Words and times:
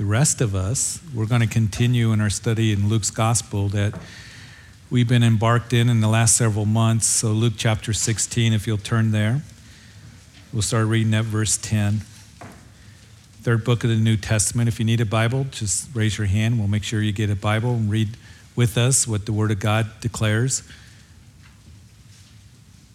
the 0.00 0.06
rest 0.06 0.40
of 0.40 0.54
us, 0.54 0.98
we're 1.14 1.26
going 1.26 1.42
to 1.42 1.46
continue 1.46 2.10
in 2.10 2.22
our 2.22 2.30
study 2.30 2.72
in 2.72 2.88
Luke's 2.88 3.10
gospel 3.10 3.68
that 3.68 3.92
we've 4.90 5.06
been 5.06 5.22
embarked 5.22 5.74
in 5.74 5.90
in 5.90 6.00
the 6.00 6.08
last 6.08 6.38
several 6.38 6.64
months. 6.64 7.06
So, 7.06 7.32
Luke 7.32 7.52
chapter 7.58 7.92
16, 7.92 8.54
if 8.54 8.66
you'll 8.66 8.78
turn 8.78 9.10
there, 9.10 9.42
we'll 10.54 10.62
start 10.62 10.86
reading 10.86 11.12
at 11.12 11.26
verse 11.26 11.58
10. 11.58 12.00
Third 13.42 13.62
book 13.62 13.84
of 13.84 13.90
the 13.90 13.96
New 13.96 14.16
Testament. 14.16 14.68
If 14.68 14.78
you 14.78 14.86
need 14.86 15.02
a 15.02 15.04
Bible, 15.04 15.44
just 15.50 15.94
raise 15.94 16.16
your 16.16 16.28
hand. 16.28 16.58
We'll 16.58 16.66
make 16.66 16.82
sure 16.82 17.02
you 17.02 17.12
get 17.12 17.28
a 17.28 17.36
Bible 17.36 17.74
and 17.74 17.90
read 17.90 18.08
with 18.56 18.78
us 18.78 19.06
what 19.06 19.26
the 19.26 19.34
Word 19.34 19.50
of 19.50 19.60
God 19.60 19.86
declares. 20.00 20.62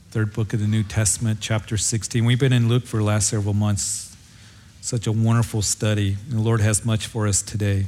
Third 0.10 0.34
book 0.34 0.54
of 0.54 0.60
the 0.60 0.66
New 0.66 0.82
Testament, 0.82 1.38
chapter 1.40 1.78
16. 1.78 2.26
We've 2.26 2.40
been 2.40 2.52
in 2.52 2.68
Luke 2.68 2.86
for 2.86 2.98
the 2.98 3.04
last 3.04 3.30
several 3.30 3.54
months. 3.54 4.05
Such 4.86 5.08
a 5.08 5.12
wonderful 5.12 5.64
study. 5.64 6.16
The 6.30 6.40
Lord 6.40 6.62
has 6.62 6.86
much 6.86 7.08
for 7.08 7.26
us 7.26 7.42
today. 7.42 7.88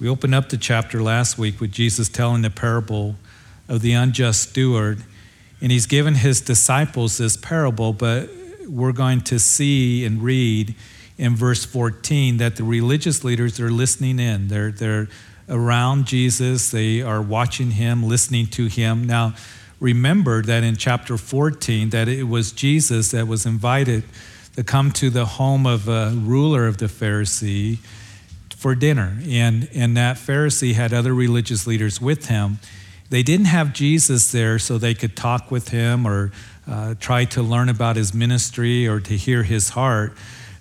We 0.00 0.08
opened 0.08 0.34
up 0.34 0.48
the 0.48 0.56
chapter 0.56 1.00
last 1.00 1.38
week 1.38 1.60
with 1.60 1.70
Jesus 1.70 2.08
telling 2.08 2.42
the 2.42 2.50
parable 2.50 3.14
of 3.68 3.80
the 3.80 3.92
unjust 3.92 4.50
steward, 4.50 5.04
and 5.60 5.70
he's 5.70 5.86
given 5.86 6.16
his 6.16 6.40
disciples 6.40 7.18
this 7.18 7.36
parable, 7.36 7.92
but 7.92 8.28
we're 8.66 8.90
going 8.90 9.20
to 9.20 9.38
see 9.38 10.04
and 10.04 10.20
read 10.20 10.74
in 11.16 11.36
verse 11.36 11.64
14 11.64 12.38
that 12.38 12.56
the 12.56 12.64
religious 12.64 13.22
leaders 13.22 13.60
are 13.60 13.70
listening 13.70 14.18
in. 14.18 14.48
They're, 14.48 14.72
they're 14.72 15.06
around 15.48 16.06
Jesus, 16.06 16.72
they 16.72 17.02
are 17.02 17.22
watching 17.22 17.70
him, 17.70 18.02
listening 18.02 18.48
to 18.48 18.66
him. 18.66 19.06
Now, 19.06 19.34
remember 19.80 20.42
that 20.42 20.64
in 20.64 20.76
chapter 20.76 21.16
14 21.16 21.90
that 21.90 22.08
it 22.08 22.24
was 22.24 22.52
Jesus 22.52 23.10
that 23.12 23.28
was 23.28 23.46
invited 23.46 24.04
to 24.56 24.64
come 24.64 24.90
to 24.92 25.08
the 25.08 25.24
home 25.24 25.66
of 25.66 25.88
a 25.88 26.12
ruler 26.16 26.66
of 26.66 26.78
the 26.78 26.86
Pharisee 26.86 27.78
for 28.56 28.74
dinner. 28.74 29.18
And, 29.28 29.68
and 29.72 29.96
that 29.96 30.16
Pharisee 30.16 30.74
had 30.74 30.92
other 30.92 31.14
religious 31.14 31.66
leaders 31.66 32.00
with 32.00 32.26
him. 32.26 32.58
They 33.08 33.22
didn't 33.22 33.46
have 33.46 33.72
Jesus 33.72 34.32
there 34.32 34.58
so 34.58 34.76
they 34.76 34.94
could 34.94 35.16
talk 35.16 35.50
with 35.50 35.68
him 35.68 36.06
or 36.06 36.32
uh, 36.66 36.94
try 36.98 37.24
to 37.26 37.42
learn 37.42 37.68
about 37.68 37.96
his 37.96 38.12
ministry 38.12 38.86
or 38.86 39.00
to 39.00 39.16
hear 39.16 39.44
his 39.44 39.70
heart. 39.70 40.12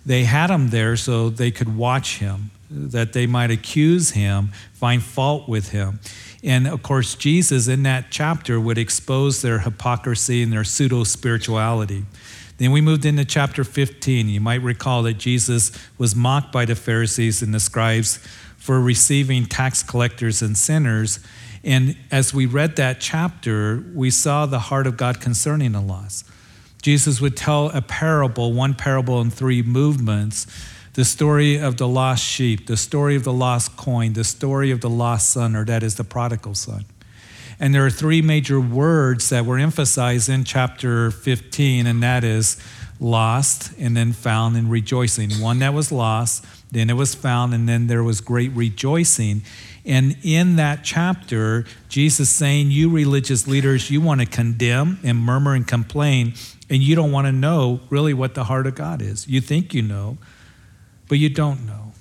They 0.07 0.23
had 0.23 0.49
him 0.49 0.69
there 0.69 0.95
so 0.95 1.29
they 1.29 1.51
could 1.51 1.75
watch 1.75 2.19
him 2.19 2.51
that 2.71 3.11
they 3.11 3.27
might 3.27 3.51
accuse 3.51 4.11
him, 4.11 4.51
find 4.73 5.03
fault 5.03 5.49
with 5.49 5.71
him. 5.71 5.99
And 6.41 6.65
of 6.65 6.81
course, 6.81 7.13
Jesus 7.13 7.67
in 7.67 7.83
that 7.83 8.05
chapter 8.09 8.57
would 8.57 8.77
expose 8.77 9.41
their 9.41 9.59
hypocrisy 9.59 10.41
and 10.41 10.53
their 10.53 10.63
pseudo 10.63 11.03
spirituality. 11.03 12.05
Then 12.57 12.71
we 12.71 12.79
moved 12.79 13.03
into 13.03 13.25
chapter 13.25 13.65
15. 13.65 14.29
You 14.29 14.39
might 14.39 14.61
recall 14.61 15.03
that 15.03 15.15
Jesus 15.15 15.73
was 15.97 16.15
mocked 16.15 16.53
by 16.53 16.63
the 16.63 16.75
Pharisees 16.75 17.41
and 17.41 17.53
the 17.53 17.59
scribes 17.59 18.17
for 18.55 18.79
receiving 18.79 19.45
tax 19.45 19.83
collectors 19.83 20.41
and 20.41 20.57
sinners. 20.57 21.19
And 21.65 21.97
as 22.11 22.33
we 22.33 22.45
read 22.45 22.77
that 22.77 23.01
chapter, 23.01 23.83
we 23.93 24.09
saw 24.09 24.45
the 24.45 24.59
heart 24.59 24.87
of 24.87 24.95
God 24.95 25.19
concerning 25.19 25.73
the 25.73 25.81
lost. 25.81 26.25
Jesus 26.81 27.19
would 27.19 27.35
tell 27.35 27.67
a 27.69 27.81
parable, 27.81 28.53
one 28.53 28.73
parable 28.73 29.19
in 29.21 29.29
three 29.29 29.61
movements 29.61 30.47
the 30.93 31.05
story 31.05 31.59
of 31.59 31.77
the 31.77 31.87
lost 31.87 32.25
sheep, 32.25 32.65
the 32.65 32.75
story 32.75 33.15
of 33.15 33.23
the 33.23 33.31
lost 33.31 33.77
coin, 33.77 34.13
the 34.13 34.23
story 34.23 34.71
of 34.71 34.81
the 34.81 34.89
lost 34.89 35.29
son, 35.29 35.55
or 35.55 35.63
that 35.63 35.83
is 35.83 35.93
the 35.93 36.03
prodigal 36.03 36.55
son. 36.55 36.85
And 37.59 37.73
there 37.73 37.85
are 37.85 37.91
three 37.91 38.23
major 38.23 38.59
words 38.59 39.29
that 39.29 39.45
were 39.45 39.59
emphasized 39.59 40.27
in 40.27 40.43
chapter 40.43 41.11
15, 41.11 41.85
and 41.85 42.01
that 42.01 42.23
is 42.23 42.57
lost 42.99 43.73
and 43.77 43.95
then 43.95 44.11
found 44.11 44.55
and 44.57 44.71
rejoicing. 44.71 45.29
One 45.39 45.59
that 45.59 45.73
was 45.73 45.91
lost, 45.91 46.45
then 46.71 46.89
it 46.89 46.93
was 46.93 47.13
found, 47.13 47.53
and 47.53 47.69
then 47.69 47.85
there 47.85 48.03
was 48.03 48.19
great 48.19 48.51
rejoicing. 48.53 49.43
And 49.85 50.17
in 50.23 50.55
that 50.55 50.83
chapter, 50.83 51.65
Jesus 51.89 52.29
saying, 52.29 52.71
You 52.71 52.89
religious 52.89 53.47
leaders, 53.47 53.91
you 53.91 54.01
want 54.01 54.21
to 54.21 54.27
condemn 54.27 54.99
and 55.03 55.19
murmur 55.19 55.53
and 55.53 55.67
complain, 55.67 56.33
and 56.69 56.83
you 56.83 56.95
don't 56.95 57.11
want 57.11 57.27
to 57.27 57.31
know 57.31 57.79
really 57.89 58.13
what 58.13 58.35
the 58.35 58.45
heart 58.45 58.67
of 58.67 58.75
God 58.75 59.01
is. 59.01 59.27
You 59.27 59.41
think 59.41 59.73
you 59.73 59.81
know, 59.81 60.17
but 61.07 61.17
you 61.17 61.29
don't 61.29 61.65
know. 61.65 61.93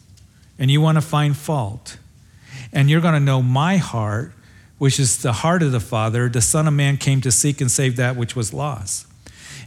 And 0.59 0.71
you 0.71 0.81
want 0.81 0.97
to 0.97 1.03
find 1.03 1.37
fault. 1.37 1.99
And 2.73 2.91
you're 2.91 3.01
going 3.01 3.15
to 3.15 3.21
know 3.21 3.43
my 3.43 3.77
heart, 3.77 4.33
which 4.79 4.99
is 4.99 5.23
the 5.23 5.33
heart 5.33 5.63
of 5.63 5.73
the 5.73 5.81
Father. 5.81 6.29
The 6.29 6.41
Son 6.41 6.67
of 6.67 6.75
Man 6.75 6.97
came 6.97 7.21
to 7.21 7.31
seek 7.31 7.61
and 7.61 7.71
save 7.71 7.97
that 7.97 8.17
which 8.17 8.35
was 8.35 8.53
lost. 8.53 9.07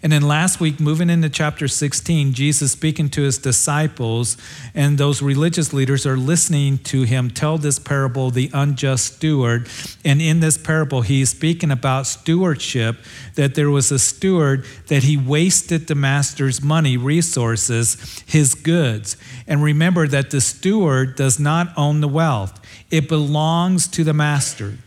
And 0.01 0.11
then 0.13 0.21
last 0.21 0.61
week, 0.61 0.79
moving 0.79 1.09
into 1.09 1.29
chapter 1.29 1.67
16, 1.67 2.33
Jesus 2.33 2.71
speaking 2.71 3.09
to 3.09 3.23
his 3.23 3.37
disciples, 3.37 4.37
and 4.73 4.97
those 4.97 5.21
religious 5.21 5.73
leaders 5.73 6.05
are 6.05 6.15
listening 6.15 6.77
to 6.79 7.03
him 7.03 7.29
tell 7.29 7.57
this 7.57 7.79
parable, 7.79 8.31
the 8.31 8.49
unjust 8.53 9.15
steward. 9.15 9.67
And 10.05 10.21
in 10.21 10.39
this 10.39 10.57
parable, 10.57 11.01
he's 11.01 11.31
speaking 11.31 11.69
about 11.69 12.07
stewardship, 12.07 12.97
that 13.35 13.55
there 13.55 13.69
was 13.69 13.91
a 13.91 13.99
steward 13.99 14.65
that 14.87 15.03
he 15.03 15.17
wasted 15.17 15.87
the 15.87 15.95
master's 15.95 16.61
money, 16.61 16.95
resources, 16.95 18.23
his 18.25 18.55
goods. 18.55 19.17
And 19.47 19.61
remember 19.61 20.07
that 20.07 20.31
the 20.31 20.41
steward 20.41 21.15
does 21.15 21.39
not 21.39 21.73
own 21.75 21.99
the 21.99 22.07
wealth, 22.07 22.57
it 22.89 23.09
belongs 23.09 23.87
to 23.89 24.03
the 24.03 24.13
master. 24.13 24.77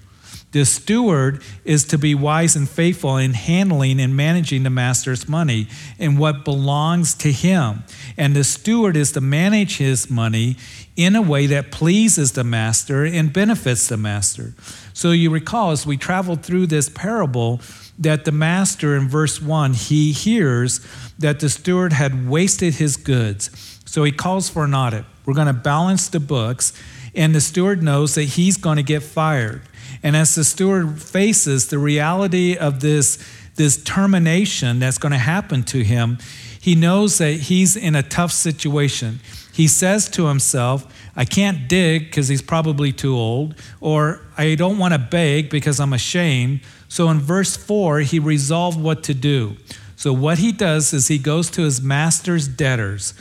The 0.52 0.66
steward 0.66 1.42
is 1.64 1.84
to 1.86 1.98
be 1.98 2.14
wise 2.14 2.56
and 2.56 2.68
faithful 2.68 3.16
in 3.16 3.32
handling 3.32 3.98
and 3.98 4.14
managing 4.14 4.62
the 4.62 4.70
master's 4.70 5.26
money 5.26 5.66
and 5.98 6.18
what 6.18 6.44
belongs 6.44 7.14
to 7.14 7.32
him. 7.32 7.84
And 8.18 8.36
the 8.36 8.44
steward 8.44 8.94
is 8.94 9.12
to 9.12 9.22
manage 9.22 9.78
his 9.78 10.10
money 10.10 10.56
in 10.94 11.16
a 11.16 11.22
way 11.22 11.46
that 11.46 11.72
pleases 11.72 12.32
the 12.32 12.44
master 12.44 13.04
and 13.04 13.32
benefits 13.32 13.88
the 13.88 13.96
master. 13.96 14.52
So 14.92 15.12
you 15.12 15.30
recall 15.30 15.70
as 15.70 15.86
we 15.86 15.96
traveled 15.96 16.42
through 16.42 16.66
this 16.66 16.90
parable 16.90 17.62
that 17.98 18.26
the 18.26 18.32
master 18.32 18.94
in 18.94 19.08
verse 19.08 19.40
1 19.40 19.72
he 19.72 20.12
hears 20.12 20.86
that 21.18 21.40
the 21.40 21.48
steward 21.48 21.94
had 21.94 22.28
wasted 22.28 22.74
his 22.74 22.98
goods. 22.98 23.80
So 23.86 24.04
he 24.04 24.12
calls 24.12 24.50
for 24.50 24.64
an 24.64 24.74
audit. 24.74 25.06
We're 25.24 25.34
going 25.34 25.46
to 25.46 25.54
balance 25.54 26.08
the 26.08 26.20
books 26.20 26.74
and 27.14 27.34
the 27.34 27.40
steward 27.40 27.82
knows 27.82 28.14
that 28.14 28.24
he's 28.24 28.56
going 28.56 28.76
to 28.76 28.82
get 28.82 29.02
fired. 29.02 29.62
And 30.02 30.16
as 30.16 30.34
the 30.34 30.44
steward 30.44 31.00
faces 31.00 31.68
the 31.68 31.78
reality 31.78 32.56
of 32.56 32.80
this, 32.80 33.18
this 33.56 33.82
termination 33.82 34.78
that's 34.78 34.98
going 34.98 35.12
to 35.12 35.18
happen 35.18 35.62
to 35.64 35.84
him, 35.84 36.18
he 36.60 36.74
knows 36.74 37.18
that 37.18 37.32
he's 37.32 37.76
in 37.76 37.94
a 37.94 38.02
tough 38.02 38.32
situation. 38.32 39.20
He 39.52 39.66
says 39.66 40.08
to 40.10 40.26
himself, 40.26 40.86
I 41.14 41.24
can't 41.24 41.68
dig 41.68 42.04
because 42.04 42.28
he's 42.28 42.40
probably 42.40 42.92
too 42.92 43.14
old, 43.14 43.54
or 43.80 44.20
I 44.36 44.54
don't 44.54 44.78
want 44.78 44.94
to 44.94 44.98
beg 44.98 45.50
because 45.50 45.78
I'm 45.78 45.92
ashamed. 45.92 46.60
So 46.88 47.10
in 47.10 47.20
verse 47.20 47.56
4, 47.56 48.00
he 48.00 48.18
resolved 48.18 48.80
what 48.80 49.02
to 49.04 49.14
do. 49.14 49.56
So 49.96 50.12
what 50.12 50.38
he 50.38 50.52
does 50.52 50.92
is 50.92 51.08
he 51.08 51.18
goes 51.18 51.50
to 51.50 51.62
his 51.62 51.82
master's 51.82 52.48
debtors, 52.48 53.14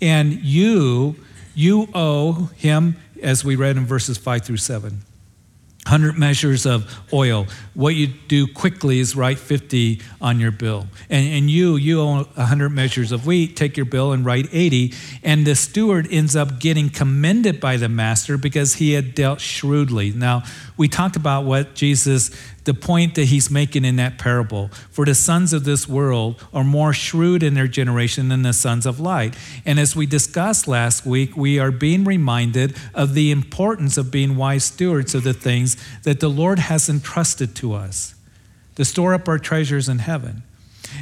and 0.00 0.32
you, 0.32 1.16
you 1.54 1.88
owe 1.94 2.50
him, 2.56 2.96
as 3.22 3.44
we 3.44 3.54
read 3.54 3.76
in 3.76 3.86
verses 3.86 4.18
5 4.18 4.44
through 4.44 4.56
7. 4.56 5.02
100 5.84 6.16
measures 6.16 6.64
of 6.64 7.02
oil. 7.12 7.46
What 7.74 7.96
you 7.96 8.06
do 8.06 8.46
quickly 8.46 9.00
is 9.00 9.16
write 9.16 9.38
50 9.38 10.00
on 10.20 10.38
your 10.38 10.52
bill. 10.52 10.86
And, 11.10 11.26
and 11.26 11.50
you, 11.50 11.74
you 11.74 12.00
own 12.00 12.24
100 12.34 12.70
measures 12.70 13.10
of 13.10 13.26
wheat, 13.26 13.56
take 13.56 13.76
your 13.76 13.86
bill 13.86 14.12
and 14.12 14.24
write 14.24 14.48
80. 14.52 14.94
And 15.24 15.44
the 15.44 15.56
steward 15.56 16.06
ends 16.10 16.36
up 16.36 16.60
getting 16.60 16.88
commended 16.88 17.60
by 17.60 17.78
the 17.78 17.88
master 17.88 18.38
because 18.38 18.74
he 18.74 18.92
had 18.92 19.14
dealt 19.14 19.40
shrewdly. 19.40 20.12
Now, 20.12 20.44
we 20.82 20.88
talked 20.88 21.14
about 21.14 21.44
what 21.44 21.76
Jesus 21.76 22.32
the 22.64 22.74
point 22.74 23.14
that 23.14 23.26
he's 23.26 23.52
making 23.52 23.84
in 23.84 23.94
that 23.96 24.18
parable. 24.18 24.66
For 24.90 25.04
the 25.04 25.14
sons 25.14 25.52
of 25.52 25.62
this 25.62 25.88
world 25.88 26.44
are 26.52 26.64
more 26.64 26.92
shrewd 26.92 27.44
in 27.44 27.54
their 27.54 27.68
generation 27.68 28.30
than 28.30 28.42
the 28.42 28.52
sons 28.52 28.84
of 28.84 28.98
light. 28.98 29.36
And 29.64 29.78
as 29.78 29.94
we 29.94 30.06
discussed 30.06 30.66
last 30.66 31.06
week, 31.06 31.36
we 31.36 31.60
are 31.60 31.70
being 31.70 32.02
reminded 32.02 32.76
of 32.94 33.14
the 33.14 33.30
importance 33.30 33.96
of 33.96 34.10
being 34.10 34.36
wise 34.36 34.64
stewards 34.64 35.14
of 35.14 35.22
the 35.22 35.32
things 35.32 35.76
that 36.02 36.18
the 36.18 36.28
Lord 36.28 36.58
has 36.58 36.88
entrusted 36.88 37.54
to 37.56 37.74
us 37.74 38.16
to 38.74 38.84
store 38.84 39.14
up 39.14 39.28
our 39.28 39.38
treasures 39.38 39.88
in 39.88 40.00
heaven. 40.00 40.42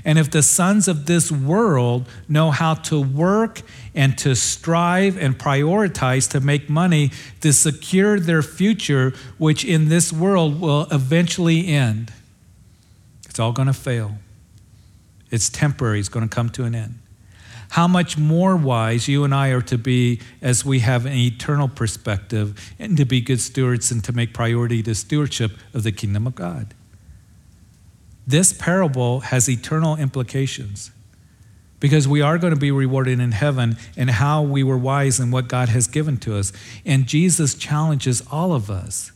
And 0.05 0.19
if 0.19 0.31
the 0.31 0.43
sons 0.43 0.89
of 0.89 1.07
this 1.07 1.31
world 1.31 2.09
know 2.29 2.51
how 2.51 2.75
to 2.75 3.01
work 3.01 3.63
and 3.95 4.17
to 4.19 4.35
strive 4.35 5.17
and 5.17 5.39
prioritize 5.39 6.31
to 6.31 6.41
make 6.41 6.69
money 6.69 7.11
to 7.41 7.53
secure 7.53 8.19
their 8.19 8.43
future, 8.43 9.13
which 9.39 9.65
in 9.65 9.89
this 9.89 10.13
world 10.13 10.61
will 10.61 10.87
eventually 10.91 11.69
end, 11.69 12.13
it's 13.29 13.39
all 13.39 13.53
going 13.53 13.69
to 13.69 13.73
fail. 13.73 14.19
It's 15.31 15.49
temporary, 15.49 16.01
it's 16.01 16.09
going 16.09 16.29
to 16.29 16.35
come 16.35 16.51
to 16.51 16.65
an 16.65 16.75
end. 16.75 16.99
How 17.71 17.87
much 17.87 18.19
more 18.19 18.57
wise 18.57 19.07
you 19.07 19.23
and 19.23 19.33
I 19.33 19.51
are 19.51 19.63
to 19.63 19.79
be 19.79 20.21
as 20.43 20.65
we 20.65 20.81
have 20.81 21.07
an 21.07 21.13
eternal 21.13 21.69
perspective 21.69 22.75
and 22.81 22.97
to 22.97 23.05
be 23.05 23.21
good 23.21 23.41
stewards 23.41 23.93
and 23.93 24.03
to 24.05 24.13
make 24.13 24.35
priority 24.35 24.83
the 24.83 24.97
stewardship 24.97 25.53
of 25.73 25.85
the 25.85 25.93
kingdom 25.93 26.27
of 26.27 26.35
God. 26.35 26.75
This 28.31 28.53
parable 28.53 29.21
has 29.21 29.49
eternal 29.49 29.97
implications. 29.97 30.93
because 31.81 32.07
we 32.07 32.21
are 32.21 32.37
going 32.37 32.53
to 32.53 32.61
be 32.61 32.71
rewarded 32.71 33.19
in 33.19 33.33
heaven 33.33 33.75
and 33.97 34.11
how 34.11 34.43
we 34.43 34.63
were 34.63 34.77
wise 34.77 35.19
in 35.19 35.31
what 35.31 35.49
God 35.49 35.71
has 35.71 35.87
given 35.87 36.19
to 36.19 36.37
us. 36.37 36.53
And 36.85 37.07
Jesus 37.07 37.55
challenges 37.55 38.23
all 38.31 38.53
of 38.53 38.71
us 38.71 39.13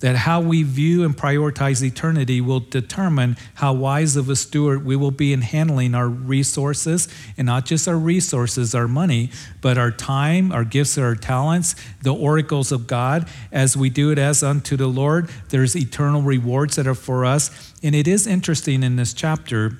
that 0.00 0.16
how 0.16 0.40
we 0.40 0.62
view 0.62 1.04
and 1.04 1.16
prioritize 1.16 1.82
eternity 1.82 2.40
will 2.40 2.60
determine 2.60 3.36
how 3.54 3.72
wise 3.72 4.16
of 4.16 4.28
a 4.28 4.36
steward 4.36 4.84
we 4.84 4.96
will 4.96 5.10
be 5.10 5.32
in 5.32 5.42
handling 5.42 5.94
our 5.94 6.08
resources, 6.08 7.08
and 7.36 7.46
not 7.46 7.66
just 7.66 7.86
our 7.86 7.98
resources, 7.98 8.74
our 8.74 8.88
money, 8.88 9.30
but 9.60 9.78
our 9.78 9.90
time, 9.90 10.50
our 10.52 10.64
gifts, 10.64 10.96
our 10.96 11.14
talents, 11.14 11.74
the 12.02 12.14
oracles 12.14 12.72
of 12.72 12.86
God. 12.86 13.28
As 13.52 13.76
we 13.76 13.90
do 13.90 14.10
it 14.10 14.18
as 14.18 14.42
unto 14.42 14.76
the 14.76 14.86
Lord, 14.86 15.30
there's 15.50 15.76
eternal 15.76 16.22
rewards 16.22 16.76
that 16.76 16.86
are 16.86 16.94
for 16.94 17.24
us. 17.24 17.74
And 17.82 17.94
it 17.94 18.08
is 18.08 18.26
interesting 18.26 18.82
in 18.82 18.96
this 18.96 19.12
chapter 19.12 19.78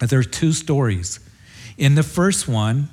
that 0.00 0.10
there 0.10 0.18
are 0.18 0.24
two 0.24 0.52
stories. 0.52 1.20
In 1.76 1.94
the 1.94 2.02
first 2.02 2.48
one, 2.48 2.88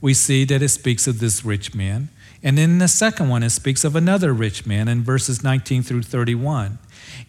we 0.00 0.12
see 0.12 0.44
that 0.44 0.60
it 0.60 0.68
speaks 0.68 1.06
of 1.06 1.18
this 1.18 1.44
rich 1.44 1.74
man. 1.74 2.10
And 2.44 2.58
in 2.58 2.76
the 2.76 2.88
second 2.88 3.30
one, 3.30 3.42
it 3.42 3.50
speaks 3.50 3.84
of 3.84 3.96
another 3.96 4.34
rich 4.34 4.66
man 4.66 4.86
in 4.86 5.02
verses 5.02 5.42
19 5.42 5.82
through 5.82 6.02
31. 6.02 6.78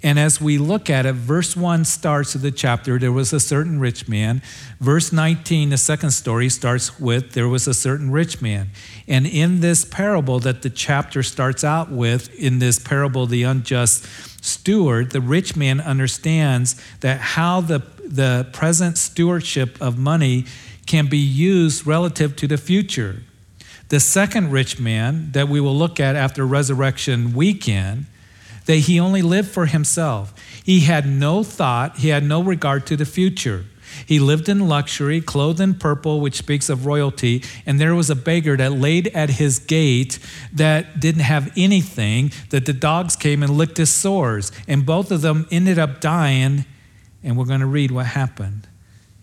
And 0.03 0.19
as 0.19 0.41
we 0.41 0.57
look 0.57 0.89
at 0.89 1.05
it, 1.05 1.13
verse 1.13 1.55
1 1.55 1.85
starts 1.85 2.35
of 2.35 2.41
the 2.41 2.51
chapter, 2.51 2.99
there 2.99 3.13
was 3.13 3.31
a 3.31 3.39
certain 3.39 3.79
rich 3.79 4.09
man. 4.09 4.41
Verse 4.81 5.13
19, 5.13 5.69
the 5.69 5.77
second 5.77 6.11
story, 6.11 6.49
starts 6.49 6.99
with, 6.99 7.31
there 7.31 7.47
was 7.47 7.65
a 7.65 7.73
certain 7.73 8.11
rich 8.11 8.41
man. 8.41 8.71
And 9.07 9.25
in 9.25 9.61
this 9.61 9.85
parable 9.85 10.39
that 10.39 10.63
the 10.63 10.69
chapter 10.69 11.23
starts 11.23 11.63
out 11.63 11.89
with, 11.89 12.33
in 12.35 12.59
this 12.59 12.77
parable, 12.77 13.25
the 13.25 13.43
unjust 13.43 14.05
steward, 14.43 15.11
the 15.11 15.21
rich 15.21 15.55
man 15.55 15.79
understands 15.79 16.75
that 16.99 17.21
how 17.21 17.61
the, 17.61 17.79
the 18.05 18.49
present 18.51 18.97
stewardship 18.97 19.81
of 19.81 19.97
money 19.97 20.45
can 20.85 21.07
be 21.07 21.17
used 21.17 21.87
relative 21.87 22.35
to 22.35 22.47
the 22.47 22.57
future. 22.57 23.23
The 23.89 23.99
second 23.99 24.51
rich 24.51 24.79
man 24.79 25.31
that 25.31 25.47
we 25.47 25.59
will 25.59 25.75
look 25.75 25.99
at 25.99 26.15
after 26.15 26.45
resurrection 26.45 27.33
weekend, 27.33 28.05
that 28.65 28.77
he 28.77 28.99
only 28.99 29.21
lived 29.21 29.49
for 29.49 29.67
himself. 29.67 30.33
He 30.63 30.81
had 30.81 31.07
no 31.07 31.43
thought, 31.43 31.97
he 31.97 32.09
had 32.09 32.23
no 32.23 32.41
regard 32.41 32.87
to 32.87 32.97
the 32.97 33.05
future. 33.05 33.65
He 34.05 34.19
lived 34.19 34.49
in 34.49 34.67
luxury, 34.67 35.21
clothed 35.21 35.61
in 35.61 35.75
purple, 35.75 36.19
which 36.19 36.35
speaks 36.35 36.69
of 36.69 36.85
royalty, 36.85 37.43
and 37.65 37.79
there 37.79 37.95
was 37.95 38.09
a 38.09 38.15
beggar 38.15 38.57
that 38.57 38.73
laid 38.73 39.07
at 39.09 39.29
his 39.29 39.59
gate 39.59 40.19
that 40.51 40.99
didn't 40.99 41.21
have 41.21 41.53
anything, 41.55 42.31
that 42.49 42.65
the 42.65 42.73
dogs 42.73 43.15
came 43.15 43.43
and 43.43 43.55
licked 43.55 43.77
his 43.77 43.93
sores, 43.93 44.51
and 44.67 44.85
both 44.85 45.11
of 45.11 45.21
them 45.21 45.47
ended 45.51 45.79
up 45.79 46.01
dying, 46.01 46.65
and 47.23 47.37
we're 47.37 47.45
going 47.45 47.61
to 47.61 47.65
read 47.65 47.91
what 47.91 48.07
happened. 48.07 48.67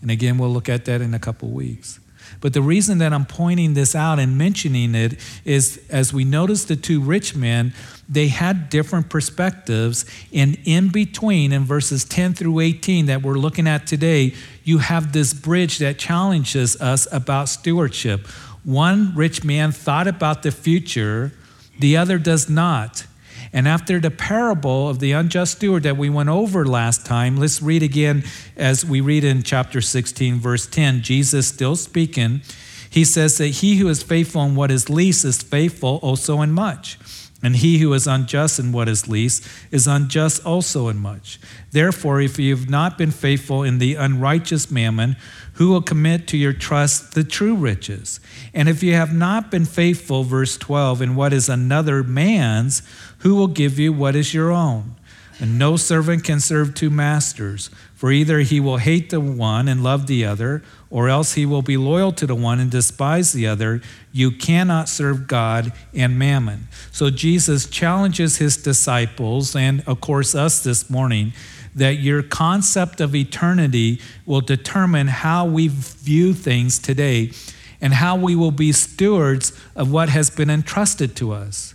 And 0.00 0.10
again, 0.10 0.38
we'll 0.38 0.50
look 0.50 0.68
at 0.68 0.84
that 0.86 1.00
in 1.00 1.12
a 1.14 1.18
couple 1.18 1.50
weeks. 1.50 2.00
But 2.40 2.52
the 2.52 2.62
reason 2.62 2.98
that 2.98 3.12
I'm 3.12 3.24
pointing 3.24 3.74
this 3.74 3.94
out 3.94 4.18
and 4.18 4.36
mentioning 4.36 4.94
it 4.94 5.18
is 5.44 5.80
as 5.88 6.12
we 6.12 6.24
notice 6.24 6.64
the 6.64 6.76
two 6.76 7.00
rich 7.00 7.34
men, 7.36 7.72
they 8.08 8.28
had 8.28 8.68
different 8.68 9.08
perspectives. 9.08 10.04
And 10.32 10.58
in 10.64 10.88
between, 10.88 11.52
in 11.52 11.64
verses 11.64 12.04
10 12.04 12.34
through 12.34 12.60
18 12.60 13.06
that 13.06 13.22
we're 13.22 13.38
looking 13.38 13.66
at 13.66 13.86
today, 13.86 14.34
you 14.64 14.78
have 14.78 15.12
this 15.12 15.32
bridge 15.32 15.78
that 15.78 15.98
challenges 15.98 16.80
us 16.80 17.06
about 17.12 17.48
stewardship. 17.48 18.26
One 18.64 19.12
rich 19.14 19.44
man 19.44 19.72
thought 19.72 20.06
about 20.06 20.42
the 20.42 20.52
future, 20.52 21.32
the 21.78 21.96
other 21.96 22.18
does 22.18 22.48
not. 22.48 23.06
And 23.52 23.68
after 23.68 24.00
the 24.00 24.10
parable 24.10 24.88
of 24.88 24.98
the 24.98 25.12
unjust 25.12 25.58
steward 25.58 25.82
that 25.82 25.96
we 25.96 26.08
went 26.08 26.30
over 26.30 26.64
last 26.64 27.04
time, 27.04 27.36
let's 27.36 27.60
read 27.60 27.82
again 27.82 28.24
as 28.56 28.84
we 28.84 29.00
read 29.00 29.24
in 29.24 29.42
chapter 29.42 29.80
16, 29.80 30.40
verse 30.40 30.66
10. 30.66 31.02
Jesus 31.02 31.48
still 31.48 31.76
speaking. 31.76 32.40
He 32.88 33.04
says 33.04 33.38
that 33.38 33.48
he 33.48 33.76
who 33.76 33.88
is 33.88 34.02
faithful 34.02 34.42
in 34.44 34.54
what 34.54 34.70
is 34.70 34.88
least 34.88 35.24
is 35.24 35.42
faithful 35.42 35.98
also 36.02 36.40
in 36.40 36.52
much. 36.52 36.98
And 37.44 37.56
he 37.56 37.78
who 37.78 37.92
is 37.92 38.06
unjust 38.06 38.60
in 38.60 38.70
what 38.70 38.88
is 38.88 39.08
least 39.08 39.46
is 39.72 39.88
unjust 39.88 40.46
also 40.46 40.88
in 40.88 40.98
much. 40.98 41.40
Therefore, 41.72 42.20
if 42.20 42.38
you 42.38 42.54
have 42.54 42.70
not 42.70 42.96
been 42.96 43.10
faithful 43.10 43.64
in 43.64 43.78
the 43.78 43.96
unrighteous 43.96 44.70
mammon, 44.70 45.16
who 45.54 45.70
will 45.70 45.82
commit 45.82 46.28
to 46.28 46.36
your 46.36 46.52
trust 46.52 47.14
the 47.14 47.24
true 47.24 47.56
riches? 47.56 48.20
And 48.54 48.68
if 48.68 48.82
you 48.82 48.94
have 48.94 49.12
not 49.12 49.50
been 49.50 49.64
faithful, 49.64 50.22
verse 50.22 50.56
12, 50.56 51.02
in 51.02 51.16
what 51.16 51.32
is 51.32 51.48
another 51.48 52.04
man's, 52.04 52.82
who 53.22 53.34
will 53.34 53.48
give 53.48 53.78
you 53.78 53.92
what 53.92 54.14
is 54.14 54.34
your 54.34 54.50
own? 54.50 54.96
And 55.40 55.58
no 55.58 55.76
servant 55.76 56.22
can 56.22 56.38
serve 56.38 56.74
two 56.74 56.90
masters, 56.90 57.68
for 57.96 58.12
either 58.12 58.40
he 58.40 58.60
will 58.60 58.76
hate 58.76 59.10
the 59.10 59.20
one 59.20 59.66
and 59.66 59.82
love 59.82 60.06
the 60.06 60.24
other, 60.24 60.62
or 60.90 61.08
else 61.08 61.32
he 61.32 61.46
will 61.46 61.62
be 61.62 61.76
loyal 61.76 62.12
to 62.12 62.26
the 62.26 62.34
one 62.34 62.60
and 62.60 62.70
despise 62.70 63.32
the 63.32 63.46
other. 63.46 63.80
You 64.12 64.30
cannot 64.30 64.88
serve 64.88 65.26
God 65.26 65.72
and 65.94 66.18
mammon. 66.18 66.68
So 66.92 67.10
Jesus 67.10 67.66
challenges 67.66 68.36
his 68.36 68.56
disciples, 68.56 69.56
and 69.56 69.82
of 69.86 70.00
course, 70.00 70.34
us 70.34 70.62
this 70.62 70.88
morning, 70.88 71.32
that 71.74 71.98
your 71.98 72.22
concept 72.22 73.00
of 73.00 73.14
eternity 73.14 74.00
will 74.26 74.42
determine 74.42 75.08
how 75.08 75.46
we 75.46 75.68
view 75.68 76.34
things 76.34 76.78
today 76.78 77.32
and 77.80 77.94
how 77.94 78.14
we 78.16 78.36
will 78.36 78.52
be 78.52 78.70
stewards 78.70 79.58
of 79.74 79.90
what 79.90 80.08
has 80.08 80.30
been 80.30 80.50
entrusted 80.50 81.16
to 81.16 81.32
us. 81.32 81.74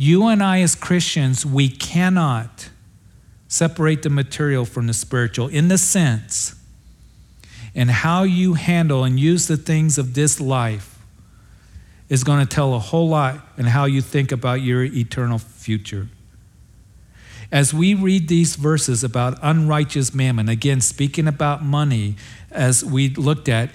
You 0.00 0.28
and 0.28 0.40
I, 0.40 0.60
as 0.60 0.76
Christians, 0.76 1.44
we 1.44 1.68
cannot 1.68 2.70
separate 3.48 4.04
the 4.04 4.10
material 4.10 4.64
from 4.64 4.86
the 4.86 4.94
spiritual 4.94 5.48
in 5.48 5.66
the 5.66 5.76
sense 5.76 6.54
and 7.74 7.90
how 7.90 8.22
you 8.22 8.54
handle 8.54 9.02
and 9.02 9.18
use 9.18 9.48
the 9.48 9.56
things 9.56 9.98
of 9.98 10.14
this 10.14 10.40
life 10.40 11.00
is 12.08 12.22
going 12.22 12.46
to 12.46 12.46
tell 12.46 12.74
a 12.74 12.78
whole 12.78 13.08
lot 13.08 13.40
in 13.56 13.66
how 13.66 13.86
you 13.86 14.00
think 14.00 14.30
about 14.30 14.62
your 14.62 14.84
eternal 14.84 15.38
future. 15.38 16.06
As 17.50 17.74
we 17.74 17.94
read 17.94 18.28
these 18.28 18.54
verses 18.54 19.02
about 19.02 19.36
unrighteous 19.42 20.14
mammon, 20.14 20.48
again, 20.48 20.80
speaking 20.80 21.26
about 21.26 21.64
money, 21.64 22.14
as 22.52 22.84
we 22.84 23.08
looked 23.08 23.48
at, 23.48 23.70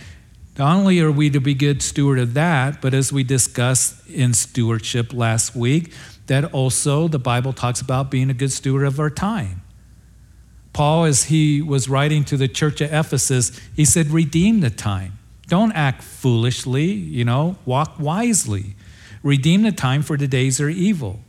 not 0.57 0.75
only 0.75 0.99
are 1.01 1.11
we 1.11 1.31
to 1.31 1.41
be 1.41 1.55
good 1.55 1.81
steward 1.81 2.19
of 2.19 2.35
that, 2.35 2.81
but 2.81 2.93
as 2.93 3.11
we 3.11 3.23
discussed 3.23 4.07
in 4.07 4.33
stewardship 4.33 5.11
last 5.11 5.55
week, 5.55 5.91
that 6.27 6.53
also 6.53 7.07
the 7.07 7.19
Bible 7.19 7.53
talks 7.53 7.81
about 7.81 8.09
being 8.09 8.29
a 8.29 8.33
good 8.33 8.51
steward 8.51 8.85
of 8.85 8.99
our 8.99 9.09
time. 9.09 9.61
Paul, 10.71 11.05
as 11.05 11.25
he 11.25 11.61
was 11.61 11.87
writing 11.87 12.23
to 12.25 12.37
the 12.37 12.47
church 12.47 12.81
at 12.81 12.91
Ephesus, 12.91 13.59
he 13.75 13.85
said, 13.85 14.07
Redeem 14.07 14.61
the 14.61 14.71
time. 14.71 15.19
Don't 15.47 15.71
act 15.73 16.01
foolishly, 16.01 16.85
you 16.85 17.23
know, 17.23 17.57
walk 17.65 17.99
wisely. 17.99 18.75
Redeem 19.21 19.61
the 19.61 19.71
time, 19.71 20.01
for 20.01 20.17
the 20.17 20.27
days 20.27 20.59
are 20.59 20.69
evil. 20.69 21.19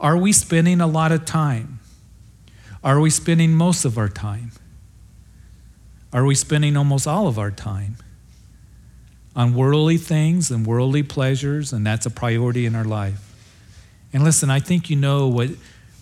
Are 0.00 0.16
we 0.16 0.32
spending 0.32 0.80
a 0.80 0.86
lot 0.86 1.12
of 1.12 1.24
time? 1.24 1.78
Are 2.82 2.98
we 2.98 3.10
spending 3.10 3.54
most 3.54 3.84
of 3.84 3.96
our 3.96 4.08
time? 4.08 4.52
Are 6.12 6.24
we 6.24 6.34
spending 6.34 6.76
almost 6.76 7.06
all 7.06 7.28
of 7.28 7.38
our 7.38 7.50
time 7.50 7.96
on 9.36 9.54
worldly 9.54 9.98
things 9.98 10.50
and 10.50 10.66
worldly 10.66 11.04
pleasures, 11.04 11.72
and 11.72 11.86
that's 11.86 12.06
a 12.06 12.10
priority 12.10 12.66
in 12.66 12.74
our 12.74 12.84
life? 12.84 13.29
And 14.12 14.24
listen, 14.24 14.50
I 14.50 14.60
think 14.60 14.90
you 14.90 14.96
know 14.96 15.28
what, 15.28 15.50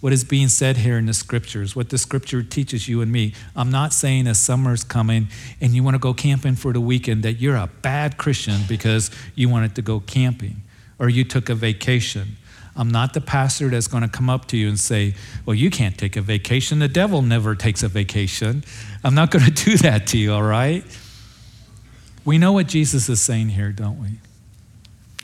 what 0.00 0.12
is 0.12 0.24
being 0.24 0.48
said 0.48 0.78
here 0.78 0.96
in 0.96 1.06
the 1.06 1.14
scriptures, 1.14 1.76
what 1.76 1.90
the 1.90 1.98
scripture 1.98 2.42
teaches 2.42 2.88
you 2.88 3.00
and 3.02 3.12
me. 3.12 3.34
I'm 3.54 3.70
not 3.70 3.92
saying 3.92 4.26
as 4.26 4.38
summer's 4.38 4.84
coming 4.84 5.28
and 5.60 5.74
you 5.74 5.82
want 5.82 5.94
to 5.94 5.98
go 5.98 6.14
camping 6.14 6.54
for 6.54 6.72
the 6.72 6.80
weekend 6.80 7.22
that 7.24 7.34
you're 7.34 7.56
a 7.56 7.68
bad 7.82 8.16
Christian 8.16 8.60
because 8.68 9.10
you 9.34 9.48
wanted 9.48 9.74
to 9.74 9.82
go 9.82 10.00
camping 10.00 10.62
or 10.98 11.08
you 11.08 11.24
took 11.24 11.48
a 11.48 11.54
vacation. 11.54 12.36
I'm 12.76 12.90
not 12.90 13.12
the 13.12 13.20
pastor 13.20 13.68
that's 13.68 13.88
going 13.88 14.04
to 14.04 14.08
come 14.08 14.30
up 14.30 14.46
to 14.46 14.56
you 14.56 14.68
and 14.68 14.78
say, 14.78 15.14
Well, 15.44 15.54
you 15.54 15.68
can't 15.68 15.98
take 15.98 16.14
a 16.14 16.22
vacation. 16.22 16.78
The 16.78 16.86
devil 16.86 17.22
never 17.22 17.56
takes 17.56 17.82
a 17.82 17.88
vacation. 17.88 18.62
I'm 19.02 19.14
not 19.14 19.30
going 19.32 19.44
to 19.44 19.50
do 19.50 19.76
that 19.78 20.06
to 20.08 20.18
you, 20.18 20.32
all 20.32 20.44
right? 20.44 20.84
We 22.24 22.38
know 22.38 22.52
what 22.52 22.68
Jesus 22.68 23.08
is 23.08 23.20
saying 23.20 23.48
here, 23.48 23.72
don't 23.72 24.00
we? 24.00 24.20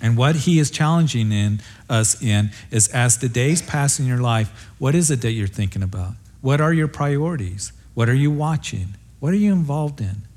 And 0.05 0.19
what 0.19 0.37
he 0.37 0.59
is 0.59 0.71
challenging 0.71 1.33
in 1.33 1.63
us 1.89 2.23
in 2.23 2.51
is 2.71 2.89
as 2.89 3.17
the 3.17 3.29
days 3.31 3.63
pass 3.63 3.99
in 3.99 4.05
your 4.05 4.21
life, 4.21 4.71
what 4.77 4.95
is 4.95 5.11
it 5.11 5.23
that 5.23 5.33
you're 5.33 5.47
thinking 5.47 5.83
about? 5.83 6.13
What 6.43 6.61
are 6.61 6.75
your 6.75 6.89
priorities? 6.89 7.73
What 7.95 8.11
are 8.11 8.15
you 8.15 8.31
watching? 8.31 8.97
What 9.19 9.33
are 9.33 9.39
you 9.39 9.51
involved 9.51 10.03
in? 10.03 10.29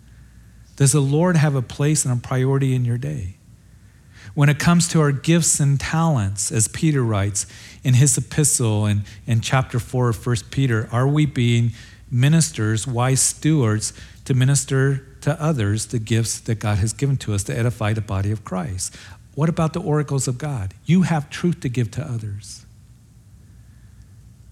Does 0.78 0.94
the 0.94 1.02
Lord 1.02 1.36
have 1.36 1.54
a 1.54 1.62
place 1.62 2.06
and 2.06 2.18
a 2.18 2.22
priority 2.22 2.76
in 2.76 2.86
your 2.86 2.98
day? 2.98 3.36
When 4.36 4.48
it 4.48 4.58
comes 4.58 4.88
to 4.90 5.02
our 5.02 5.12
gifts 5.12 5.60
and 5.60 5.78
talents, 5.78 6.50
as 6.50 6.70
Peter 6.70 7.04
writes 7.04 7.46
in 7.84 7.96
his 7.96 8.18
epistle 8.18 8.86
in, 8.86 9.04
in 9.26 9.42
chapter 9.42 9.80
4 9.80 10.10
of 10.10 10.26
1 10.26 10.36
Peter, 10.50 10.88
are 10.94 11.10
we 11.10 11.26
being 11.26 11.74
ministers, 12.10 12.88
wise 12.88 13.22
stewards, 13.22 13.92
to 14.24 14.34
minister 14.34 15.04
to 15.22 15.42
others 15.42 15.88
the 15.88 16.00
gifts 16.00 16.40
that 16.40 16.56
God 16.60 16.78
has 16.78 16.94
given 16.94 17.18
to 17.18 17.34
us 17.34 17.44
to 17.44 17.58
edify 17.58 17.92
the 17.92 18.00
body 18.00 18.32
of 18.32 18.46
Christ? 18.46 18.96
What 19.38 19.50
about 19.50 19.74
the 19.74 19.82
oracles 19.82 20.28
of 20.28 20.40
God? 20.40 20.74
You 20.86 21.04
have 21.04 21.30
truth 21.30 21.60
to 21.60 21.70
give 21.70 21.92
to 21.92 22.02
others. 22.02 22.66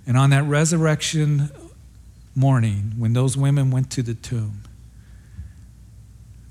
And 0.05 0.15
on 0.15 0.29
that 0.29 0.43
resurrection 0.43 1.49
morning, 2.35 2.91
when 2.95 3.13
those 3.13 3.35
women 3.35 3.71
went 3.71 3.89
to 3.93 4.03
the 4.03 4.13
tomb, 4.13 4.61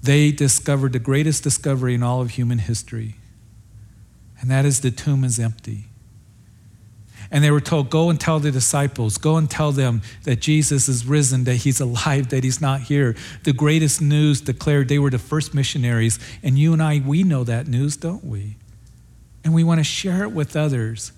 they 0.03 0.33
discovered 0.33 0.95
the 0.95 0.99
greatest 0.99 1.45
discovery 1.45 1.95
in 1.95 2.03
all 2.03 2.21
of 2.21 2.31
human 2.31 2.59
history, 2.59 3.15
and 4.41 4.51
that 4.51 4.65
is 4.65 4.81
the 4.81 4.91
tomb 4.91 5.23
is 5.23 5.39
empty. 5.39 5.85
And 7.35 7.43
they 7.43 7.51
were 7.51 7.61
told, 7.61 7.91
Go 7.91 8.11
and 8.11 8.21
tell 8.21 8.39
the 8.39 8.53
disciples, 8.53 9.19
go 9.19 9.37
and 9.37 9.51
tell 9.51 9.73
them 9.73 10.03
that 10.23 10.41
Jesus 10.41 10.89
is 10.89 11.05
risen, 11.05 11.43
that 11.45 11.57
he's 11.57 11.81
alive, 11.81 12.29
that 12.29 12.45
he's 12.45 12.61
not 12.61 12.83
here. 12.83 13.17
The 13.43 13.53
greatest 13.53 14.01
news 14.01 14.41
declared 14.41 14.89
they 14.89 15.01
were 15.01 15.11
the 15.11 15.19
first 15.19 15.53
missionaries. 15.53 16.21
And 16.45 16.57
you 16.57 16.73
and 16.73 16.81
I, 16.81 17.03
we 17.05 17.25
know 17.25 17.43
that 17.43 17.67
news, 17.67 17.97
don't 17.97 18.25
we? 18.25 18.55
And 19.43 19.53
we 19.53 19.65
want 19.65 19.81
to 19.81 19.85
share 19.85 20.23
it 20.23 20.31
with 20.31 20.55
others. 20.55 21.11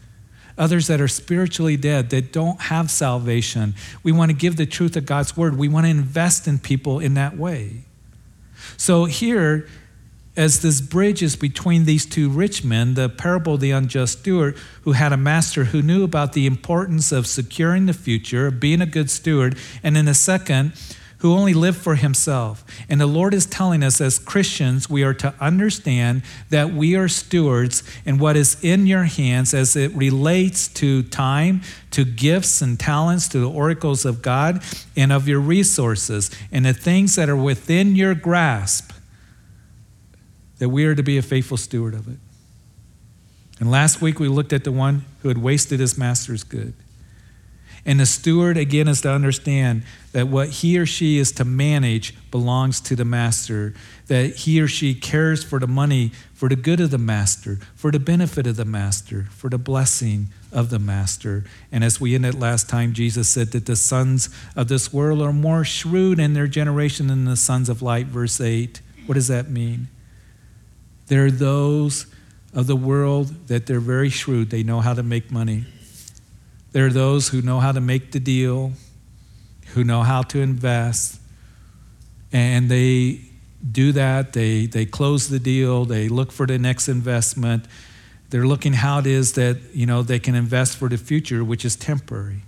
Others 0.56 0.86
that 0.86 1.02
are 1.02 1.08
spiritually 1.08 1.76
dead, 1.76 2.08
that 2.08 2.32
don't 2.32 2.58
have 2.62 2.90
salvation. 2.90 3.74
We 4.02 4.10
want 4.10 4.30
to 4.30 4.36
give 4.36 4.56
the 4.56 4.64
truth 4.64 4.96
of 4.96 5.04
God's 5.04 5.36
word. 5.36 5.58
We 5.58 5.68
want 5.68 5.84
to 5.84 5.90
invest 5.90 6.48
in 6.48 6.58
people 6.58 6.98
in 6.98 7.12
that 7.14 7.36
way. 7.36 7.84
So 8.78 9.04
here, 9.04 9.68
as 10.36 10.60
this 10.60 10.80
bridge 10.80 11.22
is 11.22 11.36
between 11.36 11.84
these 11.84 12.04
two 12.04 12.28
rich 12.28 12.62
men, 12.62 12.94
the 12.94 13.08
parable 13.08 13.54
of 13.54 13.60
the 13.60 13.70
unjust 13.70 14.20
steward, 14.20 14.56
who 14.82 14.92
had 14.92 15.12
a 15.12 15.16
master 15.16 15.64
who 15.64 15.82
knew 15.82 16.04
about 16.04 16.34
the 16.34 16.46
importance 16.46 17.12
of 17.12 17.26
securing 17.26 17.86
the 17.86 17.92
future, 17.92 18.48
of 18.48 18.60
being 18.60 18.80
a 18.80 18.86
good 18.86 19.10
steward, 19.10 19.56
and 19.82 19.96
in 19.96 20.06
a 20.06 20.14
second, 20.14 20.72
who 21.18 21.32
only 21.32 21.54
lived 21.54 21.78
for 21.78 21.94
himself. 21.94 22.64
And 22.88 23.00
the 23.00 23.06
Lord 23.06 23.32
is 23.32 23.46
telling 23.46 23.82
us 23.82 24.00
as 24.00 24.18
Christians, 24.18 24.90
we 24.90 25.02
are 25.02 25.14
to 25.14 25.32
understand 25.40 26.22
that 26.50 26.72
we 26.72 26.94
are 26.94 27.08
stewards 27.08 27.82
and 28.04 28.20
what 28.20 28.36
is 28.36 28.62
in 28.62 28.86
your 28.86 29.04
hands 29.04 29.54
as 29.54 29.76
it 29.76 29.92
relates 29.94 30.68
to 30.74 31.02
time, 31.04 31.62
to 31.92 32.04
gifts 32.04 32.60
and 32.60 32.78
talents, 32.78 33.28
to 33.28 33.38
the 33.38 33.48
oracles 33.48 34.04
of 34.04 34.20
God, 34.20 34.62
and 34.94 35.10
of 35.10 35.26
your 35.26 35.40
resources, 35.40 36.30
and 36.52 36.66
the 36.66 36.74
things 36.74 37.16
that 37.16 37.30
are 37.30 37.36
within 37.36 37.96
your 37.96 38.14
grasp 38.14 38.85
that 40.58 40.68
we 40.68 40.84
are 40.84 40.94
to 40.94 41.02
be 41.02 41.18
a 41.18 41.22
faithful 41.22 41.56
steward 41.56 41.94
of 41.94 42.08
it. 42.08 42.18
And 43.58 43.70
last 43.70 44.02
week 44.02 44.18
we 44.18 44.28
looked 44.28 44.52
at 44.52 44.64
the 44.64 44.72
one 44.72 45.04
who 45.22 45.28
had 45.28 45.38
wasted 45.38 45.80
his 45.80 45.96
master's 45.96 46.44
good. 46.44 46.74
And 47.86 48.00
the 48.00 48.06
steward, 48.06 48.56
again, 48.56 48.88
is 48.88 49.00
to 49.02 49.10
understand 49.10 49.84
that 50.10 50.26
what 50.26 50.48
he 50.48 50.76
or 50.76 50.86
she 50.86 51.18
is 51.18 51.30
to 51.32 51.44
manage 51.44 52.14
belongs 52.32 52.80
to 52.80 52.96
the 52.96 53.04
master, 53.04 53.74
that 54.08 54.34
he 54.34 54.60
or 54.60 54.66
she 54.66 54.92
cares 54.92 55.44
for 55.44 55.60
the 55.60 55.68
money 55.68 56.10
for 56.34 56.48
the 56.48 56.56
good 56.56 56.80
of 56.80 56.90
the 56.90 56.98
master, 56.98 57.60
for 57.76 57.92
the 57.92 58.00
benefit 58.00 58.44
of 58.44 58.56
the 58.56 58.64
master, 58.64 59.28
for 59.30 59.48
the 59.48 59.56
blessing 59.56 60.26
of 60.50 60.70
the 60.70 60.80
master. 60.80 61.44
And 61.70 61.84
as 61.84 62.00
we 62.00 62.16
ended 62.16 62.34
last 62.34 62.68
time, 62.68 62.92
Jesus 62.92 63.28
said 63.28 63.52
that 63.52 63.66
the 63.66 63.76
sons 63.76 64.30
of 64.56 64.66
this 64.66 64.92
world 64.92 65.22
are 65.22 65.32
more 65.32 65.64
shrewd 65.64 66.18
in 66.18 66.34
their 66.34 66.48
generation 66.48 67.06
than 67.06 67.24
the 67.24 67.36
sons 67.36 67.68
of 67.68 67.82
light, 67.82 68.06
verse 68.06 68.40
8. 68.40 68.80
What 69.06 69.14
does 69.14 69.28
that 69.28 69.48
mean? 69.48 69.86
There 71.06 71.26
are 71.26 71.30
those 71.30 72.06
of 72.52 72.66
the 72.66 72.76
world 72.76 73.48
that 73.48 73.66
they're 73.66 73.80
very 73.80 74.08
shrewd. 74.08 74.50
They 74.50 74.62
know 74.62 74.80
how 74.80 74.94
to 74.94 75.02
make 75.02 75.30
money. 75.30 75.64
There 76.72 76.86
are 76.86 76.92
those 76.92 77.28
who 77.28 77.42
know 77.42 77.60
how 77.60 77.72
to 77.72 77.80
make 77.80 78.12
the 78.12 78.20
deal, 78.20 78.72
who 79.68 79.84
know 79.84 80.02
how 80.02 80.22
to 80.22 80.40
invest, 80.40 81.20
and 82.32 82.70
they 82.70 83.20
do 83.70 83.92
that. 83.92 84.32
They, 84.32 84.66
they 84.66 84.84
close 84.84 85.28
the 85.28 85.38
deal, 85.38 85.84
they 85.84 86.08
look 86.08 86.32
for 86.32 86.46
the 86.46 86.58
next 86.58 86.88
investment. 86.88 87.66
They're 88.30 88.46
looking 88.46 88.72
how 88.72 88.98
it 88.98 89.06
is 89.06 89.34
that 89.34 89.58
you 89.72 89.86
know 89.86 90.02
they 90.02 90.18
can 90.18 90.34
invest 90.34 90.76
for 90.76 90.88
the 90.88 90.98
future, 90.98 91.44
which 91.44 91.64
is 91.64 91.76
temporary. 91.76 92.42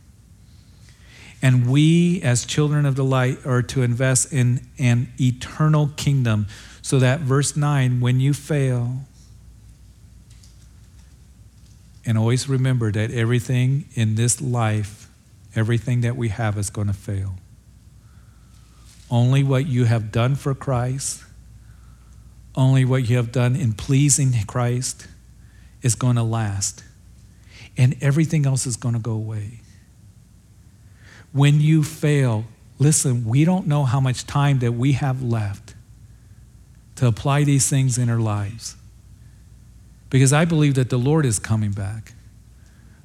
And 1.40 1.70
we, 1.70 2.20
as 2.22 2.44
children 2.44 2.84
of 2.84 2.96
the 2.96 3.04
light, 3.04 3.46
are 3.46 3.62
to 3.62 3.82
invest 3.82 4.32
in 4.32 4.66
an 4.78 5.12
eternal 5.20 5.90
kingdom 5.96 6.48
so 6.88 6.98
that 7.00 7.20
verse 7.20 7.54
9, 7.54 8.00
when 8.00 8.18
you 8.18 8.32
fail, 8.32 9.00
and 12.06 12.16
always 12.16 12.48
remember 12.48 12.90
that 12.90 13.10
everything 13.10 13.84
in 13.92 14.14
this 14.14 14.40
life, 14.40 15.10
everything 15.54 16.00
that 16.00 16.16
we 16.16 16.30
have 16.30 16.56
is 16.56 16.70
going 16.70 16.86
to 16.86 16.94
fail. 16.94 17.34
Only 19.10 19.44
what 19.44 19.66
you 19.66 19.84
have 19.84 20.10
done 20.10 20.34
for 20.34 20.54
Christ, 20.54 21.24
only 22.54 22.86
what 22.86 23.06
you 23.06 23.18
have 23.18 23.32
done 23.32 23.54
in 23.54 23.74
pleasing 23.74 24.32
Christ 24.46 25.08
is 25.82 25.94
going 25.94 26.16
to 26.16 26.22
last. 26.22 26.84
And 27.76 27.96
everything 28.00 28.46
else 28.46 28.66
is 28.66 28.76
going 28.76 28.94
to 28.94 28.98
go 28.98 29.12
away. 29.12 29.60
When 31.32 31.60
you 31.60 31.84
fail, 31.84 32.46
listen, 32.78 33.26
we 33.26 33.44
don't 33.44 33.66
know 33.66 33.84
how 33.84 34.00
much 34.00 34.26
time 34.26 34.60
that 34.60 34.72
we 34.72 34.92
have 34.92 35.22
left 35.22 35.67
to 36.98 37.06
apply 37.06 37.44
these 37.44 37.68
things 37.68 37.96
in 37.96 38.10
our 38.10 38.18
lives. 38.18 38.76
Because 40.10 40.32
I 40.32 40.44
believe 40.44 40.74
that 40.74 40.90
the 40.90 40.98
Lord 40.98 41.24
is 41.24 41.38
coming 41.38 41.70
back. 41.70 42.14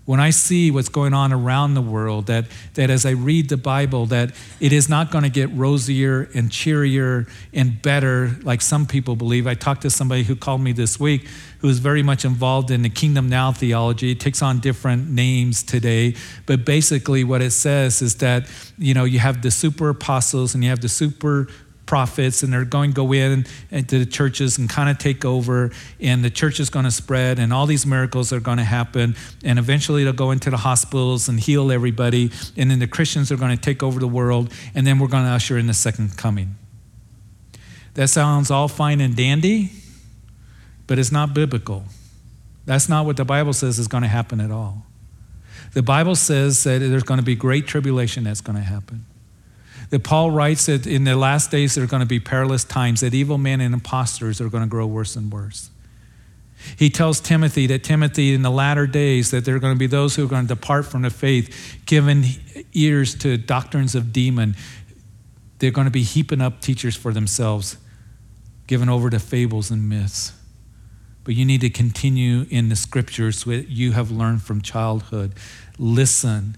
When 0.05 0.19
I 0.19 0.31
see 0.31 0.71
what's 0.71 0.89
going 0.89 1.13
on 1.13 1.31
around 1.31 1.75
the 1.75 1.81
world, 1.81 2.25
that, 2.25 2.45
that 2.73 2.89
as 2.89 3.05
I 3.05 3.11
read 3.11 3.49
the 3.49 3.55
Bible, 3.55 4.07
that 4.07 4.31
it 4.59 4.73
is 4.73 4.89
not 4.89 5.11
going 5.11 5.23
to 5.23 5.29
get 5.29 5.49
rosier 5.51 6.27
and 6.33 6.51
cheerier 6.51 7.27
and 7.53 7.81
better 7.81 8.35
like 8.41 8.61
some 8.61 8.85
people 8.85 9.15
believe. 9.15 9.45
I 9.45 9.53
talked 9.53 9.83
to 9.83 9.89
somebody 9.89 10.23
who 10.23 10.35
called 10.35 10.59
me 10.59 10.71
this 10.71 10.99
week 10.99 11.27
who 11.59 11.69
is 11.69 11.79
very 11.79 12.03
much 12.03 12.25
involved 12.25 12.71
in 12.71 12.81
the 12.81 12.89
kingdom 12.89 13.29
now 13.29 13.53
theology. 13.53 14.11
It 14.11 14.19
takes 14.19 14.41
on 14.41 14.59
different 14.59 15.09
names 15.09 15.63
today, 15.63 16.15
but 16.45 16.65
basically 16.65 17.23
what 17.23 17.41
it 17.41 17.51
says 17.51 18.01
is 18.01 18.15
that, 18.15 18.49
you 18.77 18.93
know, 18.93 19.05
you 19.05 19.19
have 19.19 19.41
the 19.41 19.51
super 19.51 19.87
apostles 19.87 20.53
and 20.53 20.63
you 20.63 20.69
have 20.69 20.81
the 20.81 20.89
super 20.89 21.47
prophets 21.93 22.41
and 22.41 22.51
they're 22.51 22.65
going 22.65 22.89
to 22.89 22.95
go 22.95 23.13
in 23.13 23.45
into 23.69 23.99
the 23.99 24.05
churches 24.07 24.57
and 24.57 24.67
kind 24.67 24.89
of 24.89 24.97
take 24.97 25.23
over 25.23 25.71
and 25.99 26.25
the 26.25 26.29
church 26.31 26.59
is 26.59 26.71
going 26.71 26.85
to 26.85 26.89
spread 26.89 27.37
and 27.37 27.53
all 27.53 27.67
these 27.67 27.85
miracles 27.85 28.33
are 28.33 28.39
going 28.39 28.57
to 28.57 28.63
happen 28.63 29.15
and 29.43 29.59
eventually 29.59 30.03
they'll 30.03 30.11
go 30.11 30.31
into 30.31 30.49
the 30.49 30.57
hospitals 30.57 31.29
and 31.29 31.39
heal 31.39 31.71
everybody 31.71 32.31
and 32.57 32.71
then 32.71 32.79
the 32.79 32.87
christians 32.87 33.31
are 33.31 33.37
going 33.37 33.55
to 33.55 33.61
take 33.61 33.83
over 33.83 33.99
the 33.99 34.07
world 34.07 34.51
and 34.73 34.87
then 34.87 34.97
we're 34.97 35.07
going 35.07 35.23
to 35.23 35.29
usher 35.29 35.55
in 35.55 35.67
the 35.67 35.73
second 35.75 36.17
coming. 36.17 36.55
That 37.93 38.07
sounds 38.07 38.49
all 38.49 38.67
fine 38.67 38.99
and 38.99 39.15
dandy 39.15 39.69
but 40.87 40.97
it's 40.97 41.11
not 41.11 41.35
biblical. 41.35 41.83
That's 42.65 42.89
not 42.89 43.05
what 43.05 43.17
the 43.17 43.25
bible 43.25 43.53
says 43.53 43.77
is 43.77 43.87
going 43.87 44.01
to 44.01 44.09
happen 44.09 44.41
at 44.41 44.49
all. 44.49 44.83
The 45.73 45.83
bible 45.83 46.15
says 46.15 46.63
that 46.63 46.79
there's 46.79 47.03
going 47.03 47.19
to 47.19 47.23
be 47.23 47.35
great 47.35 47.67
tribulation 47.67 48.23
that's 48.23 48.41
going 48.41 48.57
to 48.57 48.63
happen 48.63 49.05
that 49.93 50.03
Paul 50.03 50.31
writes 50.31 50.65
that 50.65 50.87
in 50.87 51.03
the 51.03 51.15
last 51.15 51.51
days 51.51 51.75
there 51.75 51.83
are 51.83 51.87
going 51.87 51.99
to 51.99 52.07
be 52.07 52.19
perilous 52.19 52.63
times, 52.63 53.01
that 53.01 53.13
evil 53.13 53.37
men 53.37 53.61
and 53.61 53.75
impostors 53.75 54.41
are 54.41 54.49
going 54.49 54.63
to 54.63 54.67
grow 54.67 54.87
worse 54.87 55.15
and 55.15 55.31
worse. 55.31 55.69
He 56.79 56.89
tells 56.89 57.19
Timothy 57.19 57.67
that 57.67 57.83
Timothy, 57.83 58.33
in 58.33 58.41
the 58.41 58.49
latter 58.49 58.87
days, 58.87 59.29
that 59.29 59.45
there 59.45 59.55
are 59.55 59.59
going 59.59 59.75
to 59.75 59.77
be 59.77 59.85
those 59.85 60.15
who 60.15 60.25
are 60.25 60.27
going 60.27 60.47
to 60.47 60.55
depart 60.55 60.87
from 60.87 61.03
the 61.03 61.11
faith, 61.11 61.79
given 61.85 62.23
ears 62.73 63.13
to 63.19 63.37
doctrines 63.37 63.93
of 63.93 64.11
demon. 64.11 64.55
They're 65.59 65.69
going 65.69 65.85
to 65.85 65.91
be 65.91 66.01
heaping 66.01 66.41
up 66.41 66.59
teachers 66.59 66.95
for 66.95 67.13
themselves, 67.13 67.77
given 68.65 68.89
over 68.89 69.11
to 69.11 69.19
fables 69.19 69.69
and 69.69 69.87
myths. 69.87 70.33
But 71.23 71.35
you 71.35 71.45
need 71.45 71.61
to 71.61 71.69
continue 71.69 72.47
in 72.49 72.69
the 72.69 72.75
scriptures 72.75 73.43
that 73.43 73.69
you 73.69 73.91
have 73.91 74.09
learned 74.09 74.41
from 74.41 74.63
childhood. 74.63 75.33
Listen 75.77 76.57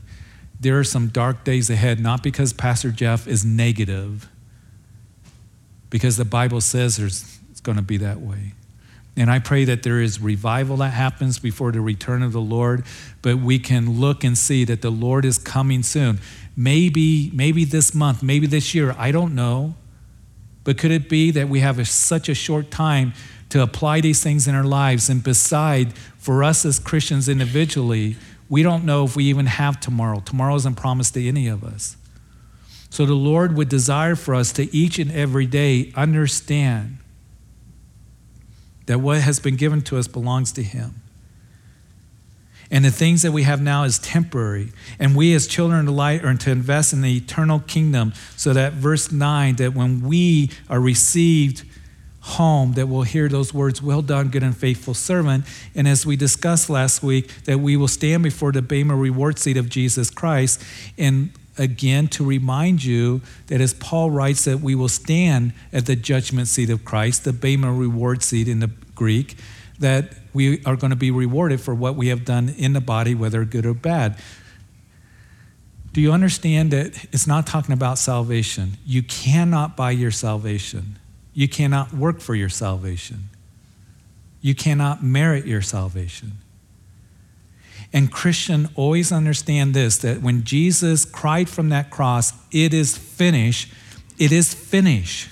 there 0.65 0.79
are 0.79 0.83
some 0.83 1.09
dark 1.09 1.43
days 1.43 1.69
ahead, 1.69 1.99
not 1.99 2.23
because 2.23 2.51
Pastor 2.51 2.89
Jeff 2.89 3.27
is 3.27 3.45
negative, 3.45 4.27
because 5.91 6.17
the 6.17 6.25
Bible 6.25 6.59
says 6.59 6.97
there's, 6.97 7.37
it's 7.51 7.61
going 7.61 7.75
to 7.75 7.83
be 7.83 7.97
that 7.97 8.19
way. 8.19 8.53
And 9.15 9.29
I 9.29 9.37
pray 9.37 9.63
that 9.65 9.83
there 9.83 10.01
is 10.01 10.19
revival 10.19 10.77
that 10.77 10.89
happens 10.89 11.37
before 11.37 11.71
the 11.71 11.81
return 11.81 12.23
of 12.23 12.31
the 12.31 12.41
Lord, 12.41 12.83
but 13.21 13.37
we 13.37 13.59
can 13.59 13.99
look 13.99 14.23
and 14.23 14.35
see 14.35 14.65
that 14.65 14.81
the 14.81 14.89
Lord 14.89 15.23
is 15.23 15.37
coming 15.37 15.83
soon. 15.83 16.19
Maybe, 16.57 17.29
maybe 17.31 17.63
this 17.63 17.93
month, 17.93 18.23
maybe 18.23 18.47
this 18.47 18.73
year, 18.73 18.95
I 18.97 19.11
don't 19.11 19.35
know. 19.35 19.75
But 20.63 20.79
could 20.79 20.89
it 20.89 21.07
be 21.07 21.29
that 21.29 21.47
we 21.47 21.59
have 21.59 21.77
a, 21.77 21.85
such 21.85 22.27
a 22.27 22.33
short 22.33 22.71
time 22.71 23.13
to 23.49 23.61
apply 23.61 24.01
these 24.01 24.23
things 24.23 24.47
in 24.47 24.55
our 24.55 24.63
lives? 24.63 25.09
And 25.09 25.23
beside, 25.23 25.95
for 26.17 26.43
us 26.43 26.65
as 26.65 26.79
Christians 26.79 27.29
individually, 27.29 28.15
we 28.49 28.63
don't 28.63 28.85
know 28.85 29.03
if 29.03 29.15
we 29.15 29.25
even 29.25 29.47
have 29.47 29.79
tomorrow. 29.79 30.19
Tomorrow 30.19 30.55
isn't 30.55 30.75
promised 30.75 31.13
to 31.15 31.27
any 31.27 31.47
of 31.47 31.63
us. 31.63 31.97
So 32.89 33.05
the 33.05 33.13
Lord 33.13 33.55
would 33.55 33.69
desire 33.69 34.15
for 34.15 34.35
us 34.35 34.53
to 34.53 34.73
each 34.73 34.99
and 34.99 35.11
every 35.11 35.45
day 35.45 35.91
understand 35.95 36.97
that 38.85 38.99
what 38.99 39.21
has 39.21 39.39
been 39.39 39.55
given 39.55 39.81
to 39.81 39.97
us 39.97 40.07
belongs 40.07 40.51
to 40.53 40.63
Him. 40.63 41.01
And 42.71 42.83
the 42.83 42.91
things 42.91 43.21
that 43.21 43.31
we 43.31 43.43
have 43.43 43.61
now 43.61 43.83
is 43.83 43.99
temporary. 43.99 44.71
And 44.99 45.15
we, 45.15 45.33
as 45.33 45.45
children 45.45 45.87
of 45.87 45.93
light, 45.93 46.23
are 46.23 46.33
to 46.33 46.51
invest 46.51 46.93
in 46.93 47.01
the 47.01 47.15
eternal 47.15 47.59
kingdom 47.59 48.13
so 48.35 48.53
that 48.53 48.73
verse 48.73 49.11
9, 49.11 49.55
that 49.57 49.73
when 49.73 50.01
we 50.01 50.51
are 50.69 50.79
received 50.79 51.63
home 52.25 52.73
that 52.73 52.87
will 52.87 53.03
hear 53.03 53.29
those 53.29 53.53
words, 53.53 53.81
Well 53.81 54.01
done, 54.01 54.29
good 54.29 54.41
and 54.41 54.57
faithful 54.57 54.95
servant. 54.95 55.45
And 55.75 55.87
as 55.87 56.05
we 56.05 56.15
discussed 56.15 56.69
last 56.69 57.03
week, 57.03 57.43
that 57.45 57.59
we 57.59 57.77
will 57.77 57.87
stand 57.87 58.23
before 58.23 58.51
the 58.51 58.63
Bema 58.63 58.95
reward 58.95 59.37
seat 59.37 59.57
of 59.57 59.69
Jesus 59.69 60.09
Christ. 60.09 60.61
And 60.97 61.31
again 61.57 62.07
to 62.09 62.25
remind 62.25 62.83
you 62.83 63.21
that 63.47 63.61
as 63.61 63.73
Paul 63.75 64.09
writes 64.09 64.43
that 64.45 64.59
we 64.59 64.75
will 64.75 64.89
stand 64.89 65.53
at 65.71 65.85
the 65.85 65.95
judgment 65.95 66.47
seat 66.47 66.69
of 66.69 66.83
Christ, 66.83 67.23
the 67.23 67.31
Bema 67.33 67.71
reward 67.71 68.23
seat 68.23 68.47
in 68.47 68.59
the 68.59 68.71
Greek, 68.95 69.37
that 69.79 70.13
we 70.33 70.63
are 70.65 70.75
going 70.75 70.89
to 70.89 70.97
be 70.97 71.11
rewarded 71.11 71.61
for 71.61 71.75
what 71.75 71.95
we 71.95 72.07
have 72.07 72.25
done 72.25 72.49
in 72.57 72.73
the 72.73 72.81
body, 72.81 73.13
whether 73.13 73.45
good 73.45 73.65
or 73.67 73.73
bad. 73.73 74.17
Do 75.93 76.01
you 76.01 76.11
understand 76.11 76.71
that 76.71 77.05
it's 77.13 77.27
not 77.27 77.45
talking 77.45 77.71
about 77.71 77.99
salvation? 77.99 78.73
You 78.85 79.03
cannot 79.03 79.77
buy 79.77 79.91
your 79.91 80.11
salvation. 80.11 80.97
You 81.35 81.47
cannot 81.47 81.93
work 81.93 82.21
for 82.21 82.33
your 82.33 82.49
salvation. 82.49 83.29
You 84.41 84.55
cannot 84.55 85.03
merit 85.03 85.45
your 85.45 85.61
salvation. 85.61 86.31
And 87.91 88.11
Christian, 88.11 88.69
always 88.75 89.11
understand 89.11 89.73
this 89.73 89.97
that 89.99 90.21
when 90.21 90.43
Jesus 90.43 91.05
cried 91.05 91.49
from 91.49 91.69
that 91.69 91.91
cross, 91.91 92.33
it 92.51 92.73
is 92.73 92.97
finished, 92.97 93.71
it 94.17 94.31
is 94.31 94.53
finished. 94.53 95.29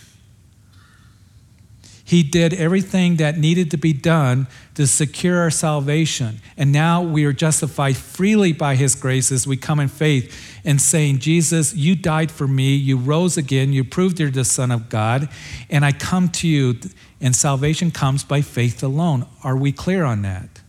He 2.14 2.22
did 2.22 2.54
everything 2.54 3.16
that 3.16 3.40
needed 3.40 3.72
to 3.72 3.78
be 3.78 3.92
done 3.92 4.46
to 4.76 4.86
secure 4.86 5.40
our 5.40 5.50
salvation. 5.50 6.42
And 6.56 6.72
now 6.72 7.02
we 7.02 7.26
are 7.26 7.34
justified 7.34 7.98
freely 7.98 8.54
by 8.54 8.76
His 8.76 8.94
grace 8.94 9.32
as 9.32 9.48
we 9.48 9.58
come 9.58 9.80
in 9.80 9.88
faith 9.88 10.62
and 10.64 10.80
saying, 10.80 11.18
Jesus, 11.18 11.74
you 11.74 11.96
died 11.96 12.30
for 12.30 12.48
me. 12.48 12.76
You 12.76 12.98
rose 12.98 13.36
again. 13.36 13.74
You 13.74 13.84
proved 13.84 14.20
you're 14.20 14.30
the 14.30 14.46
Son 14.46 14.70
of 14.70 14.90
God. 14.90 15.28
And 15.72 15.84
I 15.84 15.92
come 15.92 16.30
to 16.30 16.48
you. 16.48 16.76
And 17.20 17.36
salvation 17.36 17.90
comes 17.90 18.24
by 18.24 18.42
faith 18.42 18.84
alone. 18.84 19.26
Are 19.44 19.58
we 19.58 19.72
clear 19.72 20.04
on 20.04 20.22
that? 20.22 20.62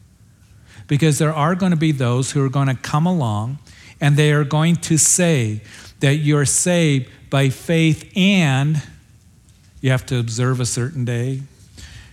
Because 0.86 1.18
there 1.18 1.34
are 1.34 1.54
going 1.54 1.72
to 1.72 1.76
be 1.76 1.92
those 1.92 2.30
who 2.30 2.42
are 2.42 2.48
going 2.48 2.68
to 2.68 2.74
come 2.74 3.04
along 3.04 3.58
and 4.00 4.16
they 4.16 4.32
are 4.32 4.44
going 4.44 4.76
to 4.76 4.96
say 4.96 5.60
that 6.00 6.14
you're 6.14 6.46
saved 6.46 7.10
by 7.28 7.50
faith 7.50 8.10
and 8.16 8.82
you 9.84 9.90
have 9.90 10.06
to 10.06 10.18
observe 10.18 10.60
a 10.60 10.64
certain 10.64 11.04
day. 11.04 11.42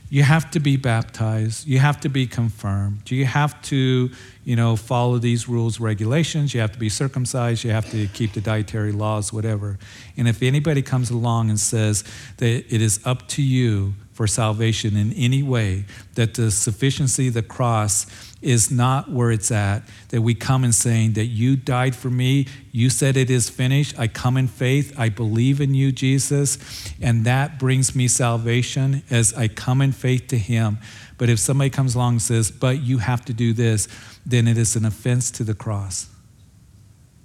You 0.10 0.24
have 0.24 0.52
to 0.52 0.60
be 0.60 0.76
baptized. 0.76 1.66
You 1.66 1.80
have 1.80 2.02
to 2.02 2.10
be 2.10 2.28
confirmed. 2.28 3.10
You 3.10 3.24
have 3.24 3.62
to, 3.62 4.10
you 4.44 4.56
know, 4.58 4.76
follow 4.76 5.20
these 5.20 5.48
rules, 5.48 5.80
regulations. 5.80 6.54
You 6.54 6.60
have 6.60 6.74
to 6.74 6.80
be 6.80 6.90
circumcised. 6.90 7.64
You 7.64 7.72
have 7.72 7.90
to 7.92 8.08
keep 8.08 8.34
the 8.34 8.42
dietary 8.42 8.92
laws, 8.92 9.32
whatever. 9.32 9.80
And 10.18 10.28
if 10.28 10.44
anybody 10.44 10.82
comes 10.82 11.12
along 11.12 11.50
and 11.50 11.58
says 11.58 12.04
that 12.40 12.46
it 12.46 12.82
is 12.82 13.00
up 13.06 13.30
to 13.30 13.42
you 13.42 13.94
for 14.22 14.28
salvation 14.28 14.96
in 14.96 15.12
any 15.14 15.42
way, 15.42 15.84
that 16.14 16.36
the 16.36 16.52
sufficiency 16.52 17.30
of 17.30 17.34
the 17.34 17.42
cross 17.42 18.06
is 18.40 18.70
not 18.70 19.10
where 19.10 19.32
it's 19.32 19.50
at. 19.50 19.82
That 20.10 20.22
we 20.22 20.36
come 20.36 20.64
and 20.64 20.76
saying 20.76 21.14
that 21.14 21.26
you 21.26 21.56
died 21.56 21.96
for 21.96 22.12
me, 22.12 22.46
you 22.72 22.92
said 22.92 23.18
it 23.18 23.32
is 23.32 23.50
finished. 23.50 23.98
I 23.98 24.08
come 24.08 24.38
in 24.38 24.48
faith, 24.48 24.94
I 24.96 25.10
believe 25.10 25.60
in 25.60 25.74
you, 25.74 25.92
Jesus, 25.92 26.60
and 27.02 27.26
that 27.26 27.58
brings 27.58 27.96
me 27.96 28.08
salvation 28.08 29.02
as 29.10 29.34
I 29.34 29.48
come 29.48 29.82
in 29.82 29.92
faith 29.92 30.28
to 30.28 30.38
Him. 30.38 30.78
But 31.18 31.30
if 31.30 31.40
somebody 31.40 31.72
comes 31.72 31.96
along 31.96 32.14
and 32.14 32.22
says, 32.22 32.52
but 32.52 32.80
you 32.80 33.00
have 33.00 33.26
to 33.26 33.34
do 33.34 33.54
this, 33.54 33.88
then 34.24 34.48
it 34.48 34.56
is 34.56 34.76
an 34.76 34.86
offense 34.86 35.32
to 35.32 35.44
the 35.44 35.56
cross. 35.56 36.10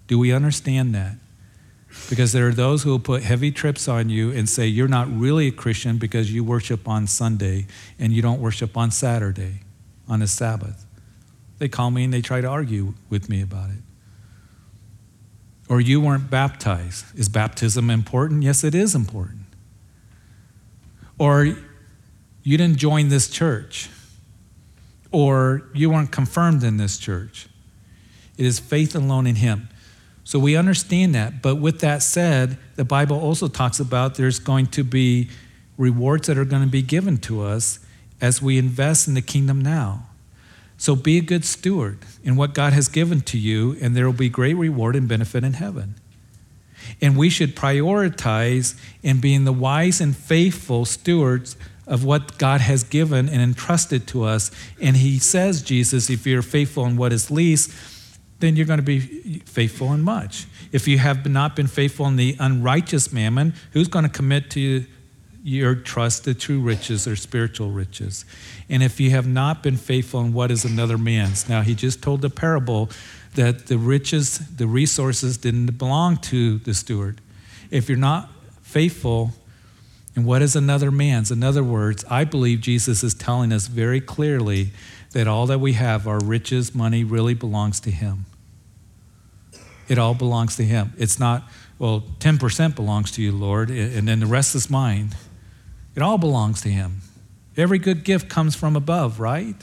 Do 0.06 0.18
we 0.18 0.32
understand 0.32 0.94
that? 0.94 1.16
Because 2.08 2.32
there 2.32 2.46
are 2.48 2.52
those 2.52 2.82
who 2.82 2.90
will 2.90 3.00
put 3.00 3.22
heavy 3.22 3.50
trips 3.50 3.88
on 3.88 4.08
you 4.08 4.30
and 4.30 4.48
say 4.48 4.66
you're 4.66 4.86
not 4.86 5.08
really 5.10 5.48
a 5.48 5.52
Christian 5.52 5.98
because 5.98 6.32
you 6.32 6.44
worship 6.44 6.88
on 6.88 7.06
Sunday 7.06 7.66
and 7.98 8.12
you 8.12 8.22
don't 8.22 8.40
worship 8.40 8.76
on 8.76 8.90
Saturday, 8.90 9.60
on 10.08 10.20
the 10.20 10.28
Sabbath. 10.28 10.86
They 11.58 11.68
call 11.68 11.90
me 11.90 12.04
and 12.04 12.12
they 12.12 12.20
try 12.20 12.40
to 12.40 12.46
argue 12.46 12.94
with 13.10 13.28
me 13.28 13.42
about 13.42 13.70
it. 13.70 13.82
Or 15.68 15.80
you 15.80 16.00
weren't 16.00 16.30
baptized. 16.30 17.06
Is 17.18 17.28
baptism 17.28 17.90
important? 17.90 18.42
Yes, 18.42 18.62
it 18.62 18.74
is 18.74 18.94
important. 18.94 19.40
Or 21.18 21.44
you 21.44 22.58
didn't 22.58 22.76
join 22.76 23.08
this 23.08 23.28
church. 23.28 23.90
Or 25.10 25.62
you 25.74 25.90
weren't 25.90 26.12
confirmed 26.12 26.62
in 26.62 26.76
this 26.76 26.98
church. 26.98 27.48
It 28.36 28.46
is 28.46 28.60
faith 28.60 28.94
alone 28.94 29.26
in 29.26 29.36
Him. 29.36 29.68
So 30.26 30.40
we 30.40 30.56
understand 30.56 31.14
that. 31.14 31.40
But 31.40 31.54
with 31.56 31.78
that 31.80 32.02
said, 32.02 32.58
the 32.74 32.84
Bible 32.84 33.16
also 33.16 33.46
talks 33.46 33.78
about 33.78 34.16
there's 34.16 34.40
going 34.40 34.66
to 34.66 34.82
be 34.82 35.28
rewards 35.78 36.26
that 36.26 36.36
are 36.36 36.44
going 36.44 36.64
to 36.64 36.68
be 36.68 36.82
given 36.82 37.18
to 37.18 37.42
us 37.42 37.78
as 38.20 38.42
we 38.42 38.58
invest 38.58 39.06
in 39.06 39.14
the 39.14 39.22
kingdom 39.22 39.60
now. 39.60 40.08
So 40.78 40.96
be 40.96 41.16
a 41.16 41.20
good 41.20 41.44
steward 41.44 42.00
in 42.24 42.34
what 42.34 42.54
God 42.54 42.72
has 42.72 42.88
given 42.88 43.20
to 43.20 43.38
you, 43.38 43.76
and 43.80 43.94
there 43.94 44.04
will 44.04 44.12
be 44.12 44.28
great 44.28 44.54
reward 44.54 44.96
and 44.96 45.06
benefit 45.06 45.44
in 45.44 45.52
heaven. 45.52 45.94
And 47.00 47.16
we 47.16 47.30
should 47.30 47.54
prioritize 47.54 48.76
in 49.04 49.20
being 49.20 49.44
the 49.44 49.52
wise 49.52 50.00
and 50.00 50.16
faithful 50.16 50.84
stewards 50.86 51.56
of 51.86 52.04
what 52.04 52.36
God 52.36 52.60
has 52.62 52.82
given 52.82 53.28
and 53.28 53.40
entrusted 53.40 54.08
to 54.08 54.24
us. 54.24 54.50
And 54.82 54.96
He 54.96 55.20
says, 55.20 55.62
Jesus, 55.62 56.10
if 56.10 56.26
you're 56.26 56.42
faithful 56.42 56.84
in 56.84 56.96
what 56.96 57.12
is 57.12 57.30
least, 57.30 57.70
then 58.38 58.56
you're 58.56 58.66
going 58.66 58.78
to 58.78 58.82
be 58.82 59.00
faithful 59.46 59.92
in 59.92 60.02
much. 60.02 60.46
If 60.72 60.86
you 60.86 60.98
have 60.98 61.26
not 61.26 61.56
been 61.56 61.66
faithful 61.66 62.06
in 62.06 62.16
the 62.16 62.36
unrighteous 62.38 63.12
mammon, 63.12 63.54
who's 63.72 63.88
going 63.88 64.04
to 64.04 64.10
commit 64.10 64.50
to 64.50 64.84
your 65.42 65.76
trust 65.76 66.24
to 66.24 66.34
true 66.34 66.60
riches 66.60 67.06
or 67.06 67.14
spiritual 67.14 67.70
riches. 67.70 68.24
And 68.68 68.82
if 68.82 68.98
you 68.98 69.10
have 69.10 69.28
not 69.28 69.62
been 69.62 69.76
faithful 69.76 70.20
in 70.20 70.32
what 70.32 70.50
is 70.50 70.64
another 70.64 70.98
man's, 70.98 71.48
now 71.48 71.62
he 71.62 71.74
just 71.74 72.02
told 72.02 72.20
the 72.20 72.30
parable 72.30 72.90
that 73.36 73.68
the 73.68 73.78
riches, 73.78 74.38
the 74.38 74.66
resources 74.66 75.36
didn't 75.36 75.78
belong 75.78 76.16
to 76.16 76.58
the 76.58 76.74
steward. 76.74 77.20
If 77.70 77.88
you're 77.88 77.96
not 77.96 78.28
faithful 78.62 79.30
in 80.16 80.24
what 80.24 80.42
is 80.42 80.56
another 80.56 80.90
man's, 80.90 81.30
in 81.30 81.44
other 81.44 81.62
words, 81.62 82.04
I 82.10 82.24
believe 82.24 82.60
Jesus 82.60 83.04
is 83.04 83.14
telling 83.14 83.52
us 83.52 83.68
very 83.68 84.00
clearly 84.00 84.70
that 85.12 85.26
all 85.26 85.46
that 85.46 85.60
we 85.60 85.74
have, 85.74 86.06
our 86.06 86.20
riches, 86.20 86.74
money, 86.74 87.04
really 87.04 87.34
belongs 87.34 87.80
to 87.80 87.90
him. 87.90 88.26
It 89.88 89.98
all 89.98 90.14
belongs 90.14 90.56
to 90.56 90.64
him. 90.64 90.92
It's 90.98 91.18
not, 91.18 91.48
well, 91.78 92.02
10% 92.18 92.74
belongs 92.74 93.10
to 93.12 93.22
you, 93.22 93.32
Lord, 93.32 93.70
and 93.70 94.08
then 94.08 94.20
the 94.20 94.26
rest 94.26 94.54
is 94.54 94.68
mine. 94.68 95.14
It 95.96 96.02
all 96.02 96.18
belongs 96.18 96.60
to 96.60 96.68
Him. 96.68 97.00
Every 97.56 97.78
good 97.78 98.04
gift 98.04 98.28
comes 98.28 98.54
from 98.54 98.76
above, 98.76 99.18
right? 99.18 99.56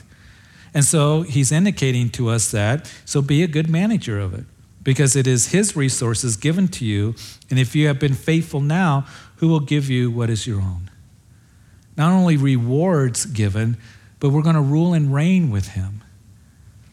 And 0.74 0.84
so 0.84 1.22
He's 1.22 1.52
indicating 1.52 2.10
to 2.10 2.28
us 2.28 2.50
that, 2.50 2.92
so 3.04 3.22
be 3.22 3.44
a 3.44 3.46
good 3.46 3.70
manager 3.70 4.18
of 4.18 4.34
it 4.34 4.44
because 4.82 5.14
it 5.14 5.28
is 5.28 5.48
His 5.48 5.76
resources 5.76 6.36
given 6.36 6.66
to 6.68 6.84
you. 6.84 7.14
And 7.48 7.58
if 7.58 7.76
you 7.76 7.86
have 7.86 8.00
been 8.00 8.14
faithful 8.14 8.60
now, 8.60 9.06
who 9.36 9.48
will 9.48 9.60
give 9.60 9.88
you 9.88 10.10
what 10.10 10.28
is 10.28 10.46
your 10.46 10.60
own? 10.60 10.90
Not 11.96 12.10
only 12.10 12.36
rewards 12.36 13.26
given, 13.26 13.76
but 14.20 14.30
we're 14.30 14.42
going 14.42 14.54
to 14.54 14.60
rule 14.60 14.92
and 14.92 15.12
reign 15.12 15.50
with 15.50 15.68
Him. 15.68 16.04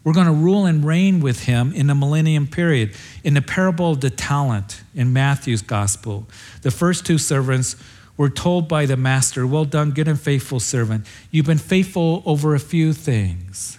We're 0.04 0.14
going 0.14 0.28
to 0.28 0.34
rule 0.34 0.66
and 0.66 0.84
reign 0.84 1.20
with 1.20 1.44
him 1.44 1.74
in 1.74 1.88
the 1.88 1.94
millennium 1.94 2.48
period. 2.48 2.96
In 3.24 3.36
the 3.36 3.42
parable 3.42 3.92
of 3.92 4.02
the 4.02 4.10
talent 4.10 4.82
in 4.96 5.14
Matthew's 5.14 5.62
gospel, 5.62 6.28
the 6.64 6.72
first 6.72 7.06
two 7.06 7.20
servants 7.20 7.76
were 8.18 8.30
told 8.30 8.68
by 8.68 8.86
the 8.86 8.98
master, 8.98 9.46
Well 9.46 9.66
done, 9.66 9.92
good 9.92 10.08
and 10.08 10.20
faithful 10.20 10.60
servant. 10.60 11.06
You've 11.30 11.46
been 11.46 11.60
faithful 11.60 12.24
over 12.26 12.56
a 12.56 12.60
few 12.60 12.94
things. 12.94 13.78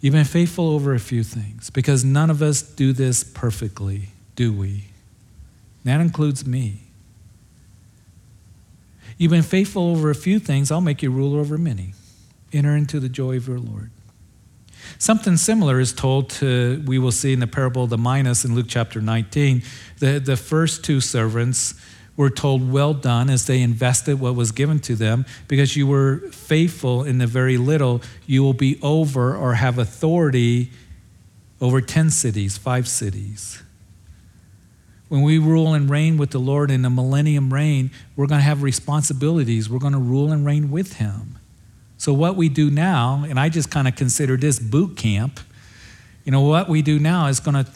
You've 0.00 0.14
been 0.14 0.24
faithful 0.24 0.68
over 0.70 0.94
a 0.94 1.00
few 1.00 1.24
things 1.24 1.70
because 1.70 2.04
none 2.04 2.30
of 2.30 2.40
us 2.40 2.62
do 2.62 2.92
this 2.92 3.24
perfectly, 3.24 4.10
do 4.36 4.52
we? 4.52 4.84
that 5.84 6.00
includes 6.02 6.46
me. 6.46 6.87
You've 9.18 9.32
been 9.32 9.42
faithful 9.42 9.90
over 9.90 10.10
a 10.10 10.14
few 10.14 10.38
things, 10.38 10.70
I'll 10.70 10.80
make 10.80 11.02
you 11.02 11.10
ruler 11.10 11.40
over 11.40 11.58
many. 11.58 11.92
Enter 12.52 12.76
into 12.76 13.00
the 13.00 13.08
joy 13.08 13.36
of 13.36 13.48
your 13.48 13.58
Lord. 13.58 13.90
Something 14.96 15.36
similar 15.36 15.80
is 15.80 15.92
told 15.92 16.30
to, 16.30 16.82
we 16.86 16.98
will 16.98 17.12
see 17.12 17.32
in 17.32 17.40
the 17.40 17.46
parable 17.46 17.84
of 17.84 17.90
the 17.90 17.98
minas 17.98 18.44
in 18.44 18.54
Luke 18.54 18.66
chapter 18.68 19.00
19. 19.00 19.62
The, 19.98 20.18
the 20.20 20.36
first 20.36 20.84
two 20.84 21.00
servants 21.00 21.74
were 22.16 22.30
told, 22.30 22.70
Well 22.70 22.94
done, 22.94 23.28
as 23.28 23.46
they 23.46 23.60
invested 23.60 24.20
what 24.20 24.34
was 24.34 24.52
given 24.52 24.78
to 24.80 24.94
them, 24.94 25.26
because 25.46 25.76
you 25.76 25.86
were 25.86 26.18
faithful 26.30 27.04
in 27.04 27.18
the 27.18 27.26
very 27.26 27.58
little, 27.58 28.02
you 28.26 28.42
will 28.42 28.54
be 28.54 28.78
over 28.82 29.36
or 29.36 29.54
have 29.54 29.78
authority 29.78 30.70
over 31.60 31.80
10 31.80 32.10
cities, 32.10 32.56
five 32.56 32.88
cities. 32.88 33.62
When 35.08 35.22
we 35.22 35.38
rule 35.38 35.72
and 35.72 35.88
reign 35.88 36.18
with 36.18 36.30
the 36.30 36.38
Lord 36.38 36.70
in 36.70 36.82
the 36.82 36.90
millennium 36.90 37.52
reign, 37.52 37.90
we're 38.14 38.26
going 38.26 38.40
to 38.40 38.44
have 38.44 38.62
responsibilities. 38.62 39.70
We're 39.70 39.78
going 39.78 39.94
to 39.94 39.98
rule 39.98 40.32
and 40.32 40.44
reign 40.44 40.70
with 40.70 40.94
Him. 40.94 41.38
So, 41.96 42.12
what 42.12 42.36
we 42.36 42.48
do 42.48 42.70
now, 42.70 43.24
and 43.28 43.40
I 43.40 43.48
just 43.48 43.70
kind 43.70 43.88
of 43.88 43.96
consider 43.96 44.36
this 44.36 44.58
boot 44.58 44.96
camp, 44.96 45.40
you 46.24 46.32
know, 46.32 46.42
what 46.42 46.68
we 46.68 46.82
do 46.82 46.98
now 46.98 47.26
is 47.26 47.40
going 47.40 47.64
to 47.64 47.70